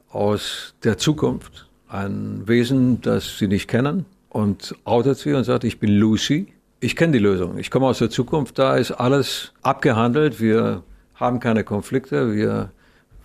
aus 0.09 0.73
der 0.83 0.97
Zukunft, 0.97 1.67
ein 1.89 2.43
Wesen, 2.47 3.01
das 3.01 3.37
sie 3.37 3.47
nicht 3.47 3.67
kennen 3.67 4.05
und 4.29 4.75
outet 4.85 5.17
sie 5.17 5.33
und 5.33 5.43
sagt, 5.43 5.63
ich 5.63 5.79
bin 5.79 5.91
Lucy. 5.91 6.47
Ich 6.79 6.95
kenne 6.95 7.13
die 7.13 7.19
Lösung. 7.19 7.57
Ich 7.57 7.71
komme 7.71 7.87
aus 7.87 7.99
der 7.99 8.09
Zukunft, 8.09 8.59
da 8.59 8.75
ist 8.75 8.91
alles 8.91 9.53
abgehandelt. 9.61 10.41
Wir 10.41 10.83
haben 11.15 11.39
keine 11.39 11.63
Konflikte, 11.63 12.33
wir 12.33 12.71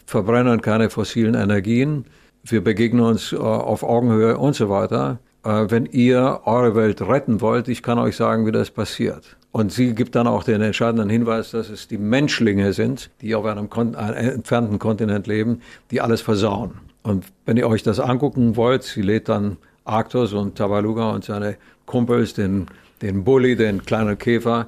verbrennen 0.07 0.63
keine 0.63 0.91
fossilen 0.91 1.35
Energien, 1.35 2.05
wir 2.45 2.63
begegnen 2.63 3.03
uns 3.03 3.33
äh, 3.33 3.37
auf 3.37 3.83
Augenhöhe 3.83 4.39
und 4.39 4.55
so 4.55 4.71
weiter. 4.71 5.19
Äh, 5.45 5.67
wenn 5.69 5.87
ihr 5.87 6.41
eure 6.45 6.75
Welt 6.75 7.03
retten 7.03 7.41
wollt, 7.41 7.69
ich 7.69 7.83
kann 7.83 7.99
euch 7.99 8.17
sagen, 8.17 8.47
wie 8.47 8.53
das 8.53 8.71
passiert. 8.71 9.37
Und 9.53 9.73
sie 9.73 9.95
gibt 9.95 10.15
dann 10.15 10.27
auch 10.27 10.45
den 10.45 10.63
entscheidenden 10.63 11.11
Hinweis, 11.11 11.51
dass 11.51 11.71
es 11.71 11.89
die 11.89 11.99
Menschlinge 11.99 12.73
sind, 12.73 13.11
die 13.21 13.35
auf 13.35 13.45
einem, 13.45 13.69
Kon 13.69 13.97
einem 13.97 14.35
entfernten 14.35 14.79
Kontinent 14.79 15.27
leben, 15.27 15.61
die 15.91 16.01
alles 16.01 16.21
versauen. 16.21 16.73
Und 17.03 17.25
wenn 17.47 17.57
ihr 17.57 17.69
euch 17.69 17.83
das 17.83 17.99
angucken 17.99 18.57
wollt, 18.57 18.85
sie 18.85 19.03
lädt 19.03 19.29
dann 19.29 19.57
Arctos 19.85 20.33
und 20.33 20.57
Tabaluga 20.57 21.11
und 21.11 21.25
seine 21.25 21.57
Kumpels, 21.87 22.35
den, 22.35 22.67
den 23.03 23.25
Bulli, 23.25 23.57
den 23.57 23.85
kleinen 23.85 24.19
Käfer, 24.19 24.67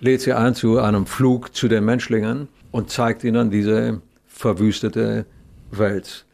lädt 0.00 0.22
sie 0.22 0.32
ein 0.32 0.54
zu 0.54 0.78
einem 0.78 1.06
Flug 1.06 1.54
zu 1.54 1.68
den 1.68 1.84
Menschlingen 1.84 2.48
und 2.70 2.90
zeigt 2.90 3.24
ihnen 3.24 3.50
diese 3.50 4.00
verwüstete 4.26 5.26
Welt. 5.70 6.24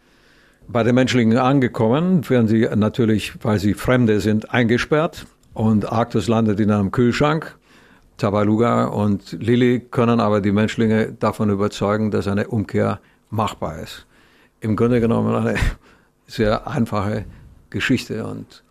Bei 0.69 0.83
den 0.83 0.95
Menschlingen 0.95 1.39
angekommen, 1.39 2.29
werden 2.31 2.49
sie 2.49 2.69
natürlich, 2.75 3.33
weil 3.43 3.59
sie 3.59 3.75
Fremde 3.75 4.21
sind, 4.21 4.53
eingesperrt 4.53 5.27
und 5.53 5.91
Arctos 5.91 6.29
landet 6.29 6.61
in 6.61 6.71
einem 6.71 6.93
Kühlschrank. 6.93 7.57
Tabaluga 8.17 8.85
und 8.85 9.33
Lilly 9.33 9.81
können 9.81 10.21
aber 10.21 10.41
die 10.41 10.53
Menschlinge 10.53 11.13
davon 11.13 11.51
überzeugen, 11.51 12.11
dass 12.11 12.29
eine 12.29 12.49
Umkehr 12.49 13.01
machbar 13.31 13.81
ist. 13.81 14.07
Im 14.61 14.77
Grunde 14.77 15.01
genommen 15.01 15.35
eine 15.35 15.57
sehr 16.27 16.67
einfache 16.67 17.25
Geschichte 17.71 18.25
und 18.27 18.63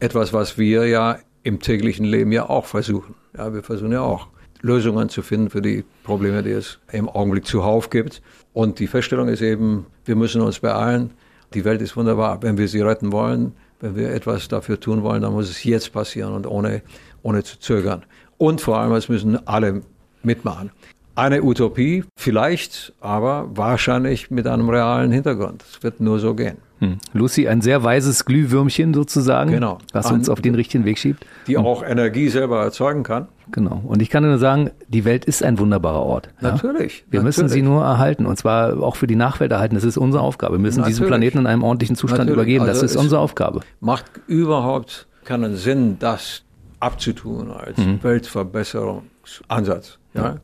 etwas, 0.00 0.32
was 0.32 0.58
wir 0.58 0.86
ja 0.86 1.18
im 1.42 1.60
täglichen 1.60 2.04
Leben 2.04 2.32
ja 2.32 2.48
auch 2.48 2.66
versuchen. 2.66 3.14
Ja, 3.36 3.52
wir 3.52 3.62
versuchen 3.62 3.92
ja 3.92 4.02
auch 4.02 4.28
Lösungen 4.62 5.08
zu 5.08 5.22
finden 5.22 5.50
für 5.50 5.62
die 5.62 5.84
Probleme, 6.04 6.42
die 6.42 6.50
es 6.50 6.78
im 6.92 7.08
Augenblick 7.08 7.46
zuhauf 7.46 7.90
gibt. 7.90 8.22
Und 8.52 8.78
die 8.78 8.86
Feststellung 8.86 9.28
ist 9.28 9.40
eben, 9.40 9.86
wir 10.04 10.16
müssen 10.16 10.42
uns 10.42 10.60
beeilen. 10.60 11.12
Die 11.54 11.64
Welt 11.64 11.80
ist 11.80 11.96
wunderbar. 11.96 12.42
Wenn 12.42 12.58
wir 12.58 12.68
sie 12.68 12.80
retten 12.80 13.12
wollen, 13.12 13.52
wenn 13.80 13.96
wir 13.96 14.10
etwas 14.10 14.48
dafür 14.48 14.78
tun 14.78 15.02
wollen, 15.02 15.22
dann 15.22 15.32
muss 15.32 15.48
es 15.48 15.64
jetzt 15.64 15.92
passieren 15.92 16.34
und 16.34 16.46
ohne, 16.46 16.82
ohne 17.22 17.42
zu 17.42 17.58
zögern. 17.58 18.04
Und 18.36 18.60
vor 18.60 18.78
allem, 18.78 18.92
es 18.92 19.08
müssen 19.08 19.46
alle 19.46 19.82
mitmachen. 20.22 20.70
Eine 21.14 21.42
Utopie, 21.42 22.04
vielleicht, 22.16 22.92
aber 23.00 23.48
wahrscheinlich 23.52 24.30
mit 24.30 24.46
einem 24.46 24.70
realen 24.70 25.10
Hintergrund. 25.10 25.64
Es 25.70 25.82
wird 25.82 26.00
nur 26.00 26.18
so 26.18 26.34
gehen. 26.34 26.58
Hm. 26.80 26.96
Lucy, 27.12 27.46
ein 27.46 27.60
sehr 27.60 27.84
weises 27.84 28.24
Glühwürmchen 28.24 28.94
sozusagen, 28.94 29.50
genau. 29.50 29.78
was 29.92 30.10
uns 30.10 30.30
auf 30.30 30.40
den 30.40 30.54
richtigen 30.54 30.86
Weg 30.86 30.98
schiebt. 30.98 31.26
Die 31.46 31.58
auch 31.58 31.82
Energie 31.84 32.28
selber 32.28 32.62
erzeugen 32.62 33.02
kann. 33.02 33.28
Genau. 33.52 33.82
Und 33.86 34.00
ich 34.00 34.08
kann 34.08 34.22
nur 34.22 34.38
sagen, 34.38 34.70
die 34.88 35.04
Welt 35.04 35.26
ist 35.26 35.42
ein 35.42 35.58
wunderbarer 35.58 36.02
Ort. 36.02 36.28
Ja? 36.40 36.52
Natürlich. 36.52 37.04
Wir 37.10 37.20
natürlich. 37.20 37.24
müssen 37.24 37.48
sie 37.48 37.62
nur 37.62 37.84
erhalten 37.84 38.24
und 38.24 38.36
zwar 38.36 38.82
auch 38.82 38.96
für 38.96 39.06
die 39.06 39.16
Nachwelt 39.16 39.52
erhalten. 39.52 39.74
Das 39.74 39.84
ist 39.84 39.98
unsere 39.98 40.22
Aufgabe. 40.22 40.54
Wir 40.54 40.60
müssen 40.60 40.78
natürlich. 40.78 40.96
diesen 40.96 41.06
Planeten 41.08 41.38
in 41.38 41.46
einem 41.46 41.62
ordentlichen 41.62 41.96
Zustand 41.96 42.20
natürlich. 42.20 42.36
übergeben. 42.36 42.66
Das 42.66 42.80
also 42.80 42.86
ist 42.86 42.96
unsere 42.96 43.20
Aufgabe. 43.20 43.60
Macht 43.80 44.06
überhaupt 44.26 45.06
keinen 45.24 45.56
Sinn, 45.56 45.98
das 45.98 46.44
abzutun 46.78 47.50
als 47.50 47.76
mhm. 47.76 48.02
Weltverbesserungsansatz. 48.02 49.98
Ja? 50.14 50.22
ja? 50.22 50.36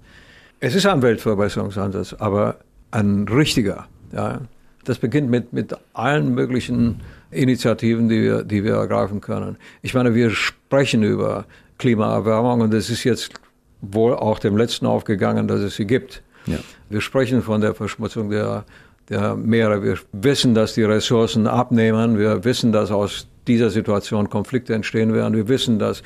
Es 0.60 0.74
ist 0.74 0.86
ein 0.86 1.02
Weltverbesserungsansatz, 1.02 2.14
aber 2.14 2.56
ein 2.90 3.26
richtiger. 3.28 3.86
Ja? 4.12 4.40
Das 4.84 4.98
beginnt 4.98 5.30
mit, 5.30 5.52
mit 5.52 5.74
allen 5.92 6.34
möglichen 6.34 7.02
Initiativen, 7.30 8.08
die 8.08 8.22
wir, 8.22 8.42
die 8.42 8.64
wir 8.64 8.74
ergreifen 8.74 9.20
können. 9.20 9.56
Ich 9.82 9.94
meine, 9.94 10.14
wir 10.14 10.30
sprechen 10.30 11.02
über 11.02 11.44
Klimaerwärmung 11.78 12.60
und 12.60 12.72
es 12.72 12.88
ist 12.88 13.04
jetzt 13.04 13.34
wohl 13.82 14.14
auch 14.14 14.38
dem 14.38 14.56
Letzten 14.56 14.86
aufgegangen, 14.86 15.48
dass 15.48 15.60
es 15.60 15.76
sie 15.76 15.86
gibt. 15.86 16.22
Ja. 16.46 16.58
Wir 16.88 17.00
sprechen 17.00 17.42
von 17.42 17.60
der 17.60 17.74
Verschmutzung 17.74 18.30
der, 18.30 18.64
der 19.08 19.34
Meere. 19.34 19.82
Wir 19.82 19.98
wissen, 20.12 20.54
dass 20.54 20.74
die 20.74 20.84
Ressourcen 20.84 21.46
abnehmen. 21.46 22.18
Wir 22.18 22.44
wissen, 22.44 22.72
dass 22.72 22.90
aus 22.90 23.28
dieser 23.46 23.70
Situation 23.70 24.30
Konflikte 24.30 24.74
entstehen 24.74 25.12
werden. 25.12 25.34
Wir 25.34 25.48
wissen, 25.48 25.78
dass 25.78 26.02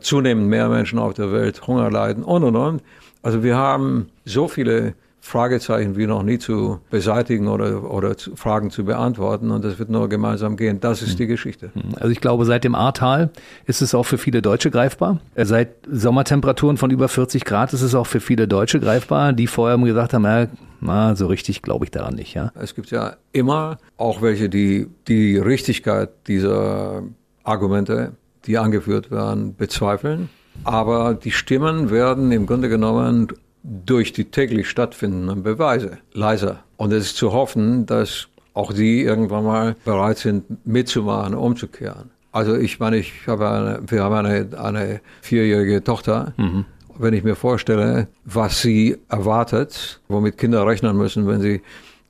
zunehmend 0.00 0.48
mehr 0.48 0.68
Menschen 0.68 0.98
auf 0.98 1.14
der 1.14 1.32
Welt 1.32 1.66
Hunger 1.66 1.90
leiden 1.90 2.24
und, 2.24 2.44
und, 2.44 2.56
und. 2.56 2.82
Also 3.24 3.42
wir 3.42 3.56
haben 3.56 4.10
so 4.26 4.48
viele 4.48 4.94
Fragezeichen 5.18 5.96
wie 5.96 6.06
noch 6.06 6.22
nie 6.22 6.38
zu 6.38 6.80
beseitigen 6.90 7.48
oder, 7.48 7.90
oder 7.90 8.18
zu, 8.18 8.36
Fragen 8.36 8.70
zu 8.70 8.84
beantworten 8.84 9.50
und 9.50 9.64
das 9.64 9.78
wird 9.78 9.88
nur 9.88 10.10
gemeinsam 10.10 10.58
gehen. 10.58 10.80
Das 10.80 11.00
ist 11.00 11.18
die 11.18 11.26
Geschichte. 11.26 11.70
Hm. 11.72 11.94
Also 11.96 12.10
ich 12.10 12.20
glaube, 12.20 12.44
seit 12.44 12.64
dem 12.64 12.74
Ahrtal 12.74 13.30
ist 13.64 13.80
es 13.80 13.94
auch 13.94 14.02
für 14.02 14.18
viele 14.18 14.42
Deutsche 14.42 14.70
greifbar. 14.70 15.20
Äh, 15.34 15.46
seit 15.46 15.70
Sommertemperaturen 15.90 16.76
von 16.76 16.90
über 16.90 17.08
40 17.08 17.46
Grad 17.46 17.72
ist 17.72 17.80
es 17.80 17.94
auch 17.94 18.06
für 18.06 18.20
viele 18.20 18.46
Deutsche 18.46 18.78
greifbar, 18.78 19.32
die 19.32 19.46
vorher 19.46 19.78
gesagt 19.78 20.12
haben, 20.12 20.24
ja, 20.24 20.46
na, 20.82 21.16
so 21.16 21.26
richtig 21.26 21.62
glaube 21.62 21.86
ich 21.86 21.90
daran 21.90 22.16
nicht. 22.16 22.34
Ja? 22.34 22.52
Es 22.54 22.74
gibt 22.74 22.90
ja 22.90 23.16
immer 23.32 23.78
auch 23.96 24.20
welche, 24.20 24.50
die 24.50 24.88
die 25.08 25.38
Richtigkeit 25.38 26.10
dieser 26.26 27.02
Argumente, 27.42 28.12
die 28.44 28.58
angeführt 28.58 29.10
werden, 29.10 29.56
bezweifeln. 29.56 30.28
Aber 30.62 31.14
die 31.14 31.32
Stimmen 31.32 31.90
werden 31.90 32.30
im 32.32 32.46
Grunde 32.46 32.68
genommen 32.68 33.28
durch 33.62 34.12
die 34.12 34.26
täglich 34.26 34.68
stattfindenden 34.68 35.42
Beweise 35.42 35.98
leiser. 36.12 36.60
Und 36.76 36.92
es 36.92 37.06
ist 37.06 37.16
zu 37.16 37.32
hoffen, 37.32 37.86
dass 37.86 38.28
auch 38.52 38.72
die 38.72 39.02
irgendwann 39.02 39.44
mal 39.44 39.76
bereit 39.84 40.18
sind, 40.18 40.66
mitzumachen, 40.66 41.34
umzukehren. 41.34 42.10
Also 42.30 42.56
ich 42.56 42.80
meine, 42.80 42.98
ich 42.98 43.12
habe 43.26 43.48
eine, 43.48 43.80
wir 43.86 44.02
haben 44.02 44.14
eine, 44.14 44.48
eine 44.58 45.00
vierjährige 45.22 45.82
Tochter. 45.82 46.34
Mhm. 46.36 46.64
Wenn 46.96 47.14
ich 47.14 47.24
mir 47.24 47.34
vorstelle, 47.36 48.08
was 48.24 48.60
sie 48.60 48.98
erwartet, 49.08 50.00
womit 50.08 50.38
Kinder 50.38 50.66
rechnen 50.66 50.96
müssen, 50.96 51.26
wenn 51.26 51.40
sie 51.40 51.62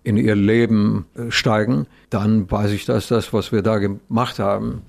in 0.02 0.16
ihr 0.16 0.34
Leben 0.34 1.06
äh, 1.14 1.30
steigen, 1.30 1.86
dann 2.10 2.50
weiß 2.50 2.70
ich, 2.72 2.84
dass 2.84 3.08
das, 3.08 3.32
was 3.32 3.52
wir 3.52 3.62
da 3.62 3.78
gemacht 3.78 4.38
haben, 4.38 4.82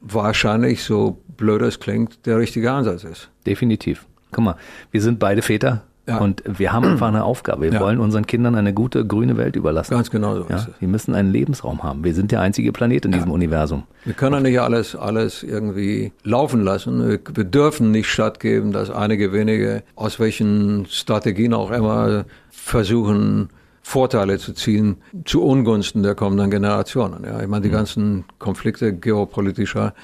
wahrscheinlich, 0.00 0.84
so 0.84 1.18
blöd 1.36 1.62
es 1.62 1.80
klingt, 1.80 2.26
der 2.26 2.38
richtige 2.38 2.72
Ansatz 2.72 3.04
ist. 3.04 3.30
Definitiv. 3.46 4.06
Guck 4.32 4.44
mal, 4.44 4.56
wir 4.90 5.02
sind 5.02 5.18
beide 5.18 5.42
Väter. 5.42 5.82
Ja. 6.08 6.18
Und 6.18 6.44
wir 6.46 6.72
haben 6.72 6.84
einfach 6.84 7.08
eine 7.08 7.24
Aufgabe. 7.24 7.62
Wir 7.62 7.72
ja. 7.72 7.80
wollen 7.80 7.98
unseren 7.98 8.26
Kindern 8.26 8.54
eine 8.54 8.72
gute 8.72 9.04
grüne 9.04 9.36
Welt 9.36 9.56
überlassen. 9.56 9.92
Ganz 9.92 10.08
genau 10.08 10.36
so. 10.36 10.46
Ja? 10.48 10.64
Wir 10.78 10.86
müssen 10.86 11.16
einen 11.16 11.32
Lebensraum 11.32 11.82
haben. 11.82 12.04
Wir 12.04 12.14
sind 12.14 12.30
der 12.30 12.40
einzige 12.40 12.70
Planet 12.70 13.06
in 13.06 13.12
diesem 13.12 13.32
Universum. 13.32 13.82
Wir 14.04 14.14
können 14.14 14.44
nicht 14.44 14.60
alles, 14.60 14.94
alles 14.94 15.42
irgendwie 15.42 16.12
laufen 16.22 16.62
lassen. 16.62 17.08
Wir, 17.08 17.18
wir 17.34 17.44
dürfen 17.44 17.90
nicht 17.90 18.08
stattgeben, 18.08 18.70
dass 18.70 18.88
einige 18.88 19.32
wenige, 19.32 19.82
aus 19.96 20.20
welchen 20.20 20.86
Strategien 20.88 21.52
auch 21.52 21.72
immer, 21.72 22.24
versuchen, 22.50 23.48
Vorteile 23.88 24.36
zu 24.38 24.52
ziehen 24.52 24.96
zu 25.24 25.44
Ungunsten 25.44 26.02
der 26.02 26.16
kommenden 26.16 26.50
Generationen. 26.50 27.22
Ja, 27.22 27.40
ich 27.40 27.46
meine, 27.46 27.62
die 27.62 27.68
mhm. 27.68 27.74
ganzen 27.74 28.24
Konflikte 28.40 28.92
geopolitischer 28.92 29.94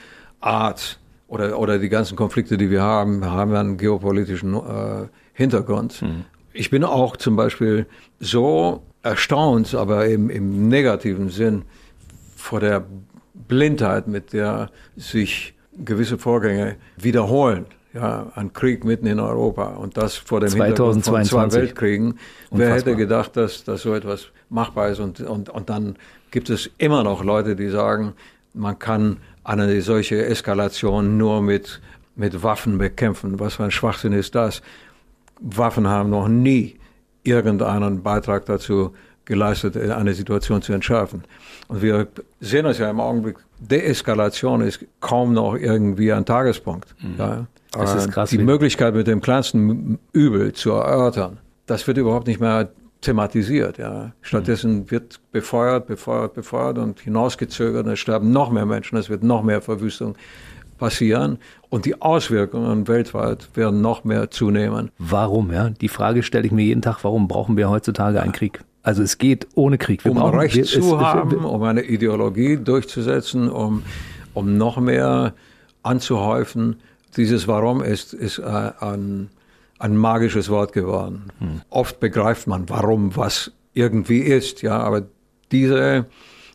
Art 0.41 1.01
oder, 1.27 1.59
oder 1.59 1.81
die 1.81 1.89
ganzen 1.89 2.15
Konflikte, 2.15 2.57
die 2.57 2.71
wir 2.71 2.81
haben, 2.81 3.25
haben 3.25 3.53
einen 3.57 3.79
geopolitischen 3.79 4.55
äh, 4.55 5.09
Hintergrund. 5.33 6.01
Mhm. 6.01 6.25
Ich 6.53 6.71
bin 6.71 6.85
auch 6.85 7.17
zum 7.17 7.35
Beispiel 7.35 7.87
so 8.21 8.85
erstaunt, 9.03 9.75
aber 9.75 10.07
im, 10.07 10.31
im 10.31 10.69
negativen 10.69 11.29
Sinn, 11.29 11.63
vor 12.37 12.61
der 12.61 12.87
Blindheit, 13.35 14.07
mit 14.07 14.33
der 14.33 14.71
sich 14.97 15.55
gewisse 15.85 16.19
Vorgänge 16.19 16.77
wiederholen. 16.97 17.67
Ja, 17.95 18.33
ein 18.35 18.53
Krieg 18.53 18.85
mitten 18.85 19.07
in 19.07 19.21
Europa 19.21 19.65
und 19.65 19.97
das 19.97 20.17
vor 20.17 20.41
dem 20.41 20.49
2022. 20.49 20.65
Hintergrund 20.67 21.05
von 21.05 21.51
zwei 21.51 21.61
Weltkriegen. 21.61 22.07
Unfassbar. 22.07 22.59
Wer 22.59 22.75
hätte 22.75 22.97
gedacht, 22.97 23.37
dass, 23.37 23.65
dass 23.65 23.83
so 23.83 23.95
etwas 23.95 24.29
machbar 24.49 24.89
ist? 24.89 24.99
Und, 24.99 25.21
und, 25.21 25.51
und 25.51 25.69
dann 25.69 25.97
gibt 26.31 26.49
es 26.49 26.71
immer 26.79 27.03
noch 27.05 27.23
Leute, 27.23 27.55
die 27.55 27.69
sagen, 27.69 28.15
man 28.55 28.79
kann 28.79 29.19
eine 29.45 29.81
solche 29.83 30.25
Eskalation 30.25 31.19
nur 31.19 31.43
mit, 31.43 31.81
mit 32.17 32.43
Waffen 32.43 32.79
bekämpfen. 32.79 33.39
Was 33.41 33.55
für 33.55 33.65
ein 33.65 33.71
Schwachsinn 33.71 34.13
ist 34.13 34.35
das? 34.35 34.63
Waffen 35.41 35.87
haben 35.87 36.11
noch 36.11 36.29
nie 36.29 36.79
irgendeinen 37.25 38.03
Beitrag 38.03 38.47
dazu 38.47 38.95
geleistet, 39.25 39.77
eine 39.77 40.15
Situation 40.15 40.63
zu 40.63 40.73
entschärfen. 40.73 41.25
Und 41.69 41.83
wir 41.83 42.09
sehen 42.41 42.67
es 42.67 42.79
ja 42.79 42.91
im 42.91 43.01
Augenblick, 43.01 43.37
Deeskalation 43.61 44.63
ist 44.63 44.85
kaum 45.01 45.33
noch 45.33 45.55
irgendwie 45.55 46.13
ein 46.13 46.25
Tagespunkt. 46.25 46.95
Mhm. 47.01 47.15
Ja. 47.19 47.47
Das 47.73 47.95
ist 47.95 48.13
krass, 48.13 48.31
die 48.31 48.39
Möglichkeit, 48.39 48.95
mit 48.95 49.07
dem 49.07 49.21
kleinsten 49.21 49.99
Übel 50.13 50.53
zu 50.53 50.73
erörtern, 50.73 51.39
das 51.67 51.87
wird 51.87 51.99
überhaupt 51.99 52.27
nicht 52.27 52.41
mehr 52.41 52.71
thematisiert. 53.01 53.79
Ja. 53.79 54.13
Stattdessen 54.21 54.81
mhm. 54.81 54.91
wird 54.91 55.21
befeuert, 55.33 55.87
befeuert, 55.87 56.35
befeuert 56.35 56.79
und 56.79 57.01
hinausgezögert. 57.01 57.87
Es 57.87 57.99
sterben 57.99 58.33
noch 58.33 58.51
mehr 58.51 58.67
Menschen, 58.67 58.97
es 58.97 59.11
wird 59.11 59.23
noch 59.23 59.43
mehr 59.43 59.61
Verwüstung 59.61 60.17
passieren 60.79 61.39
und 61.69 61.85
die 61.85 62.03
Auswirkungen 62.03 62.89
weltweit 62.89 63.49
werden 63.55 63.81
noch 63.81 64.03
mehr 64.03 64.31
zunehmen. 64.31 64.91
Warum? 64.99 65.53
Ja, 65.53 65.71
die 65.71 65.89
Frage 65.89 66.23
stelle 66.23 66.47
ich 66.47 66.53
mir 66.53 66.65
jeden 66.65 66.83
Tag. 66.83 67.05
Warum 67.05 67.29
brauchen 67.29 67.57
wir 67.57 67.71
heutzutage 67.71 68.21
einen 68.21 68.33
Krieg? 68.33 68.65
Also 68.83 69.03
es 69.03 69.19
geht 69.19 69.47
ohne 69.55 69.79
Krieg. 69.79 70.05
Wir 70.05 70.11
um 70.11 70.19
brauchen, 70.19 70.39
Recht 70.41 70.57
wir, 70.57 70.65
zu 70.65 70.81
es, 70.81 70.93
haben, 70.93 71.39
es, 71.39 71.45
um 71.45 71.63
eine 71.63 71.83
Ideologie 71.83 72.57
durchzusetzen, 72.57 73.49
um, 73.49 73.85
um 74.35 74.57
noch 74.57 74.79
mehr 74.79 75.35
anzuhäufen. 75.85 76.77
Dieses 77.17 77.47
Warum 77.47 77.83
ist, 77.83 78.15
ist 78.15 78.39
äh, 78.39 78.73
ein, 78.81 79.31
ein 79.79 79.97
magisches 79.97 80.49
Wort 80.49 80.73
geworden. 80.73 81.31
Hm. 81.39 81.61
Oft 81.71 82.01
begreift 82.01 82.47
man, 82.47 82.69
warum 82.69 83.17
was 83.17 83.53
irgendwie 83.75 84.21
ist, 84.21 84.63
ja, 84.63 84.79
aber 84.79 85.03
diese 85.51 86.07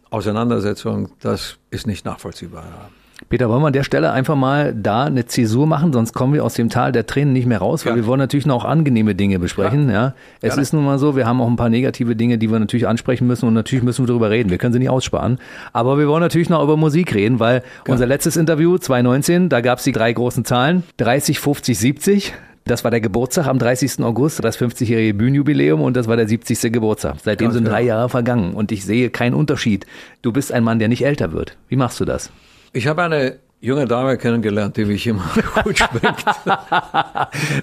Auseinandersetzung, 0.09 1.09
das 1.19 1.57
ist 1.69 1.87
nicht 1.87 2.05
nachvollziehbar. 2.05 2.89
Peter, 3.29 3.49
wollen 3.49 3.61
wir 3.63 3.67
an 3.67 3.73
der 3.73 3.83
Stelle 3.83 4.11
einfach 4.11 4.35
mal 4.35 4.73
da 4.75 5.05
eine 5.05 5.25
Zäsur 5.25 5.65
machen, 5.65 5.91
sonst 5.91 6.13
kommen 6.13 6.33
wir 6.33 6.45
aus 6.45 6.53
dem 6.53 6.69
Tal 6.69 6.91
der 6.91 7.07
Tränen 7.07 7.33
nicht 7.33 7.47
mehr 7.47 7.57
raus, 7.57 7.83
weil 7.85 7.93
Ja. 7.93 7.95
wir 7.97 8.05
wollen 8.05 8.19
natürlich 8.19 8.45
noch 8.45 8.63
angenehme 8.63 9.15
Dinge 9.15 9.39
besprechen. 9.39 9.89
Ja. 9.89 10.13
Es 10.39 10.49
Gerne. 10.51 10.61
ist 10.61 10.73
nun 10.73 10.85
mal 10.85 10.99
so, 10.99 11.15
wir 11.15 11.25
haben 11.25 11.41
auch 11.41 11.47
ein 11.47 11.55
paar 11.55 11.69
negative 11.69 12.15
Dinge, 12.15 12.37
die 12.37 12.49
wir 12.51 12.59
natürlich 12.59 12.87
ansprechen 12.87 13.25
müssen 13.27 13.47
und 13.47 13.53
natürlich 13.55 13.83
müssen 13.83 14.03
wir 14.03 14.07
darüber 14.07 14.29
reden. 14.29 14.49
Wir 14.51 14.59
können 14.59 14.71
sie 14.71 14.79
nicht 14.79 14.91
aussparen. 14.91 15.39
Aber 15.73 15.97
wir 15.97 16.07
wollen 16.07 16.21
natürlich 16.21 16.49
noch 16.49 16.63
über 16.63 16.77
Musik 16.77 17.15
reden, 17.15 17.39
weil 17.39 17.63
unser 17.87 18.05
letztes 18.05 18.37
Interview 18.37 18.77
2019, 18.77 19.49
da 19.49 19.61
gab 19.61 19.79
es 19.79 19.83
die 19.83 19.91
drei 19.93 20.13
großen 20.13 20.45
Zahlen, 20.45 20.83
30, 20.97 21.39
50, 21.39 21.77
70. 21.77 22.33
Das 22.65 22.83
war 22.83 22.91
der 22.91 23.01
Geburtstag 23.01 23.47
am 23.47 23.57
30. 23.59 24.03
August, 24.03 24.43
das 24.43 24.59
50-jährige 24.59 25.13
Bühnenjubiläum 25.15 25.81
und 25.81 25.97
das 25.97 26.07
war 26.07 26.17
der 26.17 26.27
70. 26.27 26.71
Geburtstag. 26.71 27.15
Seitdem 27.23 27.45
Ganz 27.47 27.55
sind 27.55 27.65
drei 27.67 27.81
genau. 27.81 27.95
Jahre 27.95 28.09
vergangen 28.09 28.53
und 28.53 28.71
ich 28.71 28.85
sehe 28.85 29.09
keinen 29.09 29.33
Unterschied. 29.33 29.85
Du 30.21 30.31
bist 30.33 30.51
ein 30.51 30.63
Mann, 30.63 30.77
der 30.77 30.87
nicht 30.89 31.03
älter 31.05 31.31
wird. 31.31 31.57
Wie 31.67 31.77
machst 31.77 31.99
du 31.99 32.05
das? 32.05 32.29
Ich 32.77 32.85
habe 32.85 33.01
eine 33.01 33.39
junge 33.59 33.87
Dame 33.87 34.17
kennengelernt, 34.17 34.77
die 34.77 34.85
mich 34.85 35.07
immer 35.07 35.27
gut 35.63 35.79
schmeckt. 35.79 36.25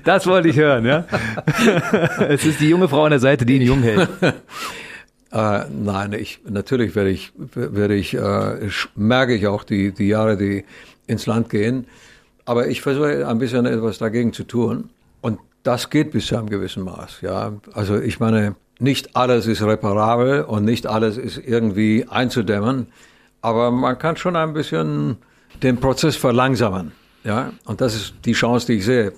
Das 0.03 0.27
wollte 0.27 0.49
ich 0.49 0.57
hören, 0.57 0.85
ja. 0.85 1.05
es 2.29 2.45
ist 2.45 2.59
die 2.59 2.69
junge 2.69 2.89
Frau 2.89 3.05
an 3.05 3.11
der 3.11 3.21
Seite, 3.21 3.47
die 3.47 3.57
ihn 3.57 3.63
jung 3.63 3.83
hält. 3.83 4.09
Äh, 5.33 5.65
nein, 5.69 6.13
ich, 6.13 6.43
natürlich 6.49 6.95
werde 6.95 7.11
ich, 7.11 7.33
werde 7.35 7.97
ich, 7.97 8.15
äh, 8.15 8.69
merke 8.95 9.35
ich 9.35 9.49
auch 9.49 9.65
die, 9.65 9.91
die 9.91 10.07
Jahre, 10.07 10.37
die 10.37 10.65
ins 11.09 11.27
Land 11.27 11.51
gehen. 11.51 11.89
Aber 12.45 12.69
ich 12.69 12.83
versuche 12.83 13.27
ein 13.27 13.39
bisschen 13.41 13.67
etwas 13.67 13.99
dagegen 13.99 14.33
zu 14.33 14.45
tun. 14.45 14.91
Und 15.23 15.41
das 15.65 15.91
geht 15.91 16.13
bis 16.13 16.29
zu 16.29 16.37
einem 16.37 16.49
gewissen 16.49 16.85
Maß, 16.85 17.23
ja. 17.23 17.53
Also 17.73 18.01
ich 18.01 18.21
meine, 18.21 18.55
nicht 18.79 19.17
alles 19.17 19.49
ist 19.49 19.61
reparabel 19.61 20.43
und 20.43 20.65
nicht 20.65 20.87
alles 20.87 21.19
ist 21.19 21.39
irgendwie 21.45 22.07
einzudämmen. 22.09 22.87
Aber 23.45 23.71
man 23.71 23.99
kann 23.99 24.17
schon 24.17 24.37
ein 24.37 24.55
bisschen 24.55 25.19
den 25.63 25.79
Prozess 25.79 26.17
verlangsamen, 26.17 26.93
ja. 27.25 27.53
Und 27.67 27.83
das 27.83 27.95
ist 27.95 28.15
die 28.25 28.33
Chance, 28.33 28.69
die 28.69 28.79
ich 28.79 28.87
sehe. 28.87 29.13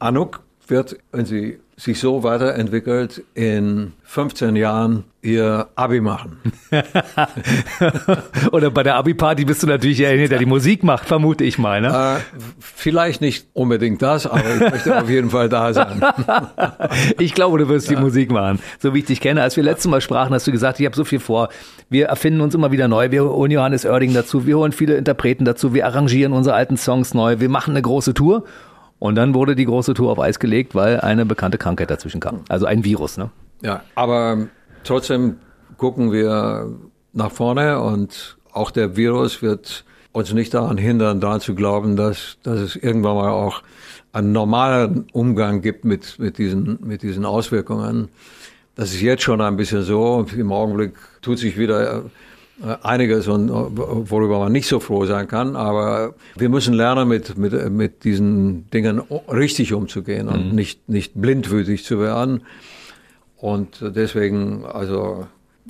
Anouk 0.00 0.40
wird, 0.70 0.96
wenn 1.12 1.24
sie 1.24 1.58
sich 1.78 2.00
so 2.00 2.24
weiterentwickelt, 2.24 3.22
in 3.34 3.92
15 4.02 4.56
Jahren 4.56 5.04
ihr 5.22 5.68
Abi 5.76 6.00
machen. 6.00 6.38
Oder 8.52 8.70
bei 8.70 8.82
der 8.82 8.96
Abi-Party 8.96 9.44
bist 9.44 9.62
du 9.62 9.68
natürlich 9.68 9.98
derjenige, 9.98 10.28
der 10.28 10.38
die 10.40 10.46
Musik 10.46 10.82
macht, 10.82 11.06
vermute 11.06 11.44
ich 11.44 11.56
mal. 11.56 11.80
Ne? 11.80 11.88
Äh, 11.88 12.38
vielleicht 12.58 13.20
nicht 13.20 13.46
unbedingt 13.52 14.02
das, 14.02 14.26
aber 14.26 14.42
ich 14.56 14.72
möchte 14.72 15.00
auf 15.00 15.08
jeden 15.08 15.30
Fall 15.30 15.48
da 15.48 15.72
sein. 15.72 16.02
Ich 17.18 17.34
glaube, 17.34 17.58
du 17.58 17.68
wirst 17.68 17.90
die 17.90 17.96
Musik 17.96 18.30
machen. 18.30 18.58
So 18.78 18.94
wie 18.94 19.00
ich 19.00 19.04
dich 19.04 19.20
kenne. 19.20 19.42
Als 19.42 19.56
wir 19.56 19.62
letztes 19.62 19.88
Mal 19.88 20.00
sprachen, 20.00 20.34
hast 20.34 20.46
du 20.46 20.52
gesagt, 20.52 20.80
ich 20.80 20.86
habe 20.86 20.96
so 20.96 21.04
viel 21.04 21.20
vor. 21.20 21.48
Wir 21.88 22.06
erfinden 22.06 22.40
uns 22.40 22.54
immer 22.54 22.70
wieder 22.72 22.88
neu. 22.88 23.10
Wir 23.10 23.24
holen 23.24 23.50
Johannes 23.50 23.84
Oerding 23.84 24.14
dazu. 24.14 24.46
Wir 24.46 24.58
holen 24.58 24.72
viele 24.72 24.96
Interpreten 24.96 25.44
dazu. 25.44 25.74
Wir 25.74 25.86
arrangieren 25.86 26.32
unsere 26.32 26.56
alten 26.56 26.76
Songs 26.76 27.14
neu. 27.14 27.40
Wir 27.40 27.48
machen 27.48 27.70
eine 27.70 27.82
große 27.82 28.14
Tour. 28.14 28.44
Und 28.98 29.14
dann 29.14 29.34
wurde 29.34 29.54
die 29.54 29.64
große 29.64 29.94
Tour 29.94 30.10
auf 30.10 30.18
Eis 30.18 30.38
gelegt, 30.38 30.74
weil 30.74 31.00
eine 31.00 31.24
bekannte 31.24 31.58
Krankheit 31.58 31.90
dazwischen 31.90 32.20
kam. 32.20 32.40
Also 32.48 32.66
ein 32.66 32.84
Virus, 32.84 33.16
ne? 33.16 33.30
Ja, 33.62 33.82
aber 33.94 34.48
trotzdem 34.84 35.36
gucken 35.76 36.12
wir 36.12 36.72
nach 37.12 37.30
vorne 37.30 37.80
und 37.80 38.36
auch 38.52 38.70
der 38.70 38.96
Virus 38.96 39.42
wird 39.42 39.84
uns 40.12 40.32
nicht 40.32 40.54
daran 40.54 40.78
hindern, 40.78 41.20
daran 41.20 41.40
zu 41.40 41.54
glauben, 41.54 41.96
dass, 41.96 42.38
dass 42.42 42.58
es 42.58 42.76
irgendwann 42.76 43.16
mal 43.16 43.30
auch 43.30 43.62
einen 44.12 44.32
normalen 44.32 45.06
Umgang 45.12 45.60
gibt 45.60 45.84
mit, 45.84 46.18
mit, 46.18 46.38
diesen, 46.38 46.78
mit 46.82 47.02
diesen 47.02 47.24
Auswirkungen. 47.24 48.08
Das 48.74 48.92
ist 48.92 49.00
jetzt 49.00 49.22
schon 49.22 49.40
ein 49.40 49.56
bisschen 49.56 49.82
so. 49.82 50.26
Im 50.36 50.52
Augenblick 50.52 50.94
tut 51.20 51.38
sich 51.38 51.58
wieder 51.58 52.04
einiges 52.82 53.28
und 53.28 53.48
äh, 53.48 53.52
worüber 53.52 54.38
man 54.38 54.52
nicht 54.52 54.66
so 54.66 54.80
froh 54.80 55.06
sein 55.06 55.28
kann. 55.28 55.56
Aber 55.56 56.14
wir 56.36 56.48
müssen 56.48 56.74
lernen, 56.74 57.08
mit, 57.08 57.36
mit, 57.38 57.70
mit 57.70 58.04
diesen 58.04 58.68
Dingen 58.70 59.02
richtig 59.28 59.72
umzugehen 59.72 60.28
und 60.28 60.54
nicht, 60.54 60.88
nicht 60.88 61.12
blindwütig 61.14 61.84
zu 61.84 62.00
werden. 62.00 62.42
Und 63.36 63.78
deswegen, 63.80 64.64
also 64.64 65.26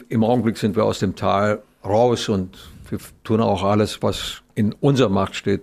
im 0.08 0.24
Augenblick 0.24 0.56
sind 0.56 0.76
wir 0.76 0.84
aus 0.84 0.98
dem 0.98 1.16
Tal 1.16 1.62
raus 1.84 2.28
und 2.28 2.56
wir 2.88 2.98
tun 3.24 3.40
auch 3.40 3.62
alles, 3.62 4.02
was 4.02 4.42
in 4.54 4.72
unserer 4.80 5.10
Macht 5.10 5.34
steht, 5.34 5.60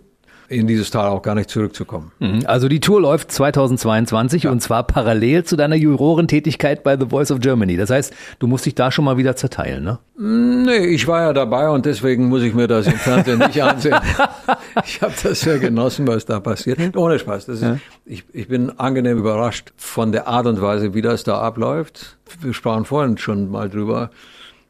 in 0.49 0.67
dieses 0.67 0.91
Tal 0.91 1.07
auch 1.07 1.21
gar 1.21 1.35
nicht 1.35 1.49
zurückzukommen. 1.49 2.11
Mhm. 2.19 2.43
Also 2.45 2.67
die 2.67 2.79
Tour 2.79 3.01
läuft 3.01 3.31
2022 3.31 4.47
und 4.47 4.61
zwar 4.61 4.83
parallel 4.83 5.43
zu 5.43 5.55
deiner 5.55 5.75
Jurorentätigkeit 5.75 6.83
bei 6.83 6.97
The 6.97 7.07
Voice 7.07 7.31
of 7.31 7.39
Germany. 7.39 7.77
Das 7.77 7.89
heißt, 7.89 8.13
du 8.39 8.47
musst 8.47 8.65
dich 8.65 8.75
da 8.75 8.91
schon 8.91 9.05
mal 9.05 9.17
wieder 9.17 9.35
zerteilen, 9.35 9.83
ne? 9.83 9.99
Nee, 10.17 10.85
ich 10.85 11.07
war 11.07 11.21
ja 11.23 11.33
dabei 11.33 11.69
und 11.69 11.85
deswegen 11.85 12.29
muss 12.29 12.41
ich 12.41 12.53
mir 12.53 12.67
das 12.67 12.87
im 12.87 12.93
Fernsehen 12.93 13.39
nicht 13.39 13.61
ansehen. 13.61 13.95
Ich 14.85 15.01
habe 15.01 15.13
das 15.23 15.39
sehr 15.39 15.57
genossen, 15.57 16.05
was 16.05 16.25
da 16.25 16.41
passiert. 16.41 16.97
Ohne 16.97 17.17
Spaß. 17.17 17.47
Ist, 17.47 17.65
ich, 18.05 18.25
ich 18.33 18.49
bin 18.49 18.77
angenehm 18.77 19.17
überrascht 19.17 19.71
von 19.77 20.11
der 20.11 20.27
Art 20.27 20.47
und 20.47 20.61
Weise, 20.61 20.93
wie 20.93 21.01
das 21.01 21.23
da 21.23 21.39
abläuft. 21.39 22.17
Wir 22.41 22.53
sprachen 22.53 22.83
vorhin 22.83 23.17
schon 23.17 23.49
mal 23.49 23.69
drüber. 23.69 24.11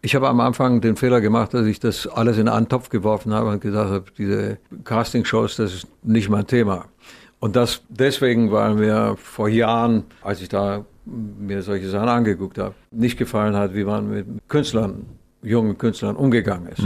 Ich 0.06 0.14
habe 0.14 0.30
am 0.30 0.39
Anfang 0.39 0.82
den 0.82 0.97
Fehler 0.97 1.20
gemacht, 1.20 1.56
dass 1.56 1.66
ich 1.66 1.80
das 1.80 2.06
alles 2.06 2.38
in 2.38 2.47
einen 2.47 2.70
Topf 2.70 2.89
geworfen 2.89 3.34
habe 3.34 3.49
und 3.49 3.60
gesagt 3.60 3.89
habe, 3.89 4.06
diese 4.16 4.60
Castingshows, 4.84 5.56
das 5.56 5.74
ist 5.74 5.88
nicht 6.03 6.30
mein 6.30 6.45
Thema. 6.45 6.86
Und 7.39 7.56
das 7.56 7.82
deswegen, 7.89 8.51
weil 8.51 8.76
mir 8.76 9.18
vor 9.18 9.49
Jahren, 9.49 10.03
als 10.22 10.43
ich 10.43 10.49
da 10.49 10.86
mir 11.06 11.64
solche 11.64 11.89
Sachen 11.89 12.08
angeguckt 12.08 12.60
habe, 12.60 12.76
nicht 12.91 13.18
gefallen 13.18 13.56
hat, 13.56 13.74
wie 13.74 13.84
man 13.84 14.08
mit 14.08 14.28
Künstlern, 14.47 15.08
jungen 15.41 15.76
Künstlern 15.80 16.16
umgegangen 16.16 16.68
ist. 16.68 16.84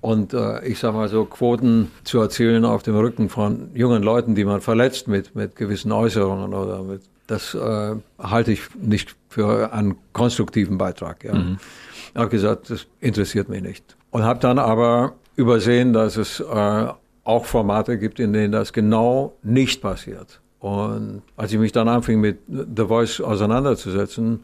Und 0.00 0.32
äh, 0.32 0.64
ich 0.66 0.78
sag 0.78 0.94
mal 0.94 1.10
so, 1.10 1.26
Quoten 1.26 1.90
zu 2.04 2.20
erzielen 2.20 2.64
auf 2.64 2.82
dem 2.82 2.96
Rücken 2.96 3.28
von 3.28 3.68
jungen 3.74 4.02
Leuten, 4.02 4.34
die 4.34 4.46
man 4.46 4.62
verletzt 4.62 5.08
mit, 5.08 5.34
mit 5.34 5.56
gewissen 5.56 5.92
Äußerungen 5.92 6.54
oder 6.54 6.82
mit, 6.84 7.02
das 7.26 7.54
äh, 7.54 7.96
halte 8.18 8.52
ich 8.52 8.62
nicht 8.80 9.14
für 9.28 9.74
einen 9.74 9.96
konstruktiven 10.14 10.78
Beitrag. 10.78 11.22
Ja. 11.22 11.34
Ich 12.12 12.20
habe 12.20 12.28
gesagt, 12.28 12.70
das 12.70 12.86
interessiert 13.00 13.48
mich 13.48 13.62
nicht. 13.62 13.96
Und 14.10 14.24
habe 14.24 14.40
dann 14.40 14.58
aber 14.58 15.14
übersehen, 15.36 15.92
dass 15.92 16.16
es 16.16 16.40
äh, 16.40 16.86
auch 17.24 17.44
Formate 17.44 17.98
gibt, 17.98 18.18
in 18.20 18.32
denen 18.32 18.52
das 18.52 18.72
genau 18.72 19.36
nicht 19.42 19.80
passiert. 19.80 20.40
Und 20.58 21.22
als 21.36 21.52
ich 21.52 21.58
mich 21.58 21.72
dann 21.72 21.88
anfing 21.88 22.20
mit 22.20 22.40
The 22.48 22.86
Voice 22.86 23.20
auseinanderzusetzen, 23.20 24.40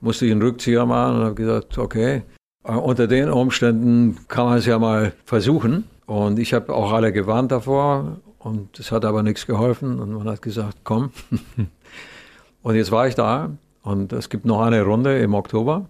musste 0.00 0.26
ich 0.26 0.32
einen 0.32 0.42
Rückzieher 0.42 0.86
machen 0.86 1.16
und 1.16 1.24
habe 1.24 1.34
gesagt, 1.34 1.76
okay, 1.76 2.22
äh, 2.64 2.72
unter 2.72 3.06
den 3.06 3.30
Umständen 3.30 4.16
kann 4.28 4.46
man 4.46 4.58
es 4.58 4.66
ja 4.66 4.78
mal 4.78 5.12
versuchen. 5.24 5.84
Und 6.06 6.38
ich 6.38 6.54
habe 6.54 6.72
auch 6.72 6.92
alle 6.92 7.12
gewarnt 7.12 7.52
davor 7.52 8.18
und 8.38 8.78
es 8.78 8.92
hat 8.92 9.04
aber 9.04 9.22
nichts 9.22 9.46
geholfen 9.46 10.00
und 10.00 10.12
man 10.12 10.28
hat 10.28 10.40
gesagt, 10.40 10.78
komm. 10.84 11.10
und 12.62 12.74
jetzt 12.74 12.90
war 12.90 13.06
ich 13.08 13.14
da 13.14 13.50
und 13.82 14.12
es 14.12 14.30
gibt 14.30 14.46
noch 14.46 14.62
eine 14.62 14.82
Runde 14.82 15.18
im 15.18 15.34
Oktober. 15.34 15.86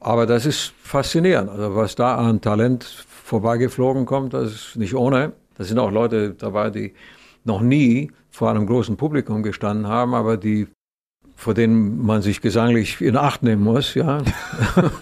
Aber 0.00 0.26
das 0.26 0.46
ist 0.46 0.72
faszinierend. 0.82 1.50
Also 1.50 1.76
was 1.76 1.94
da 1.94 2.16
an 2.16 2.40
Talent 2.40 2.84
vorbeigeflogen 2.84 4.06
kommt, 4.06 4.34
das 4.34 4.52
ist 4.52 4.76
nicht 4.76 4.94
ohne. 4.94 5.32
Da 5.56 5.64
sind 5.64 5.78
auch 5.78 5.90
Leute 5.90 6.34
dabei, 6.34 6.70
die 6.70 6.94
noch 7.44 7.60
nie 7.60 8.10
vor 8.30 8.50
einem 8.50 8.66
großen 8.66 8.96
Publikum 8.96 9.42
gestanden 9.42 9.86
haben, 9.86 10.14
aber 10.14 10.36
die 10.36 10.68
vor 11.36 11.54
denen 11.54 12.04
man 12.04 12.20
sich 12.20 12.42
gesanglich 12.42 13.00
in 13.00 13.16
Acht 13.16 13.42
nehmen 13.42 13.64
muss, 13.64 13.94
ja. 13.94 14.22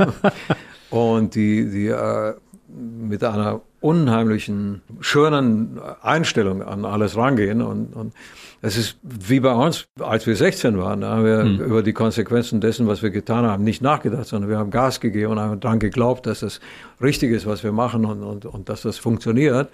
und 0.90 1.34
die, 1.34 1.68
die 1.68 1.88
äh, 1.88 2.34
mit 2.68 3.24
einer 3.24 3.61
unheimlichen, 3.80 4.82
schönen 5.01 5.80
Einstellung 6.01 6.62
an 6.62 6.84
alles 6.84 7.16
rangehen. 7.16 7.61
Und, 7.61 7.94
und 7.94 8.12
es 8.61 8.76
ist 8.76 8.98
wie 9.02 9.38
bei 9.40 9.52
uns, 9.52 9.86
als 10.00 10.26
wir 10.26 10.34
16 10.34 10.78
waren, 10.78 11.02
da 11.02 11.11
haben 11.11 11.24
wir 11.24 11.64
über 11.64 11.82
die 11.82 11.92
Konsequenzen 11.92 12.61
dessen, 12.61 12.88
was 12.88 13.02
wir 13.02 13.11
getan 13.11 13.46
haben, 13.46 13.62
nicht 13.62 13.82
nachgedacht, 13.82 14.26
sondern 14.26 14.50
wir 14.50 14.59
haben 14.59 14.70
Gas 14.70 15.00
gegeben 15.00 15.32
und 15.32 15.38
haben 15.40 15.61
daran 15.61 15.78
geglaubt, 15.78 16.26
dass 16.26 16.40
das 16.40 16.61
richtig 17.00 17.30
ist, 17.30 17.46
was 17.46 17.62
wir 17.62 17.70
machen 17.70 18.04
und, 18.04 18.22
und, 18.22 18.46
und 18.46 18.68
dass 18.68 18.82
das 18.82 18.98
funktioniert. 18.98 19.70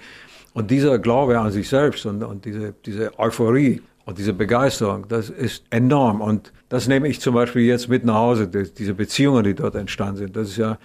Und 0.52 0.70
dieser 0.70 0.98
Glaube 0.98 1.38
an 1.38 1.50
sich 1.50 1.68
selbst 1.68 2.04
und, 2.04 2.22
und 2.22 2.44
diese, 2.44 2.74
diese 2.84 3.18
Euphorie 3.18 3.80
und 4.04 4.18
diese 4.18 4.34
Begeisterung, 4.34 5.08
das 5.08 5.30
ist 5.30 5.64
enorm. 5.70 6.20
Und 6.20 6.52
das 6.68 6.86
nehme 6.86 7.08
ich 7.08 7.20
zum 7.20 7.34
Beispiel 7.34 7.62
jetzt 7.62 7.88
mit 7.88 8.04
nach 8.04 8.16
Hause, 8.16 8.48
die, 8.48 8.72
diese 8.72 8.92
Beziehungen, 8.92 9.44
die 9.44 9.54
dort 9.54 9.74
entstanden 9.76 10.16
sind. 10.16 10.36
Das 10.36 10.48
ist 10.48 10.58
ja, 10.58 10.78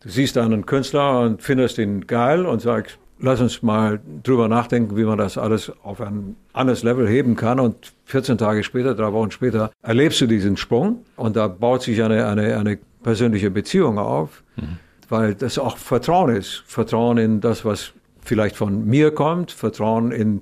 du 0.00 0.08
siehst 0.08 0.38
einen 0.38 0.64
Künstler 0.64 1.20
und 1.20 1.42
findest 1.42 1.76
ihn 1.78 2.06
geil 2.06 2.46
und 2.46 2.62
sagst, 2.62 2.98
lass 3.18 3.40
uns 3.40 3.62
mal 3.62 4.00
drüber 4.22 4.48
nachdenken, 4.48 4.96
wie 4.96 5.04
man 5.04 5.18
das 5.18 5.38
alles 5.38 5.72
auf 5.82 6.00
ein 6.00 6.36
anderes 6.52 6.82
Level 6.82 7.08
heben 7.08 7.36
kann. 7.36 7.60
Und 7.60 7.92
14 8.04 8.38
Tage 8.38 8.62
später, 8.62 8.94
drei 8.94 9.12
Wochen 9.12 9.30
später, 9.30 9.70
erlebst 9.82 10.20
du 10.20 10.26
diesen 10.26 10.56
Sprung 10.56 11.04
und 11.16 11.36
da 11.36 11.48
baut 11.48 11.82
sich 11.82 12.02
eine, 12.02 12.26
eine, 12.26 12.56
eine 12.56 12.78
persönliche 13.02 13.50
Beziehung 13.50 13.98
auf, 13.98 14.42
weil 15.08 15.34
das 15.34 15.58
auch 15.58 15.76
Vertrauen 15.76 16.34
ist. 16.34 16.64
Vertrauen 16.66 17.18
in 17.18 17.40
das, 17.40 17.64
was 17.64 17.92
vielleicht 18.20 18.56
von 18.56 18.86
mir 18.86 19.12
kommt, 19.12 19.52
Vertrauen 19.52 20.10
in, 20.10 20.40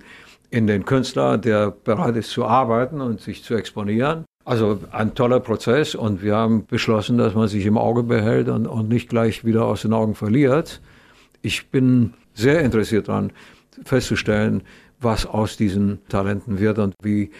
in 0.51 0.67
den 0.67 0.85
Künstler, 0.85 1.39
der 1.39 1.71
bereit 1.71 2.17
ist 2.17 2.31
zu 2.31 2.45
arbeiten 2.45 3.01
und 3.01 3.21
sich 3.21 3.45
zu 3.45 3.55
exponieren. 3.55 4.25
Also 4.47 4.79
ein 4.91 5.15
toller 5.15 5.41
Prozess 5.41 5.95
und 5.95 6.23
wir 6.23 6.37
haben 6.37 6.67
beschlossen, 6.67 7.17
dass 7.17 7.35
man 7.35 7.49
sich 7.49 7.65
im 7.65 7.79
Auge 7.79 8.03
behält 8.03 8.49
und, 8.49 8.67
und 8.67 8.89
nicht 8.89 9.09
gleich 9.09 9.45
wieder 9.45 9.65
aus 9.65 9.83
den 9.83 9.95
Augen 9.95 10.15
verliert. 10.15 10.83
Ich 11.41 11.71
bin 11.71 12.13
sehr 12.35 12.61
interessiert 12.61 13.09
daran, 13.09 13.33
festzustellen, 13.85 14.63
was 15.01 15.27
aus 15.27 15.57
diesen 15.57 15.99
Talenten 16.09 16.59
wird 16.59 16.79
und 16.79 16.95
wie 17.03 17.31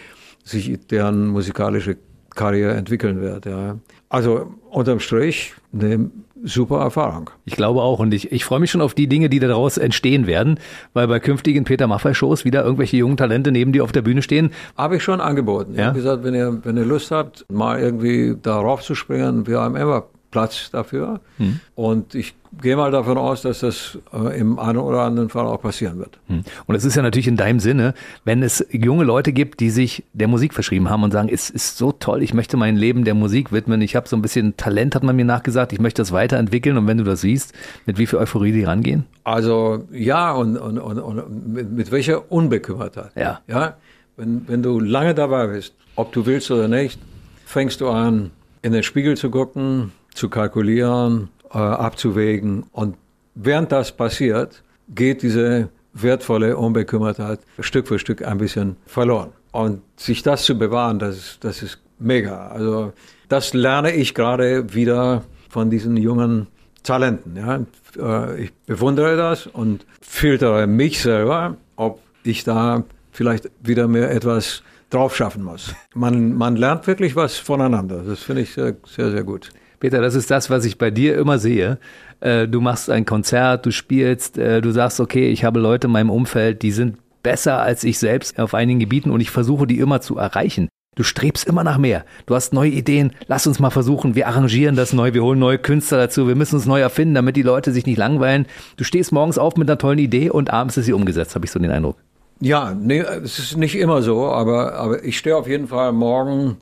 sich 0.43 0.77
deren 0.87 1.27
musikalische 1.27 1.97
Karriere 2.35 2.73
entwickeln 2.73 3.21
wird. 3.21 3.45
Ja. 3.45 3.77
Also 4.09 4.53
unterm 4.69 4.99
Strich 4.99 5.53
eine 5.73 6.11
super 6.43 6.79
Erfahrung. 6.79 7.31
Ich 7.45 7.55
glaube 7.55 7.81
auch 7.81 7.99
und 7.99 8.13
ich, 8.13 8.31
ich 8.31 8.45
freue 8.45 8.59
mich 8.59 8.69
schon 8.69 8.81
auf 8.81 8.93
die 8.93 9.07
Dinge, 9.07 9.29
die 9.29 9.39
daraus 9.39 9.77
entstehen 9.77 10.27
werden, 10.27 10.59
weil 10.93 11.07
bei 11.07 11.19
künftigen 11.19 11.63
Peter 11.63 11.87
Maffay 11.87 12.13
Shows 12.13 12.45
wieder 12.45 12.63
irgendwelche 12.63 12.97
jungen 12.97 13.17
Talente 13.17 13.51
neben 13.51 13.71
dir 13.71 13.83
auf 13.83 13.91
der 13.91 14.03
Bühne 14.03 14.21
stehen. 14.21 14.51
Habe 14.77 14.97
ich 14.97 15.03
schon 15.03 15.21
angeboten. 15.21 15.73
Ja? 15.73 15.79
Ich 15.79 15.85
habe 15.87 15.97
gesagt, 15.97 16.23
wenn 16.23 16.35
ihr, 16.35 16.59
wenn 16.63 16.77
ihr 16.77 16.85
Lust 16.85 17.09
habt, 17.09 17.45
mal 17.51 17.79
irgendwie 17.79 18.35
darauf 18.39 18.81
zu 18.81 18.93
springen, 18.95 19.47
wir 19.47 19.61
haben 19.61 19.75
immer 19.75 20.05
Platz 20.35 20.69
dafür. 20.69 21.21
Hm. 21.37 21.61
Und 21.75 22.13
ich 22.13 22.35
gehe 22.61 22.75
mal 22.75 22.91
davon 22.91 23.17
aus, 23.17 23.41
dass 23.41 23.61
das 23.61 23.97
äh, 24.11 24.37
im 24.37 24.59
einen 24.59 24.79
oder 24.79 25.03
anderen 25.03 25.29
Fall 25.29 25.45
auch 25.45 25.61
passieren 25.61 25.97
wird. 25.97 26.19
Hm. 26.27 26.43
Und 26.65 26.75
es 26.75 26.83
ist 26.83 26.97
ja 26.97 27.01
natürlich 27.01 27.29
in 27.29 27.37
deinem 27.37 27.61
Sinne, 27.61 27.93
wenn 28.25 28.43
es 28.43 28.65
junge 28.69 29.05
Leute 29.05 29.31
gibt, 29.31 29.61
die 29.61 29.69
sich 29.69 30.03
der 30.11 30.27
Musik 30.27 30.53
verschrieben 30.53 30.89
haben 30.89 31.03
und 31.03 31.11
sagen, 31.11 31.29
es 31.31 31.49
ist 31.49 31.77
so 31.77 31.93
toll, 31.93 32.21
ich 32.21 32.33
möchte 32.33 32.57
mein 32.57 32.75
Leben 32.75 33.05
der 33.05 33.13
Musik 33.13 33.53
widmen, 33.53 33.79
ich 33.79 33.95
habe 33.95 34.09
so 34.09 34.17
ein 34.17 34.21
bisschen 34.21 34.57
Talent, 34.57 34.93
hat 34.93 35.03
man 35.03 35.15
mir 35.15 35.23
nachgesagt, 35.23 35.71
ich 35.71 35.79
möchte 35.79 36.01
das 36.01 36.11
weiterentwickeln 36.11 36.77
und 36.77 36.85
wenn 36.85 36.97
du 36.97 37.05
das 37.05 37.21
siehst, 37.21 37.53
mit 37.85 37.97
wie 37.97 38.05
viel 38.05 38.19
Euphorie 38.19 38.51
die 38.51 38.65
rangehen? 38.65 39.05
Also 39.23 39.85
ja, 39.93 40.33
und, 40.33 40.57
und, 40.57 40.79
und, 40.79 40.99
und 40.99 41.53
mit, 41.53 41.71
mit 41.71 41.91
welcher 41.91 42.29
Unbekümmertheit. 42.29 43.11
Ja. 43.15 43.39
ja? 43.47 43.77
Wenn, 44.17 44.45
wenn 44.49 44.61
du 44.61 44.81
lange 44.81 45.15
dabei 45.15 45.47
bist, 45.47 45.75
ob 45.95 46.11
du 46.11 46.25
willst 46.25 46.51
oder 46.51 46.67
nicht, 46.67 46.99
fängst 47.45 47.79
du 47.79 47.87
an, 47.87 48.31
in 48.65 48.73
den 48.73 48.81
Spiegel 48.81 49.15
zu 49.15 49.29
gucken, 49.29 49.91
zu 50.15 50.29
kalkulieren, 50.29 51.29
äh, 51.53 51.57
abzuwägen. 51.57 52.63
Und 52.71 52.95
während 53.35 53.71
das 53.71 53.91
passiert, 53.91 54.63
geht 54.89 55.21
diese 55.21 55.69
wertvolle 55.93 56.57
Unbekümmertheit 56.57 57.39
Stück 57.59 57.87
für 57.87 57.99
Stück 57.99 58.25
ein 58.25 58.37
bisschen 58.37 58.75
verloren. 58.85 59.31
Und 59.51 59.81
sich 59.95 60.23
das 60.23 60.43
zu 60.43 60.57
bewahren, 60.57 60.99
das 60.99 61.15
ist, 61.15 61.43
das 61.43 61.61
ist 61.61 61.79
mega. 61.99 62.47
Also 62.47 62.93
das 63.29 63.53
lerne 63.53 63.93
ich 63.93 64.13
gerade 64.13 64.73
wieder 64.73 65.23
von 65.49 65.69
diesen 65.69 65.95
jungen 65.95 66.47
Talenten. 66.83 67.37
Ja. 67.37 67.59
Äh, 67.97 68.43
ich 68.43 68.53
bewundere 68.65 69.15
das 69.15 69.47
und 69.47 69.85
filtere 70.01 70.67
mich 70.67 71.01
selber, 71.01 71.57
ob 71.77 72.01
ich 72.23 72.43
da 72.43 72.83
vielleicht 73.11 73.49
wieder 73.61 73.87
mehr 73.87 74.11
etwas 74.11 74.63
drauf 74.89 75.15
schaffen 75.15 75.43
muss. 75.43 75.73
Man, 75.93 76.33
man 76.35 76.55
lernt 76.57 76.85
wirklich 76.87 77.15
was 77.15 77.37
voneinander. 77.37 78.03
Das 78.05 78.19
finde 78.19 78.43
ich 78.43 78.53
sehr, 78.53 78.75
sehr, 78.85 79.11
sehr 79.11 79.23
gut. 79.23 79.49
Peter, 79.85 80.01
das 80.01 80.15
ist 80.15 80.31
das, 80.31 80.49
was 80.49 80.65
ich 80.65 80.79
bei 80.79 80.89
dir 80.89 81.15
immer 81.15 81.37
sehe. 81.37 81.77
Äh, 82.19 82.47
du 82.47 82.59
machst 82.59 82.89
ein 82.89 83.05
Konzert, 83.05 83.67
du 83.67 83.71
spielst, 83.71 84.35
äh, 84.35 84.59
du 84.59 84.71
sagst, 84.71 84.99
okay, 84.99 85.29
ich 85.29 85.45
habe 85.45 85.59
Leute 85.59 85.85
in 85.85 85.93
meinem 85.93 86.09
Umfeld, 86.09 86.63
die 86.63 86.71
sind 86.71 86.97
besser 87.21 87.61
als 87.61 87.83
ich 87.83 87.99
selbst 87.99 88.39
auf 88.39 88.55
einigen 88.55 88.79
Gebieten 88.79 89.11
und 89.11 89.21
ich 89.21 89.29
versuche 89.29 89.67
die 89.67 89.77
immer 89.77 90.01
zu 90.01 90.17
erreichen. 90.17 90.69
Du 90.95 91.03
strebst 91.03 91.47
immer 91.47 91.63
nach 91.63 91.77
mehr. 91.77 92.03
Du 92.25 92.33
hast 92.33 92.51
neue 92.51 92.71
Ideen. 92.71 93.13
Lass 93.27 93.45
uns 93.45 93.59
mal 93.59 93.69
versuchen. 93.69 94.15
Wir 94.15 94.27
arrangieren 94.27 94.75
das 94.75 94.91
neu. 94.91 95.13
Wir 95.13 95.23
holen 95.23 95.37
neue 95.37 95.59
Künstler 95.59 95.99
dazu. 95.99 96.27
Wir 96.27 96.35
müssen 96.35 96.55
uns 96.55 96.65
neu 96.65 96.81
erfinden, 96.81 97.13
damit 97.13 97.35
die 97.35 97.43
Leute 97.43 97.71
sich 97.71 97.85
nicht 97.85 97.99
langweilen. 97.99 98.47
Du 98.77 98.83
stehst 98.83 99.11
morgens 99.11 99.37
auf 99.37 99.55
mit 99.55 99.69
einer 99.69 99.77
tollen 99.77 99.99
Idee 99.99 100.31
und 100.31 100.51
abends 100.51 100.77
ist 100.77 100.85
sie 100.85 100.93
umgesetzt, 100.93 101.35
habe 101.35 101.45
ich 101.45 101.51
so 101.51 101.59
den 101.59 101.69
Eindruck. 101.69 101.97
Ja, 102.39 102.73
nee, 102.73 103.01
es 103.01 103.37
ist 103.37 103.57
nicht 103.57 103.75
immer 103.75 104.01
so, 104.01 104.25
aber, 104.25 104.73
aber 104.73 105.03
ich 105.03 105.19
stehe 105.19 105.37
auf 105.37 105.47
jeden 105.47 105.67
Fall 105.67 105.93
morgen 105.93 106.57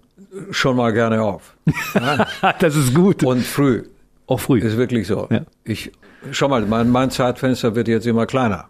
schon 0.52 0.78
mal 0.78 0.92
gerne 0.94 1.22
auf. 1.22 1.56
Ja? 1.96 2.28
das 2.60 2.76
ist 2.76 2.94
gut. 2.94 3.24
Und 3.24 3.44
früh. 3.44 3.84
Auch 4.28 4.40
früh. 4.40 4.60
Ist 4.60 4.78
wirklich 4.78 5.08
so. 5.08 5.28
Ja. 5.30 5.42
Ich, 5.64 5.92
schau 6.32 6.48
mal, 6.48 6.66
mein, 6.66 6.90
mein 6.90 7.12
Zeitfenster 7.12 7.76
wird 7.76 7.88
jetzt 7.88 8.08
immer 8.08 8.26
kleiner. 8.26 8.70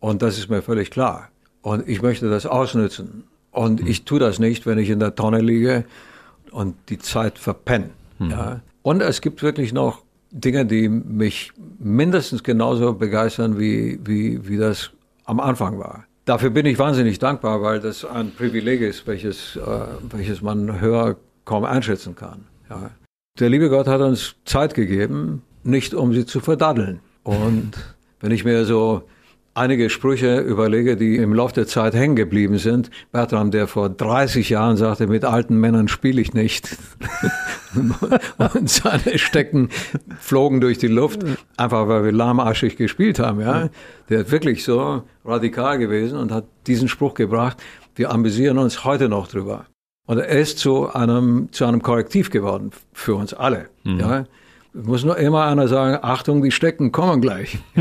Und 0.00 0.22
das 0.22 0.38
ist 0.38 0.50
mir 0.50 0.62
völlig 0.62 0.90
klar. 0.90 1.28
Und 1.62 1.88
ich 1.88 2.02
möchte 2.02 2.28
das 2.28 2.46
ausnützen. 2.46 3.24
Und 3.50 3.82
mhm. 3.82 3.86
ich 3.86 4.04
tue 4.04 4.18
das 4.18 4.38
nicht, 4.38 4.66
wenn 4.66 4.78
ich 4.78 4.90
in 4.90 4.98
der 4.98 5.14
Tonne 5.14 5.40
liege 5.40 5.84
und 6.50 6.76
die 6.88 6.98
Zeit 6.98 7.38
verpenne. 7.38 7.90
Mhm. 8.18 8.30
Ja? 8.30 8.60
Und 8.82 9.00
es 9.00 9.20
gibt 9.20 9.42
wirklich 9.42 9.72
noch 9.72 10.02
Dinge, 10.30 10.66
die 10.66 10.88
mich 10.88 11.52
mindestens 11.78 12.42
genauso 12.42 12.92
begeistern, 12.94 13.58
wie, 13.58 13.98
wie, 14.04 14.46
wie 14.48 14.56
das 14.56 14.90
am 15.24 15.40
Anfang 15.40 15.78
war. 15.78 16.04
Dafür 16.24 16.50
bin 16.50 16.64
ich 16.64 16.78
wahnsinnig 16.78 17.18
dankbar, 17.18 17.60
weil 17.62 17.80
das 17.80 18.04
ein 18.04 18.32
Privileg 18.32 18.80
ist, 18.80 19.06
welches, 19.06 19.56
äh, 19.56 19.60
welches 20.10 20.40
man 20.40 20.80
höher 20.80 21.16
kaum 21.44 21.64
einschätzen 21.64 22.14
kann. 22.14 22.46
Ja. 22.70 22.90
Der 23.38 23.50
liebe 23.50 23.68
Gott 23.68 23.86
hat 23.86 24.00
uns 24.00 24.36
Zeit 24.44 24.74
gegeben, 24.74 25.42
nicht 25.64 25.92
um 25.92 26.14
sie 26.14 26.24
zu 26.24 26.40
verdaddeln. 26.40 27.00
Und 27.24 27.72
wenn 28.20 28.30
ich 28.30 28.44
mir 28.44 28.64
so 28.64 29.02
einige 29.54 29.88
Sprüche 29.88 30.40
überlege, 30.40 30.96
die 30.96 31.16
im 31.16 31.32
Laufe 31.32 31.54
der 31.54 31.66
Zeit 31.66 31.94
hängen 31.94 32.16
geblieben 32.16 32.58
sind. 32.58 32.90
Bertram, 33.12 33.50
der 33.50 33.66
vor 33.68 33.88
30 33.88 34.50
Jahren 34.50 34.76
sagte, 34.76 35.06
mit 35.06 35.24
alten 35.24 35.56
Männern 35.58 35.88
spiele 35.88 36.20
ich 36.20 36.34
nicht. 36.34 36.76
und 38.54 38.68
seine 38.68 39.18
Stecken 39.18 39.70
flogen 40.20 40.60
durch 40.60 40.78
die 40.78 40.88
Luft, 40.88 41.24
einfach 41.56 41.88
weil 41.88 42.04
wir 42.04 42.12
lahmarschig 42.12 42.76
gespielt 42.76 43.18
haben. 43.18 43.40
Ja? 43.40 43.70
Der 44.08 44.22
ist 44.22 44.30
wirklich 44.30 44.64
so 44.64 45.04
radikal 45.24 45.78
gewesen 45.78 46.18
und 46.18 46.32
hat 46.32 46.44
diesen 46.66 46.88
Spruch 46.88 47.14
gebracht, 47.14 47.62
wir 47.94 48.10
amüsieren 48.10 48.58
uns 48.58 48.84
heute 48.84 49.08
noch 49.08 49.28
drüber. 49.28 49.66
Und 50.06 50.18
er 50.18 50.28
ist 50.28 50.58
zu 50.58 50.92
einem, 50.92 51.48
zu 51.52 51.64
einem 51.64 51.80
Korrektiv 51.80 52.30
geworden 52.30 52.72
für 52.92 53.14
uns 53.14 53.32
alle. 53.32 53.70
Mhm. 53.84 54.00
Ja? 54.00 54.24
Muss 54.74 55.04
nur 55.04 55.16
immer 55.16 55.44
einer 55.44 55.68
sagen, 55.68 55.98
Achtung, 56.02 56.42
die 56.42 56.50
Stecken 56.50 56.92
kommen 56.92 57.20
gleich. 57.20 57.58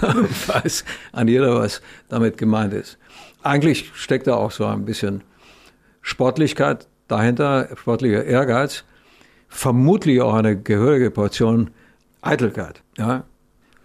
Weiß 0.00 0.84
an 1.12 1.28
jeder, 1.28 1.54
was 1.54 1.80
damit 2.08 2.36
gemeint 2.36 2.74
ist. 2.74 2.98
Eigentlich 3.42 3.90
steckt 3.94 4.26
da 4.26 4.34
auch 4.34 4.50
so 4.50 4.66
ein 4.66 4.84
bisschen 4.84 5.22
Sportlichkeit 6.02 6.88
dahinter, 7.08 7.68
sportlicher 7.76 8.24
Ehrgeiz, 8.24 8.84
vermutlich 9.48 10.20
auch 10.20 10.34
eine 10.34 10.60
gehörige 10.60 11.10
Portion 11.10 11.70
Eitelkeit. 12.20 12.82
Ja? 12.98 13.24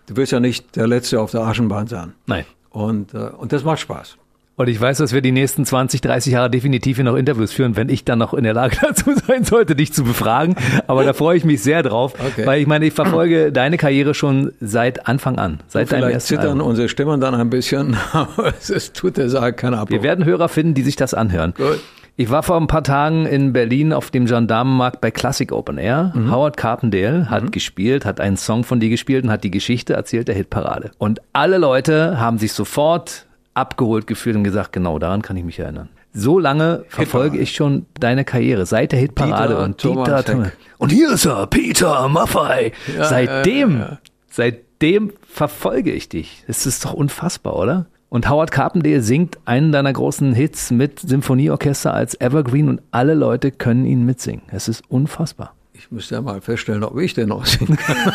Du 0.07 0.17
willst 0.17 0.31
ja 0.31 0.39
nicht 0.39 0.75
der 0.75 0.87
Letzte 0.87 1.21
auf 1.21 1.31
der 1.31 1.41
Aschenbahn 1.41 1.87
sein. 1.87 2.13
Nein. 2.25 2.45
Und, 2.69 3.13
äh, 3.13 3.29
und 3.29 3.53
das 3.53 3.63
macht 3.63 3.79
Spaß. 3.79 4.17
Und 4.57 4.69
ich 4.69 4.79
weiß, 4.79 4.99
dass 4.99 5.11
wir 5.13 5.21
die 5.21 5.33
nächsten 5.33 5.65
20, 5.65 5.99
30 5.99 6.33
Jahre 6.33 6.49
definitiv 6.49 6.95
hier 6.95 7.03
noch 7.03 7.15
Interviews 7.15 7.51
führen, 7.51 7.75
wenn 7.75 7.89
ich 7.89 8.05
dann 8.05 8.19
noch 8.19 8.33
in 8.33 8.45
der 8.45 8.53
Lage 8.53 8.77
dazu 8.81 9.13
sein 9.27 9.43
sollte, 9.43 9.75
dich 9.75 9.91
zu 9.91 10.03
befragen. 10.03 10.55
Aber 10.87 11.03
da 11.03 11.13
freue 11.13 11.37
ich 11.37 11.43
mich 11.43 11.61
sehr 11.61 11.83
drauf, 11.83 12.13
okay. 12.13 12.45
weil 12.45 12.61
ich 12.61 12.67
meine, 12.67 12.85
ich 12.85 12.93
verfolge 12.93 13.51
deine 13.51 13.77
Karriere 13.77 14.13
schon 14.13 14.53
seit 14.61 15.07
Anfang 15.07 15.37
an. 15.37 15.59
Seit 15.67 15.91
deinem 15.91 16.07
Vielleicht 16.07 16.27
zittern 16.27 16.51
Album. 16.51 16.67
unsere 16.67 16.87
Stimmen 16.87 17.19
dann 17.19 17.35
ein 17.35 17.49
bisschen, 17.49 17.97
aber 18.13 18.53
es 18.57 18.93
tut 18.93 19.17
der 19.17 19.29
Sache 19.29 19.51
keiner 19.53 19.79
Abbruch. 19.79 19.91
Wir 19.91 20.03
werden 20.03 20.23
Hörer 20.23 20.47
finden, 20.47 20.73
die 20.73 20.83
sich 20.83 20.95
das 20.95 21.13
anhören. 21.13 21.53
Gut. 21.57 21.81
Ich 22.17 22.29
war 22.29 22.43
vor 22.43 22.55
ein 22.55 22.67
paar 22.67 22.83
Tagen 22.83 23.25
in 23.25 23.51
Berlin 23.51 23.91
auf 23.91 24.09
dem 24.09 24.25
Gendarmenmarkt 24.25 25.01
bei 25.01 25.11
Classic 25.11 25.51
Open 25.51 25.77
Air. 25.77 26.13
Mhm. 26.15 26.31
Howard 26.31 26.55
Carpendale 26.55 27.29
hat 27.29 27.43
mhm. 27.43 27.51
gespielt, 27.51 28.05
hat 28.05 28.21
einen 28.21 28.37
Song 28.37 28.63
von 28.63 28.79
dir 28.79 28.87
gespielt 28.87 29.25
und 29.25 29.31
hat 29.31 29.43
die 29.43 29.51
Geschichte 29.51 29.95
erzählt 29.95 30.29
der 30.29 30.35
Hitparade. 30.35 30.91
Und 30.97 31.19
alle 31.33 31.57
Leute 31.57 32.17
haben 32.17 32.37
sich 32.37 32.53
sofort 32.53 33.24
abgeholt 33.55 34.05
gefühlt 34.05 34.35
und 34.35 34.43
gesagt, 34.43 34.71
genau 34.73 34.99
daran 34.99 35.21
kann 35.21 35.35
ich 35.37 35.43
mich 35.43 35.57
erinnern. 35.57 35.89
So 36.13 36.39
lange 36.39 36.85
verfolge 36.87 37.37
ich 37.37 37.55
schon 37.55 37.87
deine 37.99 38.23
Karriere, 38.23 38.65
seit 38.65 38.91
der 38.91 38.99
Hitparade 38.99 39.53
Dieter, 39.53 39.63
und 39.63 39.83
Dieter 39.83 40.23
Thomas. 40.23 40.51
Und 40.77 40.91
hier 40.91 41.11
ist 41.11 41.25
er, 41.25 41.47
Peter 41.47 42.07
Maffei. 42.07 42.71
Ja, 42.95 43.05
seitdem, 43.05 43.79
ja, 43.79 43.85
ja. 43.85 43.99
seitdem 44.29 45.11
verfolge 45.27 45.91
ich 45.91 46.07
dich. 46.07 46.43
Das 46.47 46.65
ist 46.65 46.85
doch 46.85 46.93
unfassbar, 46.93 47.57
oder? 47.57 47.87
Und 48.07 48.29
Howard 48.29 48.51
Carpendale 48.51 49.01
singt 49.01 49.39
einen 49.43 49.73
deiner 49.73 49.91
großen 49.91 50.33
Hits 50.33 50.71
mit 50.71 51.01
Symphonieorchester 51.01 51.93
als 51.93 52.19
Evergreen 52.21 52.69
und 52.69 52.81
alle 52.91 53.13
Leute 53.13 53.51
können 53.51 53.85
ihn 53.85 54.05
mitsingen. 54.05 54.43
Es 54.51 54.69
ist 54.69 54.83
unfassbar. 54.89 55.53
Ich 55.73 55.91
müsste 55.91 56.15
ja 56.15 56.21
mal 56.21 56.39
feststellen, 56.39 56.85
ob 56.85 56.97
ich 56.97 57.13
den 57.13 57.29
noch 57.29 57.45
singen 57.45 57.75
kann. 57.75 58.13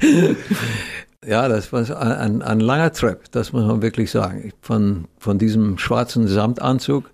Ja, 1.26 1.48
das 1.48 1.72
war 1.72 2.00
ein, 2.00 2.42
ein 2.42 2.60
langer 2.60 2.92
Trip, 2.92 3.18
das 3.32 3.52
muss 3.52 3.64
man 3.66 3.82
wirklich 3.82 4.10
sagen. 4.10 4.52
Von, 4.60 5.06
von 5.18 5.38
diesem 5.38 5.76
schwarzen 5.76 6.28
Samtanzug 6.28 7.10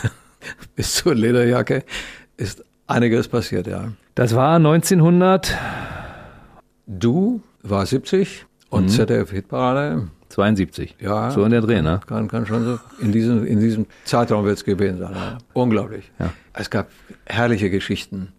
bis 0.76 0.94
zur 0.94 1.14
Lederjacke 1.14 1.84
ist 2.36 2.64
einiges 2.86 3.28
passiert, 3.28 3.66
ja. 3.66 3.92
Das 4.14 4.34
war 4.34 4.56
1900. 4.56 5.56
Du 6.86 7.40
war 7.62 7.86
70 7.86 8.44
und 8.68 8.84
mhm. 8.84 8.88
ZDF-Hitparade. 8.88 10.08
72. 10.28 10.96
Ja. 11.00 11.30
So 11.30 11.44
in 11.44 11.50
der 11.50 11.60
Dreh, 11.60 11.82
ne? 11.82 12.00
Kann, 12.06 12.28
kann 12.28 12.46
schon 12.46 12.64
so. 12.64 12.78
In 13.00 13.10
diesem, 13.10 13.44
in 13.44 13.58
diesem 13.58 13.86
Zeitraum 14.04 14.44
wird 14.44 14.58
es 14.58 14.64
gewesen 14.64 14.98
sein. 14.98 15.12
Ja. 15.14 15.38
Unglaublich. 15.54 16.10
Ja. 16.18 16.32
Es 16.52 16.70
gab 16.70 16.88
herrliche 17.26 17.70
Geschichten. 17.70 18.32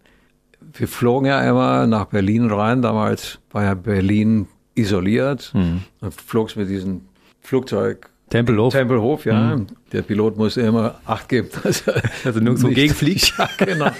Wir 0.72 0.88
flogen 0.88 1.26
ja 1.26 1.46
immer 1.48 1.86
nach 1.86 2.06
Berlin 2.06 2.50
rein. 2.50 2.80
Damals 2.80 3.40
war 3.50 3.64
ja 3.64 3.74
Berlin 3.74 4.46
isoliert 4.74 5.50
mhm. 5.54 5.82
und 6.00 6.14
flogst 6.14 6.56
mit 6.56 6.68
diesem 6.68 7.02
Flugzeug 7.40 8.08
Tempelhof. 8.32 8.72
Tempelhof, 8.72 9.26
ja. 9.26 9.56
Mhm. 9.56 9.66
Der 9.92 10.00
Pilot 10.00 10.38
musste 10.38 10.62
immer 10.62 10.94
Acht 11.04 11.28
geben, 11.28 11.48
dass 11.62 11.86
er 11.86 12.02
also 12.24 12.40
nirgendwo 12.40 12.68
gegenfliegt. 12.68 13.34
Ja, 13.38 13.48
genau. 13.58 13.90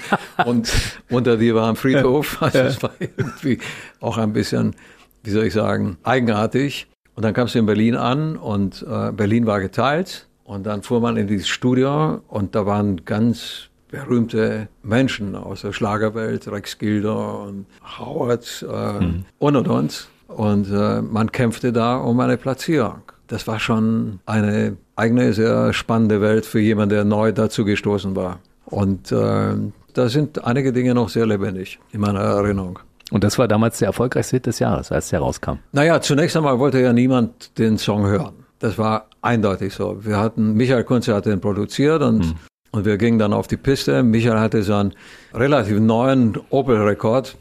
Und 0.45 0.71
unter 1.09 1.37
dir 1.37 1.53
war 1.53 1.69
ein 1.69 1.75
Friedhof. 1.75 2.41
Also 2.41 2.57
ja. 2.57 2.65
es 2.65 2.81
war 2.81 2.91
irgendwie 2.99 3.59
auch 3.99 4.17
ein 4.17 4.33
bisschen, 4.33 4.75
wie 5.23 5.29
soll 5.29 5.45
ich 5.45 5.53
sagen, 5.53 5.97
eigenartig. 6.01 6.87
Und 7.15 7.23
dann 7.23 7.35
kamst 7.35 7.53
du 7.53 7.59
in 7.59 7.67
Berlin 7.67 7.95
an 7.95 8.35
und 8.35 8.83
äh, 8.89 9.11
Berlin 9.11 9.45
war 9.45 9.59
geteilt. 9.59 10.27
Und 10.43 10.65
dann 10.65 10.81
fuhr 10.81 10.99
man 10.99 11.15
in 11.15 11.27
dieses 11.27 11.47
Studio 11.47 12.21
und 12.27 12.55
da 12.55 12.65
waren 12.65 13.05
ganz 13.05 13.69
berühmte 13.89 14.67
Menschen 14.81 15.35
aus 15.35 15.61
der 15.61 15.73
Schlagerwelt, 15.73 16.47
Rex 16.47 16.79
Gilder 16.79 17.41
und 17.41 17.67
Howard 17.99 18.65
äh, 18.67 18.93
mhm. 18.99 19.25
und 19.37 19.55
und 19.55 19.67
und. 19.67 20.07
Und 20.35 20.69
äh, 20.71 21.01
man 21.01 21.31
kämpfte 21.31 21.71
da 21.71 21.97
um 21.97 22.19
eine 22.19 22.37
Platzierung. 22.37 23.01
Das 23.27 23.47
war 23.47 23.59
schon 23.59 24.19
eine 24.25 24.77
eigene, 24.95 25.33
sehr 25.33 25.73
spannende 25.73 26.21
Welt 26.21 26.45
für 26.45 26.59
jemanden, 26.59 26.95
der 26.95 27.05
neu 27.05 27.31
dazu 27.31 27.65
gestoßen 27.65 28.15
war. 28.15 28.39
Und 28.65 29.11
äh, 29.11 29.53
da 29.93 30.09
sind 30.09 30.43
einige 30.43 30.73
Dinge 30.73 30.93
noch 30.93 31.09
sehr 31.09 31.25
lebendig 31.25 31.79
in 31.91 32.01
meiner 32.01 32.19
Erinnerung. 32.19 32.79
Und 33.11 33.23
das 33.23 33.37
war 33.37 33.47
damals 33.47 33.79
der 33.79 33.87
erfolgreichste 33.87 34.37
Hit 34.37 34.47
des 34.47 34.59
Jahres, 34.59 34.91
als 34.91 35.09
der 35.09 35.19
rauskam. 35.19 35.59
Naja, 35.71 36.01
zunächst 36.01 36.35
einmal 36.35 36.57
wollte 36.57 36.79
ja 36.79 36.93
niemand 36.93 37.57
den 37.57 37.77
Song 37.77 38.05
hören. 38.05 38.33
Das 38.59 38.77
war 38.77 39.07
eindeutig 39.21 39.73
so. 39.73 40.03
Wir 40.03 40.17
hatten, 40.17 40.53
Michael 40.53 40.83
Kunze 40.83 41.13
hatte 41.13 41.31
ihn 41.31 41.41
produziert 41.41 42.01
und, 42.01 42.23
hm. 42.23 42.35
und 42.71 42.85
wir 42.85 42.97
gingen 42.97 43.19
dann 43.19 43.33
auf 43.33 43.47
die 43.47 43.57
Piste. 43.57 44.03
Michael 44.03 44.39
hatte 44.39 44.63
so 44.63 44.73
einen 44.73 44.93
relativ 45.33 45.79
neuen 45.79 46.39
Opel-Rekord, 46.49 47.35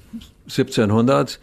1700. 0.45 1.40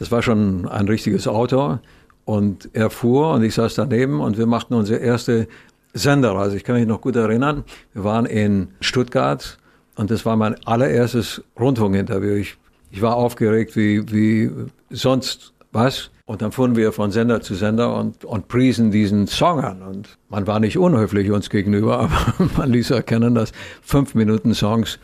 Das 0.00 0.10
war 0.10 0.22
schon 0.22 0.66
ein 0.66 0.88
richtiges 0.88 1.28
Auto. 1.28 1.78
Und 2.24 2.68
er 2.72 2.90
fuhr 2.90 3.32
und 3.32 3.44
ich 3.44 3.54
saß 3.54 3.76
daneben 3.76 4.20
und 4.20 4.36
wir 4.36 4.46
machten 4.46 4.74
unsere 4.74 4.98
erste 4.98 5.46
Senderreise. 5.94 6.56
Ich 6.56 6.64
kann 6.64 6.74
mich 6.74 6.86
noch 6.86 7.00
gut 7.00 7.14
erinnern. 7.14 7.62
Wir 7.94 8.02
waren 8.02 8.26
in 8.26 8.68
Stuttgart 8.80 9.58
und 9.94 10.10
das 10.10 10.26
war 10.26 10.36
mein 10.36 10.56
allererstes 10.66 11.42
Rundfunkinterview. 11.58 12.34
Ich 12.34 12.56
ich 12.90 13.02
war 13.02 13.16
aufgeregt 13.16 13.76
wie, 13.76 14.10
wie 14.12 14.50
sonst 14.90 15.52
was. 15.72 16.10
Und 16.26 16.42
dann 16.42 16.52
fuhren 16.52 16.76
wir 16.76 16.92
von 16.92 17.10
Sender 17.10 17.40
zu 17.40 17.54
Sender 17.54 17.96
und, 17.96 18.24
und 18.24 18.48
priesen 18.48 18.90
diesen 18.90 19.26
Song 19.26 19.60
an. 19.60 19.82
Und 19.82 20.16
man 20.28 20.46
war 20.46 20.60
nicht 20.60 20.78
unhöflich 20.78 21.30
uns 21.30 21.50
gegenüber, 21.50 21.98
aber 22.38 22.50
man 22.56 22.70
ließ 22.70 22.90
erkennen, 22.90 23.34
dass 23.34 23.52
fünf 23.82 24.14
Minuten 24.14 24.54
Songs 24.54 24.98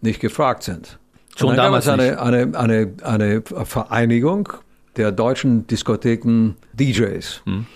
nicht 0.00 0.20
gefragt 0.20 0.64
sind. 0.64 0.98
Schon 1.36 1.56
damals 1.56 1.88
eine, 1.88 2.20
eine, 2.20 2.58
eine, 2.58 2.92
eine 3.02 3.42
Vereinigung 3.42 4.48
der 4.96 5.12
deutschen 5.12 5.66
Diskotheken 5.66 6.54
DJs. 6.74 7.42
Hm. 7.44 7.66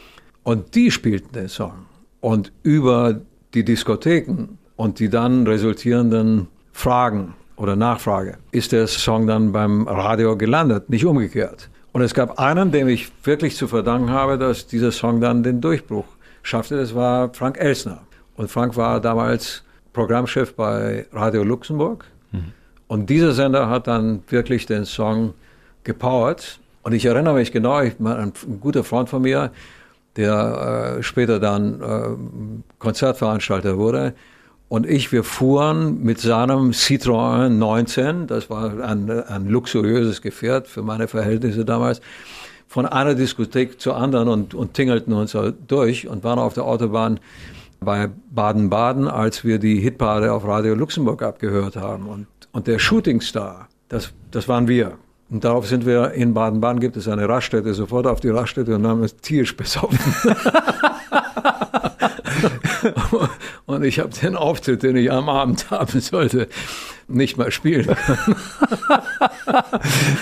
Und 0.42 0.74
die 0.74 0.90
spielten 0.90 1.32
den 1.32 1.48
Song. 1.48 1.86
Und 2.20 2.52
über 2.62 3.20
die 3.54 3.64
Diskotheken 3.64 4.58
und 4.76 4.98
die 4.98 5.08
dann 5.08 5.46
resultierenden 5.46 6.48
Fragen 6.72 7.34
oder 7.56 7.74
Nachfrage, 7.74 8.36
ist 8.50 8.72
der 8.72 8.86
Song 8.86 9.26
dann 9.26 9.52
beim 9.52 9.88
Radio 9.88 10.36
gelandet, 10.36 10.90
nicht 10.90 11.06
umgekehrt. 11.06 11.70
Und 11.92 12.02
es 12.02 12.12
gab 12.12 12.38
einen, 12.38 12.72
dem 12.72 12.88
ich 12.88 13.10
wirklich 13.24 13.56
zu 13.56 13.68
verdanken 13.68 14.10
habe, 14.10 14.36
dass 14.36 14.66
dieser 14.66 14.92
Song 14.92 15.20
dann 15.22 15.42
den 15.42 15.62
Durchbruch 15.62 16.04
schaffte. 16.42 16.76
Das 16.76 16.94
war 16.94 17.32
Frank 17.32 17.58
Elsner. 17.58 18.02
Und 18.36 18.50
Frank 18.50 18.76
war 18.76 19.00
damals 19.00 19.64
Programmchef 19.94 20.54
bei 20.54 21.06
Radio 21.12 21.42
Luxemburg. 21.42 22.04
Mhm. 22.32 22.52
Und 22.88 23.10
dieser 23.10 23.32
Sender 23.32 23.68
hat 23.68 23.86
dann 23.86 24.22
wirklich 24.28 24.66
den 24.66 24.84
Song 24.84 25.34
gepowert. 25.84 26.60
Und 26.82 26.92
ich 26.92 27.04
erinnere 27.04 27.34
mich 27.34 27.52
genau, 27.52 27.80
ich, 27.80 27.98
ein, 27.98 28.06
ein 28.06 28.60
guter 28.60 28.84
Freund 28.84 29.08
von 29.08 29.22
mir, 29.22 29.50
der 30.16 30.96
äh, 30.98 31.02
später 31.02 31.40
dann 31.40 31.80
äh, 31.80 32.16
Konzertveranstalter 32.78 33.76
wurde, 33.76 34.14
und 34.68 34.84
ich, 34.84 35.12
wir 35.12 35.22
fuhren 35.22 36.02
mit 36.02 36.20
seinem 36.20 36.72
Citroën 36.72 37.50
19, 37.50 38.26
das 38.26 38.50
war 38.50 38.80
ein, 38.82 39.08
ein 39.08 39.46
luxuriöses 39.46 40.22
Gefährt 40.22 40.66
für 40.66 40.82
meine 40.82 41.06
Verhältnisse 41.06 41.64
damals, 41.64 42.00
von 42.66 42.84
einer 42.84 43.14
Diskothek 43.14 43.80
zur 43.80 43.96
anderen 43.96 44.28
und, 44.28 44.54
und 44.54 44.74
tingelten 44.74 45.12
uns 45.12 45.36
durch 45.68 46.08
und 46.08 46.24
waren 46.24 46.40
auf 46.40 46.54
der 46.54 46.64
Autobahn 46.64 47.20
bei 47.78 48.08
Baden-Baden, 48.32 49.06
als 49.06 49.44
wir 49.44 49.60
die 49.60 49.78
Hitparade 49.78 50.32
auf 50.32 50.44
Radio 50.44 50.74
Luxemburg 50.74 51.22
abgehört 51.22 51.76
haben. 51.76 52.08
Und, 52.08 52.26
und 52.56 52.66
der 52.66 52.78
Shootingstar, 52.78 53.68
das, 53.90 54.14
das 54.30 54.48
waren 54.48 54.66
wir. 54.66 54.96
Und 55.28 55.44
darauf 55.44 55.66
sind 55.66 55.84
wir 55.84 56.12
in 56.12 56.32
Baden-Baden, 56.32 56.80
gibt 56.80 56.96
es 56.96 57.06
eine 57.06 57.28
Raststätte, 57.28 57.74
sofort 57.74 58.06
auf 58.06 58.20
die 58.20 58.30
Raststätte 58.30 58.76
und 58.76 58.86
haben 58.86 59.02
es 59.02 59.14
tierisch 59.16 59.54
besoffen. 59.54 59.98
Und 63.66 63.82
ich 63.82 63.98
habe 63.98 64.10
den 64.10 64.36
Auftritt, 64.36 64.82
den 64.84 64.96
ich 64.96 65.10
am 65.10 65.28
Abend 65.28 65.70
haben 65.70 66.00
sollte, 66.00 66.48
nicht 67.08 67.36
mal 67.36 67.50
spielen 67.50 67.86
können. 67.86 68.36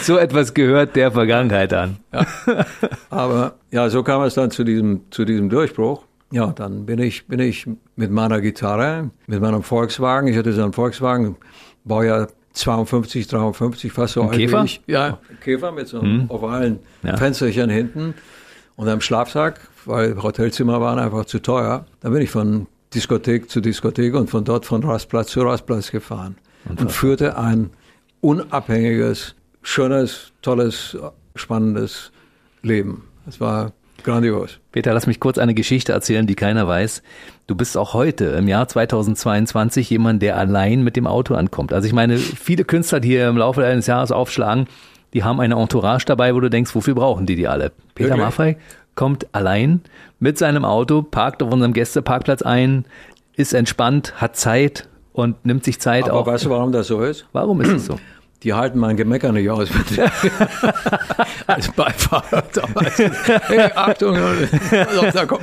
so 0.02 0.16
etwas 0.16 0.54
gehört 0.54 0.96
der 0.96 1.12
Vergangenheit 1.12 1.72
an. 1.72 1.98
Ja. 2.12 2.26
Aber 3.10 3.54
ja, 3.70 3.90
so 3.90 4.02
kam 4.02 4.22
es 4.22 4.34
dann 4.34 4.50
zu 4.50 4.64
diesem, 4.64 5.02
zu 5.10 5.24
diesem 5.24 5.50
Durchbruch. 5.50 6.04
Ja, 6.32 6.46
dann 6.48 6.84
bin 6.86 6.98
ich, 6.98 7.28
bin 7.28 7.38
ich 7.38 7.68
mit 7.94 8.10
meiner 8.10 8.40
Gitarre, 8.40 9.10
mit 9.26 9.40
meinem 9.40 9.62
Volkswagen, 9.62 10.26
ich 10.26 10.36
hatte 10.36 10.52
so 10.52 10.64
einen 10.64 10.72
Volkswagen, 10.72 11.36
Baujahr 11.84 12.28
52, 12.54 13.26
53, 13.26 13.92
fast 13.92 14.14
so 14.14 14.22
ein 14.22 14.28
alt 14.30 14.38
Käfer? 14.38 14.62
wie 14.62 14.66
ich. 14.66 14.80
Ja, 14.86 15.18
Käfer 15.42 15.72
mit 15.72 15.88
so 15.88 16.00
einem 16.00 16.22
hm. 16.22 16.30
ovalen 16.30 16.78
ja. 17.02 17.16
Fensterchen 17.16 17.68
hinten 17.68 18.14
und 18.76 18.88
einem 18.88 19.00
Schlafsack, 19.00 19.60
weil 19.84 20.22
Hotelzimmer 20.22 20.80
waren 20.80 20.98
einfach 20.98 21.24
zu 21.26 21.40
teuer. 21.40 21.86
Da 22.00 22.10
bin 22.10 22.22
ich 22.22 22.30
von 22.30 22.66
Diskothek 22.94 23.50
zu 23.50 23.60
Diskothek 23.60 24.14
und 24.14 24.30
von 24.30 24.44
dort 24.44 24.66
von 24.66 24.84
Rastplatz 24.84 25.30
zu 25.30 25.42
Rastplatz 25.42 25.90
gefahren 25.90 26.36
und, 26.68 26.80
und 26.80 26.92
führte 26.92 27.36
ein 27.36 27.70
unabhängiges, 28.20 29.34
schönes, 29.62 30.32
tolles, 30.42 30.96
spannendes 31.34 32.12
Leben. 32.62 33.04
Es 33.26 33.40
war 33.40 33.72
grandios. 34.04 34.60
Peter, 34.72 34.94
lass 34.94 35.06
mich 35.06 35.20
kurz 35.20 35.38
eine 35.38 35.54
Geschichte 35.54 35.92
erzählen, 35.92 36.26
die 36.26 36.34
keiner 36.34 36.68
weiß. 36.68 37.02
Du 37.46 37.54
bist 37.54 37.76
auch 37.76 37.94
heute 37.94 38.26
im 38.26 38.46
Jahr 38.48 38.68
2022 38.68 39.90
jemand, 39.90 40.22
der 40.22 40.36
allein 40.36 40.82
mit 40.82 40.96
dem 40.96 41.06
Auto 41.06 41.34
ankommt. 41.34 41.72
Also 41.72 41.86
ich 41.86 41.92
meine, 41.92 42.18
viele 42.18 42.64
Künstler, 42.64 43.00
die 43.00 43.08
hier 43.08 43.28
im 43.28 43.36
Laufe 43.36 43.64
eines 43.64 43.86
Jahres 43.86 44.12
aufschlagen, 44.12 44.66
die 45.12 45.24
haben 45.24 45.40
eine 45.40 45.54
Entourage 45.54 46.04
dabei, 46.06 46.34
wo 46.34 46.40
du 46.40 46.50
denkst, 46.50 46.74
wofür 46.74 46.94
brauchen 46.94 47.26
die 47.26 47.36
die 47.36 47.48
alle? 47.48 47.72
Peter 47.94 48.12
okay. 48.12 48.20
Maffei 48.20 48.56
kommt 48.94 49.26
allein 49.32 49.80
mit 50.20 50.38
seinem 50.38 50.64
Auto, 50.64 51.02
parkt 51.02 51.42
auf 51.42 51.52
unserem 51.52 51.72
Gästeparkplatz 51.72 52.42
ein, 52.42 52.84
ist 53.36 53.52
entspannt, 53.52 54.14
hat 54.20 54.36
Zeit 54.36 54.88
und 55.12 55.44
nimmt 55.44 55.64
sich 55.64 55.80
Zeit 55.80 56.04
Aber 56.04 56.20
auch. 56.20 56.26
weißt 56.26 56.44
du, 56.44 56.50
warum 56.50 56.72
das 56.72 56.88
so 56.88 57.02
ist? 57.02 57.26
Warum 57.32 57.60
ist 57.60 57.70
es 57.70 57.86
so? 57.86 57.98
Die 58.44 58.52
halten 58.52 58.78
mein 58.78 58.96
Gemecker 58.96 59.32
nicht 59.32 59.48
aus. 59.48 59.70
als 61.46 61.72
Beifahrer 61.72 62.44
damals. 62.52 62.98
Hey, 62.98 63.70
Achtung, 63.74 64.18
da 65.14 65.24
kommt 65.24 65.42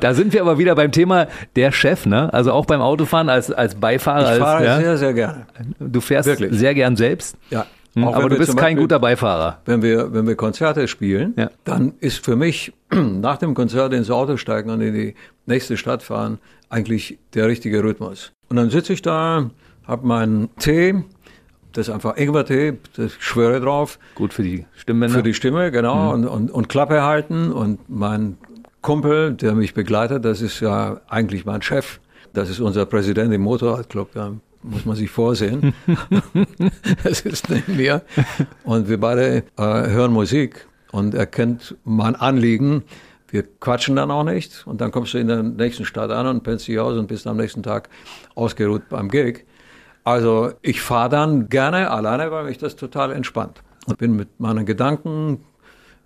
Da 0.00 0.14
sind 0.14 0.32
wir 0.32 0.40
aber 0.40 0.58
wieder 0.58 0.76
beim 0.76 0.92
Thema 0.92 1.26
der 1.56 1.72
Chef, 1.72 2.06
ne? 2.06 2.32
Also 2.32 2.52
auch 2.52 2.64
beim 2.64 2.80
Autofahren 2.80 3.28
als, 3.28 3.50
als 3.50 3.74
Beifahrer. 3.74 4.34
Ich 4.34 4.38
fahre 4.38 4.64
ja? 4.64 4.78
sehr, 4.78 4.98
sehr 4.98 5.12
gerne. 5.12 5.46
Du 5.80 6.00
fährst 6.00 6.28
Wirklich? 6.28 6.52
sehr 6.52 6.74
gern 6.74 6.94
selbst? 6.94 7.36
Ja. 7.50 7.66
Hm, 7.94 8.04
aber 8.04 8.28
du 8.28 8.36
bist 8.36 8.56
kein 8.56 8.76
guter 8.76 9.00
Beifahrer. 9.00 9.58
Wenn 9.64 9.82
wir, 9.82 10.14
wenn 10.14 10.28
wir 10.28 10.36
Konzerte 10.36 10.86
spielen, 10.86 11.34
ja. 11.36 11.50
dann 11.64 11.94
ist 11.98 12.24
für 12.24 12.36
mich 12.36 12.72
nach 12.90 13.38
dem 13.38 13.54
Konzert 13.54 13.92
ins 13.94 14.10
Auto 14.12 14.36
steigen 14.36 14.70
und 14.70 14.80
in 14.80 14.94
die 14.94 15.14
nächste 15.46 15.76
Stadt 15.76 16.04
fahren 16.04 16.38
eigentlich 16.68 17.18
der 17.34 17.48
richtige 17.48 17.82
Rhythmus. 17.82 18.32
Und 18.48 18.56
dann 18.56 18.70
sitze 18.70 18.92
ich 18.92 19.02
da, 19.02 19.50
habe 19.90 20.06
meinen 20.06 20.54
Tee, 20.56 21.02
das 21.72 21.88
ist 21.88 21.94
einfach 21.94 22.16
Ingwertee, 22.16 22.78
das 22.96 23.12
schwöre 23.18 23.60
drauf. 23.60 23.98
Gut 24.14 24.32
für 24.32 24.42
die 24.42 24.66
Stimmbänder. 24.76 25.18
Für 25.18 25.22
die 25.22 25.34
Stimme, 25.34 25.70
genau. 25.70 26.16
Mhm. 26.16 26.24
Und, 26.24 26.28
und, 26.28 26.50
und 26.50 26.68
Klappe 26.68 27.02
halten. 27.02 27.52
Und 27.52 27.88
mein 27.88 28.38
Kumpel, 28.82 29.34
der 29.34 29.54
mich 29.54 29.74
begleitet, 29.74 30.24
das 30.24 30.40
ist 30.40 30.60
ja 30.60 31.00
eigentlich 31.08 31.44
mein 31.44 31.62
Chef. 31.62 32.00
Das 32.32 32.48
ist 32.48 32.60
unser 32.60 32.86
Präsident 32.86 33.32
im 33.32 33.42
Motorradclub. 33.42 34.12
Da 34.14 34.32
muss 34.62 34.84
man 34.84 34.96
sich 34.96 35.10
vorsehen. 35.10 35.74
das 37.04 37.22
ist 37.22 37.50
neben 37.50 37.76
mir. 37.76 38.02
Und 38.64 38.88
wir 38.88 39.00
beide 39.00 39.44
äh, 39.56 39.62
hören 39.62 40.12
Musik 40.12 40.66
und 40.92 41.14
er 41.14 41.26
kennt 41.26 41.76
mein 41.84 42.14
Anliegen. 42.14 42.84
Wir 43.28 43.44
quatschen 43.60 43.96
dann 43.96 44.10
auch 44.10 44.24
nicht 44.24 44.66
und 44.66 44.80
dann 44.80 44.90
kommst 44.90 45.14
du 45.14 45.18
in 45.18 45.28
der 45.28 45.42
nächsten 45.42 45.84
Stadt 45.84 46.10
an 46.10 46.26
und 46.26 46.42
pennst 46.42 46.66
dich 46.66 46.78
aus 46.80 46.96
und 46.96 47.06
bist 47.06 47.26
am 47.28 47.36
nächsten 47.36 47.62
Tag 47.62 47.88
ausgeruht 48.34 48.88
beim 48.88 49.08
Gig. 49.08 49.46
Also 50.04 50.52
ich 50.62 50.80
fahre 50.80 51.08
dann 51.08 51.48
gerne 51.48 51.90
alleine, 51.90 52.30
weil 52.30 52.44
mich 52.44 52.58
das 52.58 52.76
total 52.76 53.12
entspannt. 53.12 53.62
Und 53.86 53.98
bin 53.98 54.14
mit 54.14 54.40
meinen 54.40 54.66
Gedanken 54.66 55.40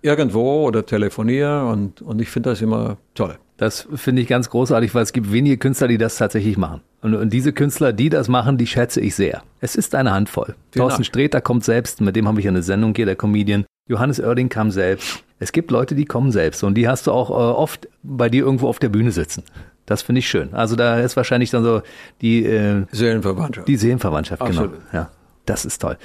irgendwo 0.01 0.65
oder 0.65 0.85
telefoniere 0.85 1.65
und, 1.65 2.01
und 2.01 2.21
ich 2.21 2.29
finde 2.29 2.51
das 2.51 2.61
immer 2.61 2.97
toll. 3.15 3.37
Das 3.57 3.87
finde 3.95 4.21
ich 4.21 4.27
ganz 4.27 4.49
großartig, 4.49 4.93
weil 4.93 5.03
es 5.03 5.13
gibt 5.13 5.31
wenige 5.31 5.57
Künstler, 5.57 5.87
die 5.87 5.97
das 5.97 6.17
tatsächlich 6.17 6.57
machen. 6.57 6.81
Und, 7.01 7.15
und 7.15 7.31
diese 7.31 7.53
Künstler, 7.53 7.93
die 7.93 8.09
das 8.09 8.27
machen, 8.27 8.57
die 8.57 8.67
schätze 8.67 8.99
ich 8.99 9.15
sehr. 9.15 9.43
Es 9.61 9.75
ist 9.75 9.95
eine 9.95 10.11
Handvoll. 10.11 10.55
Vielen 10.71 10.83
Thorsten. 10.83 11.03
Sträter 11.05 11.41
kommt 11.41 11.63
selbst, 11.63 12.01
mit 12.01 12.15
dem 12.15 12.27
habe 12.27 12.39
ich 12.39 12.47
eine 12.47 12.63
Sendung 12.63 12.93
hier, 12.95 13.05
der 13.05 13.15
Comedian. 13.15 13.65
Johannes 13.87 14.19
Oerding 14.19 14.49
kam 14.49 14.71
selbst. 14.71 15.23
Es 15.39 15.51
gibt 15.51 15.71
Leute, 15.71 15.95
die 15.95 16.05
kommen 16.05 16.31
selbst 16.31 16.63
und 16.63 16.75
die 16.75 16.87
hast 16.87 17.07
du 17.07 17.11
auch 17.11 17.29
äh, 17.29 17.33
oft 17.33 17.87
bei 18.03 18.29
dir 18.29 18.43
irgendwo 18.43 18.67
auf 18.67 18.79
der 18.79 18.89
Bühne 18.89 19.11
sitzen. 19.11 19.43
Das 19.85 20.01
finde 20.01 20.19
ich 20.19 20.27
schön. 20.27 20.53
Also 20.53 20.75
da 20.75 20.99
ist 20.99 21.15
wahrscheinlich 21.15 21.51
dann 21.51 21.63
so 21.63 21.81
die 22.21 22.45
äh, 22.45 22.85
Seelenverwandtschaft. 22.91 23.67
Die 23.67 23.75
Seelenverwandtschaft, 23.75 24.39
genau. 24.41 24.51
Absolut. 24.51 24.91
genau. 24.91 25.03
Ja. 25.03 25.09
Das 25.45 25.63
ist 25.63 25.79
toll. 25.79 25.97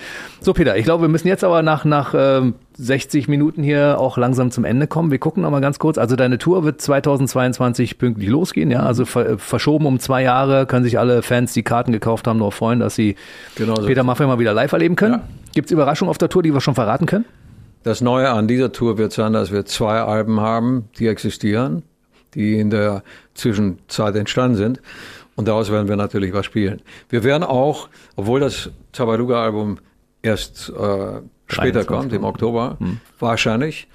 So, 0.43 0.53
Peter, 0.53 0.77
ich 0.77 0.85
glaube, 0.85 1.05
wir 1.05 1.09
müssen 1.09 1.27
jetzt 1.27 1.45
aber 1.45 1.63
nach, 1.63 1.87
nach 1.87 2.15
ähm, 2.15 2.55
60 2.77 3.27
Minuten 3.27 3.63
hier 3.63 3.99
auch 3.99 4.19
langsam 4.19 4.51
zum 4.51 4.65
Ende 4.65 4.87
kommen. 4.87 5.11
Wir 5.11 5.19
gucken 5.19 5.43
noch 5.43 5.51
mal 5.51 5.61
ganz 5.61 5.79
kurz. 5.79 5.97
Also 5.97 6.15
deine 6.15 6.37
Tour 6.37 6.63
wird 6.63 6.81
2022 6.83 7.97
pünktlich 7.97 8.29
losgehen, 8.29 8.71
ja. 8.71 8.81
Also 8.81 9.07
ver 9.07 9.39
verschoben 9.39 9.87
um 9.87 9.99
zwei 9.99 10.23
Jahre. 10.23 10.67
Können 10.67 10.85
sich 10.85 10.99
alle 10.99 11.23
Fans, 11.23 11.55
die 11.55 11.63
Karten 11.63 11.91
gekauft 11.91 12.27
haben, 12.27 12.39
noch 12.39 12.53
freuen, 12.53 12.81
dass 12.81 12.95
sie 12.95 13.17
genau 13.57 13.77
so 13.77 13.87
Peter 13.87 14.03
Maffay 14.03 14.27
mal 14.27 14.39
wieder 14.39 14.53
live 14.53 14.73
erleben 14.73 14.97
können. 14.97 15.15
Ja. 15.15 15.29
Gibt 15.55 15.67
es 15.67 15.73
Überraschungen 15.73 16.11
auf 16.11 16.19
der 16.19 16.29
Tour, 16.29 16.43
die 16.43 16.53
wir 16.53 16.61
schon 16.61 16.75
verraten 16.75 17.07
können? 17.07 17.25
Das 17.83 18.03
Neue 18.03 18.29
an 18.29 18.47
dieser 18.47 18.73
Tour 18.73 18.99
wird 18.99 19.13
sein, 19.13 19.33
dass 19.33 19.53
wir 19.53 19.65
zwei 19.65 20.01
Alben 20.03 20.41
haben, 20.41 20.91
die 20.99 21.07
existieren, 21.07 21.83
die 22.35 22.59
in 22.59 22.71
der 22.71 23.03
Zwischenzeit 23.35 24.17
entstanden 24.17 24.57
sind. 24.57 24.83
Und 25.37 25.49
daraus 25.49 25.71
werden 25.71 25.89
wir 25.89 25.97
natürlich 25.97 26.33
was 26.33 26.45
spielen. 26.47 26.83
Wir 27.09 27.25
werden 27.25 27.45
auch, 27.45 27.89
obwohl 28.17 28.41
das 28.41 28.71
Tabaluga-Album 28.93 29.79
erst 30.23 30.71
äh, 30.71 31.21
später 31.47 31.85
kommt, 31.85 32.13
im 32.13 32.25
Oktober, 32.25 32.77
hm. 32.79 33.01
wahrscheinlich, 33.19 33.89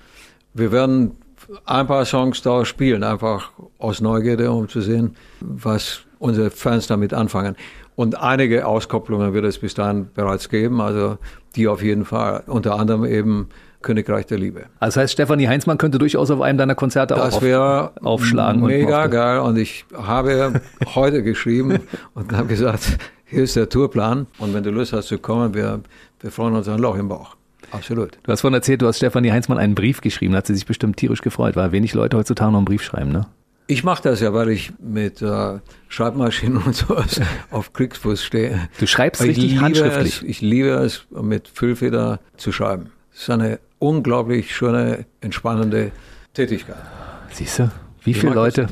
wir 0.53 0.71
werden 0.71 1.17
ein 1.65 1.87
paar 1.87 2.05
Songs 2.05 2.41
da 2.41 2.65
spielen, 2.65 3.03
einfach 3.03 3.51
aus 3.77 4.01
Neugierde, 4.01 4.51
um 4.51 4.67
zu 4.67 4.81
sehen, 4.81 5.15
was 5.39 6.01
unsere 6.19 6.49
Fans 6.49 6.87
damit 6.87 7.13
anfangen. 7.13 7.55
Und 7.95 8.19
einige 8.19 8.65
Auskopplungen 8.65 9.33
wird 9.33 9.45
es 9.45 9.59
bis 9.59 9.73
dahin 9.73 10.09
bereits 10.13 10.49
geben, 10.49 10.81
also 10.81 11.17
die 11.55 11.67
auf 11.67 11.81
jeden 11.81 12.05
Fall. 12.05 12.43
Unter 12.47 12.77
anderem 12.77 13.05
eben 13.05 13.49
Königreich 13.85 14.25
der 14.25 14.37
Liebe. 14.37 14.65
Also 14.79 14.95
das 14.95 15.03
heißt, 15.03 15.13
Stefanie 15.13 15.47
Heinzmann 15.47 15.77
könnte 15.77 15.97
durchaus 15.97 16.29
auf 16.31 16.41
einem 16.41 16.57
deiner 16.57 16.75
Konzerte 16.75 17.13
das 17.13 17.35
auch 17.35 17.41
auf, 17.41 17.91
aufschlagen. 18.03 18.61
Mega 18.63 19.05
und 19.05 19.11
geil. 19.11 19.39
Und 19.39 19.57
ich 19.57 19.85
habe 19.93 20.59
heute 20.95 21.23
geschrieben 21.23 21.79
und 22.13 22.33
habe 22.33 22.47
gesagt, 22.47 22.97
hier 23.25 23.43
ist 23.43 23.55
der 23.55 23.69
Tourplan. 23.69 24.27
Und 24.39 24.53
wenn 24.53 24.63
du 24.63 24.71
Lust 24.71 24.91
hast 24.91 25.07
zu 25.07 25.17
kommen, 25.19 25.53
wir, 25.53 25.79
wir 26.19 26.31
freuen 26.31 26.55
uns 26.55 26.67
ein 26.67 26.79
Loch 26.79 26.97
im 26.97 27.07
Bauch. 27.07 27.37
Absolut. 27.71 28.17
Du 28.23 28.31
hast 28.31 28.41
vorhin 28.41 28.55
erzählt, 28.55 28.81
du 28.81 28.87
hast 28.87 28.97
Stefanie 28.97 29.31
Heinzmann 29.31 29.57
einen 29.57 29.75
Brief 29.75 30.01
geschrieben, 30.01 30.33
da 30.33 30.39
hat 30.39 30.47
sie 30.47 30.53
sich 30.53 30.65
bestimmt 30.65 30.97
tierisch 30.97 31.21
gefreut, 31.21 31.55
weil 31.55 31.71
wenig 31.71 31.93
Leute 31.93 32.17
heutzutage 32.17 32.51
noch 32.51 32.59
einen 32.59 32.65
Brief 32.65 32.83
schreiben, 32.83 33.11
ne? 33.11 33.27
Ich 33.67 33.83
mache 33.83 34.03
das 34.03 34.19
ja, 34.19 34.31
weil 34.31 34.49
ich 34.49 34.73
mit 34.79 35.23
äh, 35.23 35.57
Schreibmaschinen 35.87 36.57
und 36.57 36.75
sowas 36.75 37.19
auf 37.49 37.73
Kriegsfuß 37.73 38.23
stehe. 38.23 38.69
Du 38.79 38.85
schreibst 38.85 39.23
ich 39.23 39.29
richtig 39.29 39.59
handschriftlich. 39.59 40.17
Es, 40.17 40.21
ich 40.21 40.41
liebe 40.41 40.69
es, 40.69 41.05
mit 41.09 41.47
Füllfeder 41.47 42.19
zu 42.37 42.51
schreiben. 42.51 42.91
Ist 43.15 43.29
eine 43.29 43.59
unglaublich 43.79 44.53
schöne, 44.53 45.05
entspannende 45.21 45.91
Tätigkeit. 46.33 46.75
Siehst 47.31 47.59
du, 47.59 47.71
wie 48.03 48.13
viele 48.13 48.33
Leute 48.33 48.67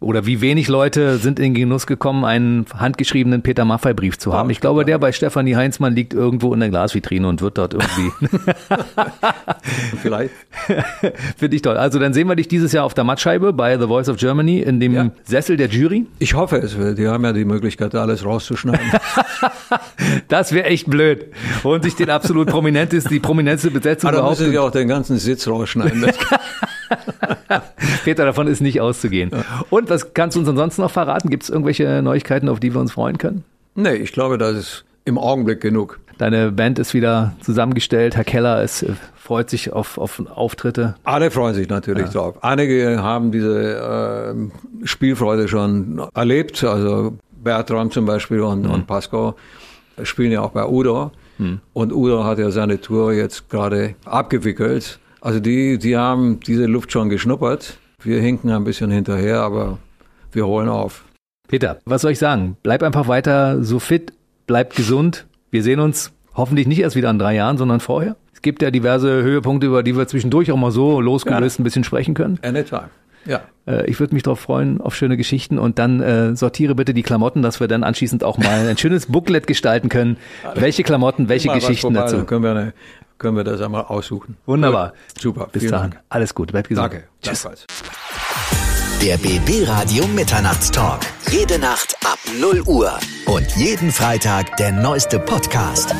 oder 0.00 0.26
wie 0.26 0.40
wenig 0.40 0.68
Leute 0.68 1.18
sind 1.18 1.40
in 1.40 1.54
Genuss 1.54 1.86
gekommen, 1.86 2.24
einen 2.24 2.66
handgeschriebenen 2.72 3.42
Peter 3.42 3.64
Maffei 3.64 3.94
Brief 3.94 4.16
zu 4.16 4.32
haben. 4.32 4.48
Ich 4.50 4.60
glaube, 4.60 4.84
der 4.84 4.98
bei 4.98 5.10
Stefanie 5.10 5.56
Heinzmann 5.56 5.94
liegt 5.94 6.14
irgendwo 6.14 6.54
in 6.54 6.60
der 6.60 6.68
Glasvitrine 6.68 7.26
und 7.26 7.42
wird 7.42 7.58
dort 7.58 7.74
irgendwie. 7.74 8.12
Vielleicht. 10.00 10.30
Finde 11.36 11.56
ich 11.56 11.62
toll. 11.62 11.76
Also 11.76 11.98
dann 11.98 12.12
sehen 12.12 12.28
wir 12.28 12.36
dich 12.36 12.46
dieses 12.46 12.72
Jahr 12.72 12.84
auf 12.84 12.94
der 12.94 13.02
Mattscheibe 13.02 13.52
bei 13.52 13.76
The 13.76 13.86
Voice 13.86 14.08
of 14.08 14.18
Germany 14.18 14.60
in 14.60 14.78
dem 14.78 14.94
ja. 14.94 15.10
Sessel 15.24 15.56
der 15.56 15.68
Jury. 15.68 16.06
Ich 16.20 16.34
hoffe 16.34 16.58
es. 16.58 16.76
Die 16.96 17.08
haben 17.08 17.24
ja 17.24 17.32
die 17.32 17.44
Möglichkeit, 17.44 17.94
alles 17.96 18.24
rauszuschneiden. 18.24 18.86
das 20.28 20.52
wäre 20.52 20.66
echt 20.66 20.88
blöd. 20.88 21.26
Und 21.64 21.82
sich 21.82 21.96
den 21.96 22.10
absolut 22.10 22.48
prominenteste, 22.48 23.10
die 23.10 23.20
prominenteste 23.20 23.72
Besetzung 23.72 24.10
Aber 24.10 24.18
ah, 24.18 24.20
dann 24.20 24.30
müssen 24.30 24.50
sie 24.50 24.58
auch 24.58 24.70
den 24.70 24.86
ganzen 24.86 25.18
Sitz 25.18 25.48
rausschneiden. 25.48 26.06
Peter, 28.04 28.24
davon 28.24 28.46
ist 28.46 28.60
nicht 28.60 28.80
auszugehen. 28.80 29.30
Und 29.70 29.90
was 29.90 30.14
kannst 30.14 30.36
du 30.36 30.40
uns 30.40 30.48
ansonsten 30.48 30.82
noch 30.82 30.90
verraten? 30.90 31.30
Gibt 31.30 31.44
es 31.44 31.50
irgendwelche 31.50 32.02
Neuigkeiten, 32.02 32.48
auf 32.48 32.60
die 32.60 32.74
wir 32.74 32.80
uns 32.80 32.92
freuen 32.92 33.18
können? 33.18 33.44
Nee, 33.74 33.94
ich 33.94 34.12
glaube, 34.12 34.38
das 34.38 34.56
ist 34.56 34.84
im 35.04 35.18
Augenblick 35.18 35.60
genug. 35.60 36.00
Deine 36.18 36.50
Band 36.50 36.78
ist 36.78 36.94
wieder 36.94 37.34
zusammengestellt. 37.40 38.16
Herr 38.16 38.24
Keller 38.24 38.62
ist, 38.62 38.84
freut 39.16 39.48
sich 39.50 39.72
auf, 39.72 39.98
auf 39.98 40.20
Auftritte. 40.34 40.96
Alle 41.04 41.30
freuen 41.30 41.54
sich 41.54 41.68
natürlich 41.68 42.06
ja. 42.06 42.12
drauf. 42.12 42.42
Einige 42.42 43.02
haben 43.02 43.30
diese 43.30 44.34
äh, 44.82 44.86
Spielfreude 44.86 45.46
schon 45.46 46.02
erlebt. 46.14 46.64
Also 46.64 47.16
Bertram 47.30 47.90
zum 47.90 48.04
Beispiel 48.04 48.40
und, 48.40 48.62
mhm. 48.62 48.70
und 48.70 48.86
Pascal 48.86 49.34
spielen 50.02 50.32
ja 50.32 50.40
auch 50.40 50.50
bei 50.50 50.66
Udo. 50.66 51.12
Mhm. 51.38 51.60
Und 51.72 51.92
Udo 51.92 52.24
hat 52.24 52.38
ja 52.38 52.50
seine 52.50 52.80
Tour 52.80 53.12
jetzt 53.12 53.48
gerade 53.48 53.94
abgewickelt. 54.04 54.98
Also 55.20 55.40
die, 55.40 55.78
die 55.78 55.96
haben 55.96 56.40
diese 56.40 56.66
Luft 56.66 56.92
schon 56.92 57.08
geschnuppert. 57.08 57.78
Wir 58.02 58.20
hinken 58.20 58.50
ein 58.50 58.64
bisschen 58.64 58.90
hinterher, 58.90 59.40
aber 59.40 59.78
wir 60.32 60.46
holen 60.46 60.68
auf. 60.68 61.04
Peter, 61.48 61.78
was 61.84 62.02
soll 62.02 62.12
ich 62.12 62.18
sagen? 62.18 62.56
Bleib 62.62 62.82
einfach 62.82 63.08
weiter 63.08 63.64
so 63.64 63.78
fit, 63.78 64.12
bleib 64.46 64.76
gesund. 64.76 65.26
Wir 65.50 65.62
sehen 65.62 65.80
uns 65.80 66.12
hoffentlich 66.34 66.66
nicht 66.66 66.80
erst 66.80 66.94
wieder 66.94 67.10
in 67.10 67.18
drei 67.18 67.34
Jahren, 67.34 67.56
sondern 67.56 67.80
vorher. 67.80 68.16
Es 68.32 68.42
gibt 68.42 68.62
ja 68.62 68.70
diverse 68.70 69.22
Höhepunkte, 69.22 69.66
über 69.66 69.82
die 69.82 69.96
wir 69.96 70.06
zwischendurch 70.06 70.52
auch 70.52 70.56
mal 70.56 70.70
so 70.70 71.00
losgelöst 71.00 71.58
ja. 71.58 71.62
ein 71.62 71.64
bisschen 71.64 71.84
sprechen 71.84 72.14
können. 72.14 72.38
Anytime. 72.42 72.90
Ja. 73.26 73.42
Äh, 73.66 73.90
ich 73.90 74.00
würde 74.00 74.14
mich 74.14 74.22
darauf 74.22 74.40
freuen, 74.40 74.80
auf 74.80 74.94
schöne 74.94 75.16
Geschichten 75.16 75.58
und 75.58 75.78
dann 75.78 76.00
äh, 76.00 76.36
sortiere 76.36 76.74
bitte 76.74 76.94
die 76.94 77.02
Klamotten, 77.02 77.42
dass 77.42 77.60
wir 77.60 77.68
dann 77.68 77.84
anschließend 77.84 78.24
auch 78.24 78.38
mal 78.38 78.68
ein 78.68 78.78
schönes 78.78 79.06
Booklet 79.06 79.46
gestalten 79.46 79.88
können. 79.88 80.16
Welche 80.54 80.82
Klamotten, 80.82 81.28
welche 81.28 81.50
Geschichten 81.50 81.94
dazu. 81.94 82.24
Können 82.24 82.42
wir 82.42 82.50
eine 82.52 82.72
können 83.18 83.36
wir 83.36 83.44
das 83.44 83.60
einmal 83.60 83.84
aussuchen. 83.84 84.36
Wunderbar. 84.46 84.92
Gut. 85.14 85.22
Super. 85.22 85.48
Bis 85.52 85.70
dahin. 85.70 85.90
Dank. 85.90 86.02
Alles 86.08 86.34
gut. 86.34 86.52
Bleib 86.52 86.68
gesund. 86.68 86.92
Danke. 86.92 87.08
Tschüss. 87.22 87.46
Der 89.02 89.16
BB 89.16 89.68
Radio 89.68 90.06
Mitternachtstalk. 90.08 91.00
Jede 91.30 91.58
Nacht 91.58 91.96
ab 92.04 92.18
0 92.40 92.62
Uhr. 92.66 92.92
Und 93.26 93.46
jeden 93.56 93.92
Freitag 93.92 94.56
der 94.56 94.72
neueste 94.72 95.18
Podcast. 95.20 95.94